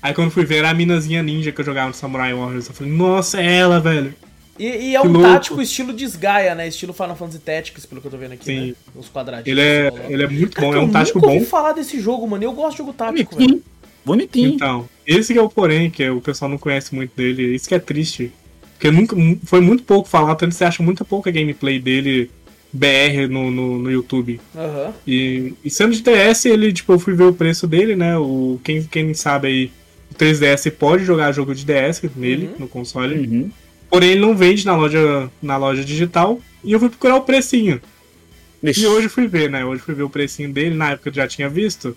[0.02, 2.68] Aí quando fui ver, era a minazinha ninja que eu jogava no Samurai Warriors.
[2.68, 4.14] Eu falei, nossa, é ela, velho.
[4.58, 5.28] E, e é Que um louco.
[5.28, 6.68] tático estilo Desgaia, né?
[6.68, 8.68] Estilo Final Fantasy Tactics, pelo que eu tô vendo aqui, Sim.
[8.68, 8.74] né?
[8.96, 9.48] Os quadradinhos.
[9.48, 11.34] Ele é, ele é muito Cara, bom, é um eu tático nunca bom.
[11.36, 12.44] ouvi falar desse jogo, mano.
[12.44, 13.48] Eu gosto de jogo tático, velho.
[13.50, 13.64] Bonitinho.
[14.06, 14.54] Bonitinho.
[14.54, 17.56] Então, esse que é o porém, que o pessoal não conhece muito dele.
[17.56, 18.32] Isso que é triste.
[18.74, 22.30] Porque nunca, foi muito pouco falado, tanto que você acha muito pouca gameplay dele
[22.72, 24.40] BR no, no, no YouTube.
[24.56, 24.94] Aham.
[25.08, 28.18] E, e sendo de DS, ele, tipo, eu fui ver o preço dele, né?
[28.18, 29.72] O, quem, quem sabe aí,
[30.18, 32.54] 3DS pode jogar jogo de DS nele, Uhum.
[32.60, 33.16] no console.
[33.28, 33.52] Uhum.
[33.90, 36.40] Porém, ele não vende na loja, na loja digital.
[36.64, 37.80] E eu fui procurar o precinho.
[38.64, 38.82] Ixi.
[38.82, 39.64] E hoje fui ver, né?
[39.64, 41.96] Hoje fui ver o precinho dele, na época eu já tinha visto.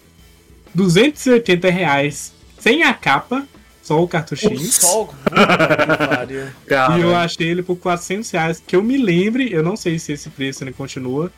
[0.74, 3.46] 280 reais, sem a capa,
[3.82, 4.58] só o cartuchinho.
[4.58, 5.08] Só
[6.96, 8.62] E eu achei ele por 400 reais.
[8.64, 11.32] Que eu me lembre, eu não sei se esse preço ainda continua,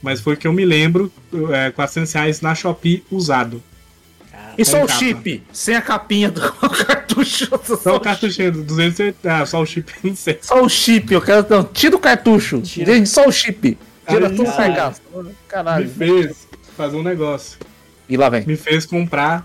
[0.00, 1.12] mas foi que eu me lembro,
[1.52, 3.60] é, 400 reais na Shopee usado.
[4.58, 6.40] E só o chip, sem a capinha do
[6.86, 7.48] cartucho.
[7.82, 10.38] Só o cartuchinho, 280, ah, só o chip, não sei.
[10.40, 11.46] Só o chip, eu quero.
[11.48, 12.60] Não, tira o cartucho.
[12.62, 12.94] Tira.
[12.94, 13.76] Gente, só o chip.
[14.08, 14.74] Tira Aí, tudo sem caralho.
[14.74, 15.02] gasto.
[15.22, 15.88] Me Caralho.
[15.90, 17.58] fez fazer um negócio.
[18.08, 18.44] E lá vem.
[18.46, 19.44] Me fez comprar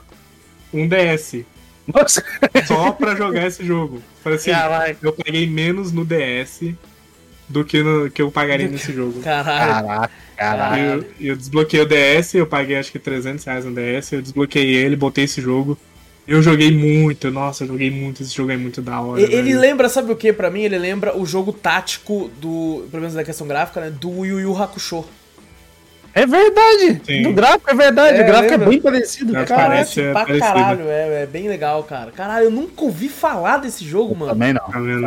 [0.74, 1.44] um DS
[1.88, 2.24] Nossa,
[2.68, 4.02] só pra jogar esse jogo.
[4.24, 4.98] Falei assim, caralho.
[5.02, 6.74] eu paguei menos no DS
[7.52, 9.22] do que, no, que eu pagaria nesse jogo.
[9.22, 9.86] Caralho.
[9.88, 11.06] Caraca, E caralho.
[11.20, 14.74] Eu, eu desbloqueei o DS, eu paguei acho que 300 reais no DS, eu desbloqueei
[14.76, 15.78] ele, botei esse jogo.
[16.28, 19.22] Eu joguei muito, nossa, eu joguei muito, esse jogo é muito da hora.
[19.22, 19.60] Ele velho.
[19.60, 20.62] lembra, sabe o que pra mim?
[20.62, 23.90] Ele lembra o jogo tático do, pelo menos da questão gráfica, né?
[23.90, 25.04] Do Yu Yu Hakusho.
[26.14, 27.02] É verdade.
[27.06, 27.24] Sim.
[27.24, 28.18] Do gráfico é verdade.
[28.18, 28.66] É, o gráfico lembra?
[28.66, 29.36] é bem parecido.
[29.36, 29.70] É, Caraca.
[29.70, 30.46] parece- é pra parecido.
[30.46, 32.12] caralho, é, é bem legal, cara.
[32.12, 34.34] Caralho, eu nunca ouvi falar desse jogo, mano.
[34.34, 34.62] Também não.
[34.62, 35.06] Tá vendo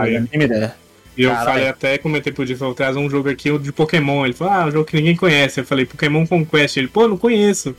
[1.16, 1.46] E eu Caralho.
[1.50, 4.24] falei até, comentei pro Di, vou trazer um jogo aqui de Pokémon.
[4.24, 5.60] Ele falou, ah, um jogo que ninguém conhece.
[5.60, 6.76] Eu falei, Pokémon Conquest.
[6.76, 7.74] Ele, pô, não conheço.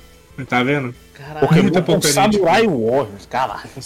[0.49, 0.93] Tá vendo?
[1.13, 1.39] Caralho.
[1.47, 3.27] Pokémon muita com gente, Samurai Warriors.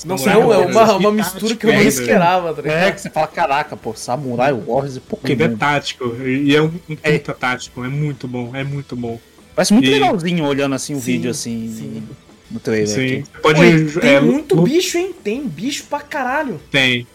[0.05, 0.75] Nossa, Samurai não, é Warriors.
[0.75, 2.93] uma, uma Que mistura que eu não é, esperava, tá É, ligado?
[2.95, 5.09] que você fala, caraca, pô, Samurai Warriors e Ele é
[5.47, 5.57] Pokémon.
[5.57, 6.15] tático.
[6.25, 7.17] E é um, um É.
[7.19, 7.83] puta tático.
[7.83, 9.19] É muito bom, é muito bom.
[9.55, 12.03] Parece muito E- legalzinho olhando assim o Sim, vídeo assim sim.
[12.49, 13.05] no trailer Sim.
[13.05, 13.23] aqui.
[13.23, 13.59] Você pode.
[13.93, 15.13] Pô, tem é, muito lu- bicho, hein?
[15.23, 16.59] Tem bicho pra caralho.
[16.71, 17.05] Tem.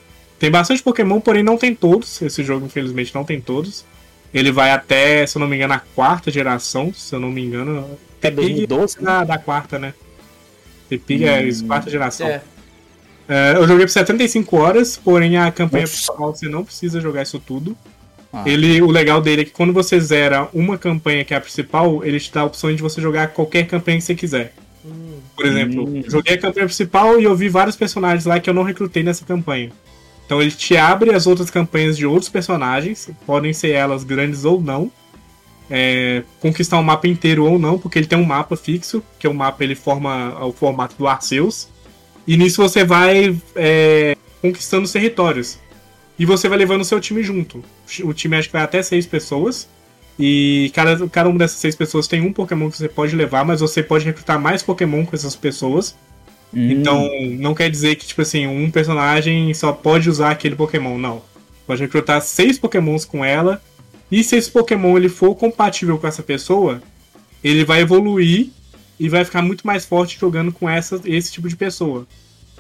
[0.45, 2.21] Tem bastante Pokémon, porém não tem todos.
[2.21, 3.83] Esse jogo, infelizmente, não tem todos.
[4.33, 7.43] Ele vai até, se eu não me engano, a quarta geração, se eu não me
[7.43, 7.99] engano.
[8.21, 9.95] É 2012, da, da quarta, né?
[10.91, 11.67] Tepig é Hum.
[11.67, 12.27] quarta geração.
[12.27, 12.43] É.
[13.27, 15.95] É, eu joguei por 75 horas, porém a campanha Nossa.
[15.95, 17.75] principal você não precisa jogar isso tudo.
[18.31, 18.43] Ah.
[18.45, 22.05] Ele, o legal dele é que quando você zera uma campanha que é a principal,
[22.05, 24.53] ele te dá a opção de você jogar qualquer campanha que você quiser.
[25.35, 26.03] Por exemplo, Hum.
[26.07, 29.25] joguei a campanha principal e eu vi vários personagens lá que eu não recrutei nessa
[29.25, 29.73] campanha.
[30.27, 34.61] Então ele te abre as outras campanhas de outros personagens, podem ser elas grandes ou
[34.61, 34.91] não.
[35.71, 39.31] É, conquistar um mapa inteiro ou não, porque ele tem um mapa fixo, que é
[39.31, 41.69] o mapa ele forma o formato do Arceus.
[42.27, 45.59] E nisso você vai é, conquistando os territórios.
[46.19, 47.65] E você vai levando o seu time junto.
[48.03, 49.69] O time acho que vai até seis pessoas.
[50.19, 53.61] E cada, cada uma dessas seis pessoas tem um Pokémon que você pode levar, mas
[53.61, 55.97] você pode recrutar mais Pokémon com essas pessoas.
[56.53, 56.71] Hum.
[56.71, 57.09] Então,
[57.39, 61.23] não quer dizer que, tipo assim, um personagem só pode usar aquele Pokémon, não.
[61.67, 63.63] Pode recrutar seis Pokémons com ela.
[64.11, 66.83] E se esse Pokémon ele for compatível com essa pessoa,
[67.43, 68.51] ele vai evoluir
[68.99, 72.07] e vai ficar muito mais forte jogando com essa, esse tipo de pessoa.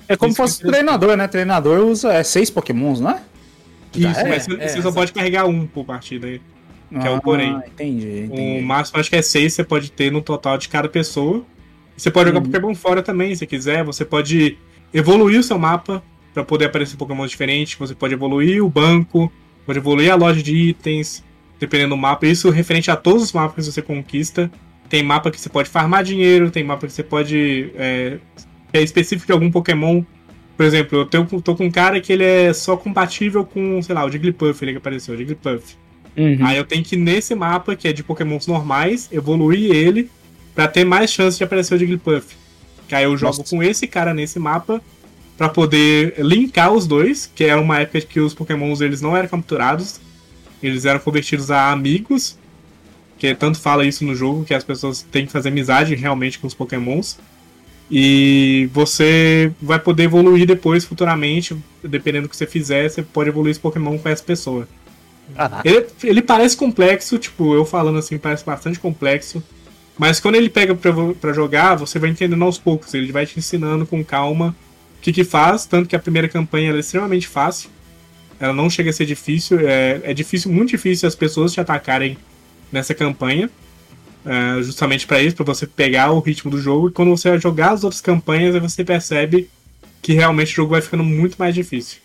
[0.09, 1.29] É como se fosse é treinador, né?
[1.29, 3.23] Treinador usa é, seis pokémons, não é?
[3.95, 4.29] Isso, é?
[4.29, 6.27] mas você, É, você só pode carregar um por partida.
[6.27, 6.41] aí.
[6.91, 7.61] Que é o porém.
[7.67, 8.61] Entendi, entendi.
[8.61, 11.45] O máximo acho que é seis você pode ter no total de cada pessoa.
[11.97, 12.51] Você pode jogar Uhum.
[12.51, 13.85] Pokémon fora também, se quiser.
[13.85, 14.59] Você pode
[14.93, 16.03] evoluir o seu mapa
[16.33, 17.77] para poder aparecer Pokémon diferentes.
[17.79, 19.33] Você pode evoluir o banco,
[19.65, 21.25] pode evoluir a loja de itens,
[21.59, 22.27] dependendo do mapa.
[22.27, 24.51] Isso referente a todos os mapas que você conquista.
[24.89, 27.71] Tem mapa que você pode farmar dinheiro, tem mapa que você pode.
[27.77, 28.19] É,
[28.71, 30.03] que é específico de algum Pokémon.
[30.57, 33.95] Por exemplo, eu tenho, tô com um cara que ele é só compatível com, sei
[33.95, 35.77] lá, o Jigglypuff, ele que apareceu, o Jigglypuff.
[36.17, 36.39] Uhum.
[36.43, 40.09] Aí eu tenho que ir nesse mapa, que é de pokémons normais, evoluir ele
[40.55, 42.37] pra ter mais chance de aparecer o Jigglypuff.
[42.89, 43.51] Que aí eu jogo Nossa.
[43.51, 44.81] com esse cara nesse mapa
[45.37, 49.29] pra poder linkar os dois, que era uma época que os pokémons eles não eram
[49.29, 50.01] capturados,
[50.63, 52.39] eles eram convertidos a amigos,
[53.19, 56.47] que tanto fala isso no jogo, que as pessoas têm que fazer amizade realmente com
[56.47, 57.19] os pokémons.
[57.91, 63.51] E você vai poder evoluir depois, futuramente, dependendo do que você fizer, você pode evoluir
[63.51, 64.67] esse Pokémon com essa pessoa.
[65.65, 69.43] Ele, ele parece complexo, tipo, eu falando assim, parece bastante complexo.
[69.97, 72.95] Mas quando ele pega pra jogar, você vai entendendo aos poucos.
[72.95, 74.55] Ele vai te ensinando com calma
[74.99, 75.67] o que, que faz.
[75.67, 77.71] Tanto que a primeira campanha é extremamente fácil.
[78.41, 79.61] Ela não chega a ser difícil.
[79.61, 82.19] É, é difícil, muito difícil as pessoas te atacarem
[82.73, 83.49] nessa campanha.
[84.27, 86.89] É, justamente pra isso, pra você pegar o ritmo do jogo.
[86.89, 89.49] E quando você vai jogar as outras campanhas, aí você percebe
[90.03, 91.99] que realmente o jogo vai ficando muito mais difícil.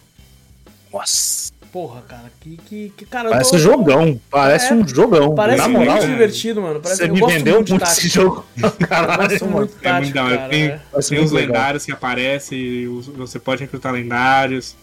[0.94, 1.52] Nossa.
[1.72, 2.58] Porra, cara, que.
[2.58, 4.20] que, que cara, Parece tô- um jogão.
[4.32, 5.36] Parece É, um jogão.
[5.36, 6.80] Parece Na muito moral, divertido, mano.
[6.80, 7.92] Parece, você me vendeu muito tático.
[8.00, 8.46] esse jogo.
[8.90, 10.50] Caralho, muito É muito da hora.
[10.50, 10.80] Tem, é.
[10.80, 14.76] Tem muito os lendários que aparecem, você pode recrutar lendários.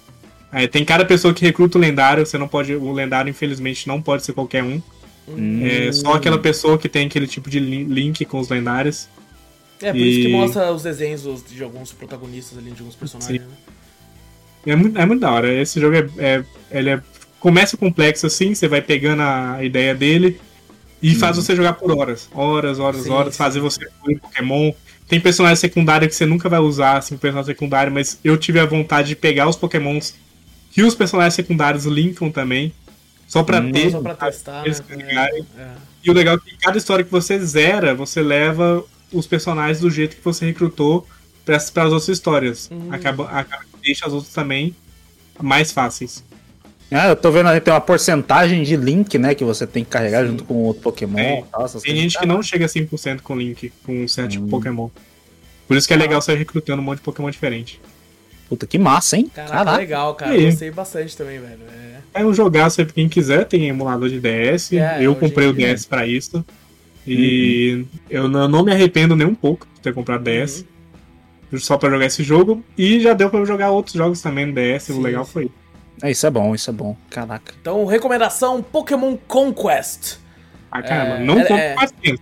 [0.53, 2.73] É, tem cada pessoa que recruta o lendário, você não pode.
[2.75, 4.81] O lendário, infelizmente, não pode ser qualquer um.
[5.29, 5.61] Hum.
[5.67, 9.09] É só aquela pessoa que tem aquele tipo de li- link com os lendários.
[9.83, 13.43] É, por isso que E- mostra os desenhos de alguns protagonistas ali, de alguns personagens,
[13.43, 13.49] né?
[14.67, 15.53] É muito, é muito da hora.
[15.53, 17.01] Esse jogo é, é- ele é-
[17.41, 20.41] começa complexo assim, você vai pegando a ideia dele
[21.03, 22.29] e faz você jogar por horas.
[22.35, 23.39] Horas, horas, Sim, horas, sim.
[23.39, 24.73] fazer você evoluir Pokémon.
[25.09, 28.67] Tem personagem secundário que você nunca vai usar, assim, personagem secundário, mas eu tive a
[28.67, 30.15] vontade de pegar os Pokémons
[30.73, 32.73] que os personagens secundários linkam também.
[33.29, 33.91] Só pra Hum, ter.
[33.91, 34.73] Só pra testar, né?
[34.99, 35.71] É, é.
[36.05, 39.91] E o legal é que cada história que você zera, você leva os personagens do
[39.91, 41.07] jeito que você recrutou
[41.45, 42.69] para as outras histórias.
[42.73, 42.89] Hum.
[42.91, 44.75] Acaba, acaba deixa as outras também
[45.41, 46.23] mais fáceis.
[46.91, 49.91] Ah, eu tô vendo ali, tem uma porcentagem de link, né, que você tem que
[49.91, 51.17] carregar junto com outro Pokémon.
[51.17, 51.41] Tem.
[51.41, 54.49] e tal, Tem gente que não chega a 100% com Link, com um certo Hum.
[54.49, 54.89] Pokémon.
[55.67, 57.81] Por isso que é legal sair recrutando um monte de Pokémon diferente.
[58.49, 59.29] Puta, que massa, hein?
[59.35, 59.77] Caraca, Caraca.
[59.79, 60.37] legal, cara.
[60.37, 60.45] E aí?
[60.47, 61.59] Gostei bastante também, velho.
[62.15, 62.21] É.
[62.21, 64.73] É um jogaço aí pra quem quiser, tem emulador de DS.
[64.75, 65.53] É, eu comprei o.
[65.53, 66.45] DS pra isso.
[67.05, 70.65] E eu não, não me arrependo nem um pouco de ter comprado DS.
[71.59, 72.63] Só pra jogar esse jogo.
[72.77, 74.85] E já deu pra eu jogar outros jogos também no DS.
[74.85, 75.51] Sim, o legal foi.
[76.03, 76.97] É, isso é bom, isso é bom.
[77.09, 77.55] Caraca.
[77.61, 80.19] Então, recomendação Pokémon Conquest.
[80.71, 81.75] Ah, caramba, É, não é- compro é.
[81.75, 82.21] 400.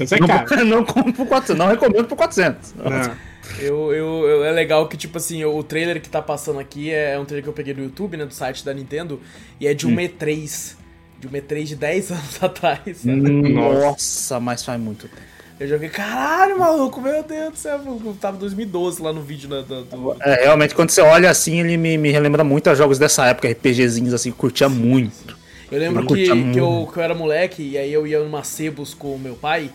[0.00, 0.64] Isso é não, caro.
[0.64, 2.74] não compro por 400, não recomendo por 400.
[2.74, 3.16] Não.
[3.60, 7.18] Eu, eu, eu- é legal que, tipo assim, o trailer que tá passando aqui é
[7.18, 9.20] um trailer que eu peguei do YouTube, né, do site da Nintendo,
[9.60, 9.96] e é de um Hum.
[10.00, 10.74] E3.
[11.18, 12.98] De um E3 de 10 anos atrás.
[12.98, 13.30] sabe?
[13.52, 15.35] Nossa, mas faz muito tempo.
[15.58, 17.80] Eu joguei, caralho, maluco, meu Deus do céu.
[17.86, 20.16] Eu tava em 2012 lá no vídeo da- do.
[20.20, 23.48] É, realmente, quando você olha assim, ele me, me relembra muito a jogos dessa época,
[23.48, 25.36] RPGzinhos assim, que curtia muito.
[25.72, 28.92] Eu lembro que, que, eu, que eu era moleque e aí eu ia numa Sebos
[28.92, 29.70] com o meu pai.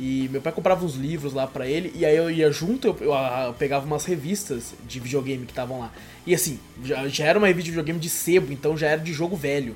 [0.00, 2.96] E meu pai comprava uns livros lá pra ele, e aí eu ia junto, eu,
[3.00, 5.90] eu, eu pegava umas revistas de videogame que estavam lá.
[6.24, 9.12] E assim, já, já, era uma revista de videogame de sebo, então já era de
[9.12, 9.74] jogo velho.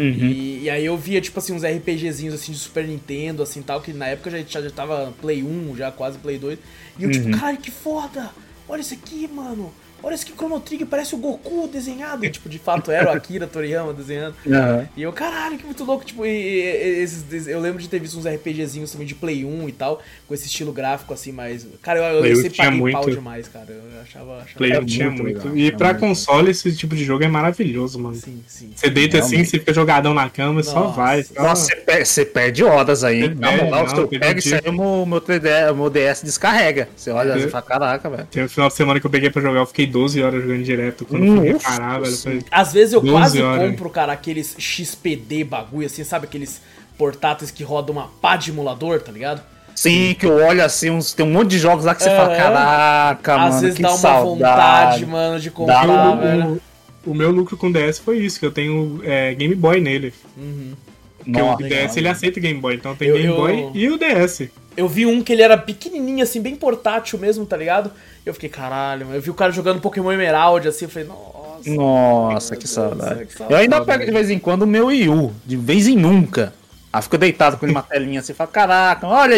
[0.00, 0.30] Uhum.
[0.30, 3.82] E, e, aí eu via, tipo assim, uns RPGzinhos assim de Super Nintendo, assim tal,
[3.82, 6.58] que na época já, já, já tava Play 1, já quase Play 2.
[6.98, 7.30] E eu, tipo, uhum.
[7.32, 8.30] tipo, cara, que foda!
[8.66, 9.70] Olha isso aqui, mano!
[10.02, 12.26] Olha esse que Chrono Trigger, parece o Goku desenhado.
[12.30, 14.34] tipo, de fato era o Akira Toriyama desenhando.
[14.46, 14.86] Uhum.
[14.96, 16.04] E eu, caralho, que muito louco.
[16.04, 19.68] Tipo, e, e, esses, eu lembro de ter visto uns RPGzinhos também de Play 1
[19.68, 21.66] e tal, com esse estilo gráfico assim, mas.
[21.82, 22.94] Cara, eu, eu, eu sempre paguei muito...
[22.94, 23.66] pau demais, cara.
[23.70, 24.38] Eu achava.
[24.38, 25.48] achava Play 1 tinha muito.
[25.48, 25.56] Legal.
[25.56, 28.14] E pra console, esse tipo de jogo é maravilhoso, mano.
[28.14, 28.72] Sim, sim.
[28.74, 31.22] Você deita assim, você fica jogadão na cama e só vai.
[31.22, 31.42] Só...
[31.42, 31.70] Nossa,
[32.04, 33.36] você perde horas aí, hein?
[33.38, 36.88] Na moral, se eu pego isso aí, o meu, meu, 3DS, meu DS descarrega.
[36.96, 38.26] Você olha e fala, caraca, velho.
[38.30, 40.62] Tem um final de semana que eu peguei pra jogar, eu fiquei 12 horas jogando
[40.62, 42.16] direto quando hum, fui reparar, velho.
[42.16, 43.70] Foi Às vezes eu quase horas.
[43.70, 46.26] compro, cara, aqueles XPD bagulho, assim, sabe?
[46.26, 46.60] Aqueles
[46.96, 49.42] portáteis que rodam uma pá de emulador, tá ligado?
[49.74, 52.16] Sim, que eu olho assim, uns, tem um monte de jogos lá que você é,
[52.16, 53.54] fala, caraca, Às mano.
[53.54, 54.26] Às vezes dá uma saudade.
[54.26, 56.60] vontade, mano, de comprar, dá, velho.
[57.06, 59.80] O, o, meu lucro com o DS foi isso, que eu tenho é, Game Boy
[59.80, 60.12] nele.
[60.36, 60.74] Uhum.
[61.16, 63.36] Porque Nossa, o DS legal, ele aceita Game Boy, então tem eu, Game eu...
[63.36, 64.48] Boy e o DS.
[64.76, 67.90] Eu vi um que ele era pequenininho, assim, bem portátil mesmo, tá ligado?
[68.24, 71.70] Eu fiquei, caralho, eu vi o cara jogando Pokémon Emerald, assim, eu falei, nossa.
[71.70, 73.26] Nossa, que saudade.
[73.26, 73.52] que saudade.
[73.52, 76.52] Eu ainda pego de vez em quando o meu Wii U, de vez em nunca.
[76.92, 79.36] Aí fico deitado com uma telinha assim, falo, caraca, olha,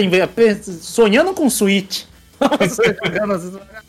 [0.80, 2.04] sonhando com Switch.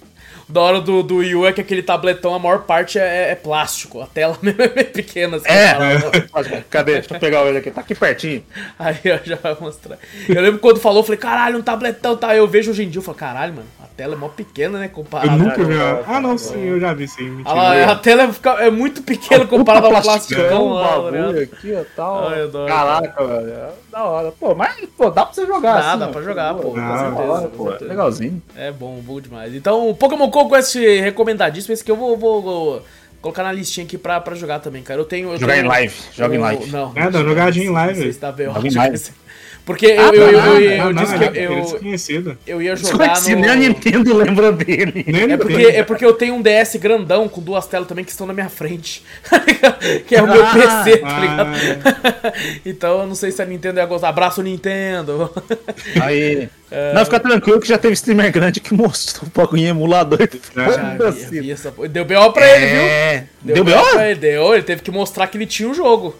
[0.54, 3.36] da hora do, do Wii U é que aquele tabletão, a maior parte é, é
[3.36, 4.00] plástico.
[4.02, 5.38] A tela mesmo é pequena.
[5.38, 6.64] Assim, é, é.
[6.70, 6.94] cadê?
[6.94, 7.72] Deixa eu pegar ele aqui.
[7.72, 8.44] Tá aqui pertinho.
[8.78, 9.98] Aí eu já vou mostrar.
[10.30, 12.36] Eu lembro quando falou, eu falei, caralho, um tabletão, tá?
[12.36, 14.88] Eu vejo hoje em dia, eu falo, caralho, mano, a tela é mó pequena, né?
[14.88, 15.32] Comparado.
[15.32, 15.74] Eu nunca vi.
[16.06, 17.42] Ah, não, sim, eu já vi, sim.
[17.46, 21.42] Ah, lá, a tela é, é muito pequena comparada ao plasticão lá, né?
[21.42, 22.28] aqui, ó, tal.
[22.30, 23.50] Ai, Caraca, velho.
[23.50, 24.32] É da hora.
[24.32, 27.32] Pô, mas, pô, dá pra você jogar, Dá, assim, dá pra jogar, pô, com certeza.
[27.32, 28.42] Hora, pô, legalzinho.
[28.56, 29.54] É bom, bom demais.
[29.54, 31.74] Então, Pokémon Go com esse recomendadíssimo.
[31.74, 32.86] Esse que eu vou, vou, vou,
[33.22, 35.00] colocar na listinha aqui pra, pra jogar também, cara.
[35.00, 35.32] Eu tenho.
[35.32, 35.96] Eu jogar tenho, em live.
[36.14, 36.72] Joga em live.
[36.72, 38.02] Não, é, dá jogadinha em live.
[38.02, 38.62] Você está bem ótimo.
[38.62, 39.14] Porque eu,
[39.66, 41.40] ah, eu, eu, eu, eu disse que
[42.12, 43.36] eu, eu ia jogar no...
[43.36, 45.06] Nem a Nintendo lembra dele.
[45.08, 48.28] É porque, é porque eu tenho um DS grandão com duas telas também que estão
[48.28, 49.04] na minha frente.
[50.06, 51.50] que é o meu ah, PC, tá ligado?
[51.86, 52.34] Ah.
[52.66, 54.10] então eu não sei se a Nintendo ia gostar.
[54.10, 55.32] Abraço, Nintendo.
[56.02, 56.50] Aí.
[56.70, 56.94] É...
[56.94, 60.28] Não, fica tranquilo que já teve streamer grande que mostrou um pouco em emulador.
[60.54, 61.72] Já, vi, vi essa...
[61.90, 63.28] Deu BO pra ele, viu?
[63.42, 63.92] Deu, deu BO?
[63.92, 64.54] Pra ele, deu.
[64.54, 66.16] Ele teve que mostrar que ele tinha o um jogo.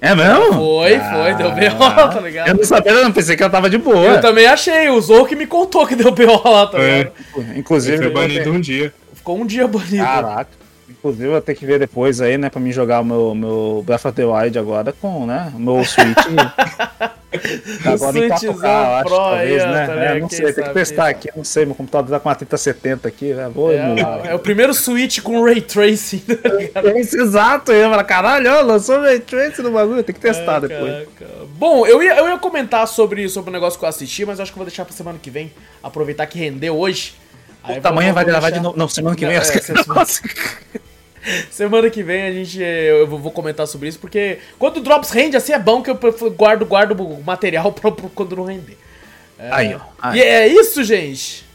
[0.00, 0.52] É mesmo?
[0.52, 2.48] Foi, ah, foi, deu B.O., tá ligado?
[2.48, 4.04] Eu não sabia, eu não pensei que ela tava de boa.
[4.04, 6.48] Eu também achei, o Zou que me contou que deu B.O.
[6.48, 7.12] lá, tá ligado?
[7.36, 7.58] É.
[7.58, 7.96] Inclusive.
[7.96, 8.94] Ele foi banido um dia.
[9.14, 10.04] Ficou um dia banido.
[10.04, 10.50] Caraca.
[10.98, 13.84] Inclusive, eu vou ter que ver depois aí, né, pra mim jogar o meu, meu
[13.86, 16.16] Breath of the Wild agora com, né, o meu Switch.
[17.86, 19.86] agora em 4K, acho, talvez, né?
[19.86, 22.34] Tá é, não sei, tem que testar aqui, não sei, meu computador tá com uma
[22.34, 24.26] 3070 aqui, né, vou é, emular.
[24.26, 26.18] É o primeiro Switch com Ray Tracing,
[26.74, 30.56] tá Exato, eu ia falar, caralho, ó, lançou Ray Tracing no bagulho, tem que testar
[30.56, 31.08] é, depois.
[31.16, 31.46] Caraca.
[31.56, 34.50] Bom, eu ia, eu ia comentar sobre, sobre o negócio que eu assisti, mas acho
[34.50, 37.14] que eu vou deixar pra semana que vem, aproveitar que rendeu hoje.
[37.62, 38.78] Aí tamanho vai gravar de novo.
[38.78, 39.36] Não, semana que vem.
[39.36, 40.78] Não, é,
[41.50, 41.88] semana...
[41.90, 45.52] Que vem a gente eu vou comentar sobre isso, porque quando o Drops rende, assim
[45.52, 45.98] é bom que eu
[46.36, 48.76] guardo, guardo o material pra, quando não render.
[49.38, 49.80] É, aí, ó.
[50.00, 50.18] Aí.
[50.18, 51.46] E é isso, gente.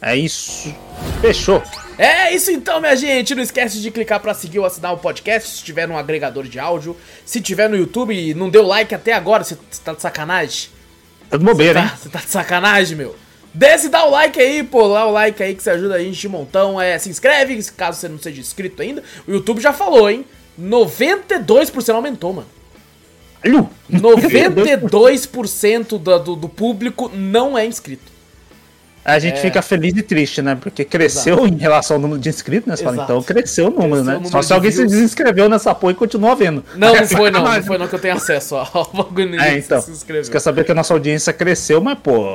[0.00, 0.72] É isso.
[1.20, 1.62] Fechou.
[1.98, 3.34] É isso então, minha gente.
[3.34, 6.60] Não esquece de clicar para seguir ou assinar o podcast se estiver num agregador de
[6.60, 6.96] áudio.
[7.24, 10.70] Se tiver no YouTube e não deu like até agora, você tá de sacanagem?
[11.28, 11.92] Tá de bobeira, tá, hein?
[12.00, 13.16] Você tá de sacanagem, meu.
[13.58, 15.98] Desce e dá o like aí, pô, dá o like aí que você ajuda a
[15.98, 16.80] gente de montão.
[16.80, 19.02] É, se inscreve, caso você não seja inscrito ainda.
[19.26, 20.24] O YouTube já falou, hein?
[20.60, 22.46] 92% aumentou, mano.
[23.90, 28.12] 92% do, do, do público não é inscrito.
[29.04, 29.40] A gente é.
[29.40, 30.56] fica feliz e triste, né?
[30.60, 31.54] Porque cresceu Exato.
[31.54, 32.76] em relação ao número de inscritos, né?
[32.76, 34.12] Você fala, então cresceu o número, cresceu né?
[34.12, 34.90] O número Só se alguém views.
[34.90, 36.64] se desinscreveu nessa porra e continua vendo.
[36.76, 39.80] Não, não foi não, não foi não que eu tenho acesso ao bagulho É, então.
[39.80, 42.26] Se Você quer saber que a nossa audiência cresceu, mas, pô,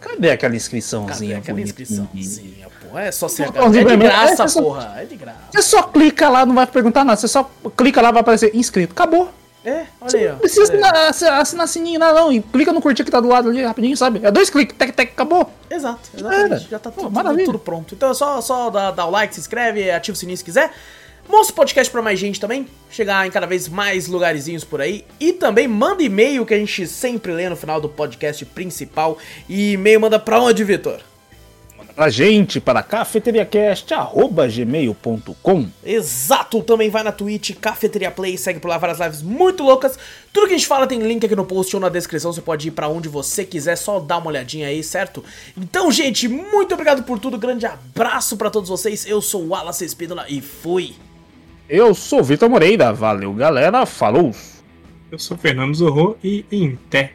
[0.00, 1.36] cadê aquela inscriçãozinha?
[1.36, 2.98] Cadê aquela inscriçãozinha, pô?
[2.98, 3.48] É só ser.
[3.54, 4.94] É de graça, é, porra.
[4.98, 5.38] É de graça.
[5.52, 7.16] Você só clica lá, não vai perguntar nada.
[7.16, 8.92] Você só clica lá, vai aparecer inscrito.
[8.92, 9.30] Acabou.
[9.64, 10.32] É, olha aí, ó.
[10.32, 12.32] Não precisa assinar, assinar sininho, não, não.
[12.32, 14.20] E clica no curtir que tá do lado ali rapidinho, sabe?
[14.22, 15.50] É dois cliques, tec, tec, acabou.
[15.70, 16.68] Exato, exatamente.
[16.70, 17.94] Já tá tudo, tudo, tudo, pronto.
[17.94, 20.72] Então é só, só dar, dar o like, se inscreve, ativa o sininho se quiser.
[21.28, 25.04] Mostra o podcast pra mais gente também, chegar em cada vez mais lugarzinhos por aí.
[25.20, 29.16] E também manda e-mail que a gente sempre lê no final do podcast principal.
[29.48, 31.00] E e-mail manda pra onde, Vitor?
[31.94, 35.68] Pra gente para cafeteriacast.gmail.com.
[35.84, 39.98] Exato, também vai na Twitch, Cafeteria Play, segue por lá várias lives muito loucas.
[40.32, 42.68] Tudo que a gente fala tem link aqui no post ou na descrição, você pode
[42.68, 45.22] ir para onde você quiser, só dá uma olhadinha aí, certo?
[45.56, 49.06] Então, gente, muito obrigado por tudo, grande abraço para todos vocês.
[49.06, 50.94] Eu sou o Wallace Espídola e fui.
[51.68, 54.32] Eu sou Vitor Moreira, valeu galera, falou!
[55.10, 57.14] Eu sou Fernando Zorro e em té.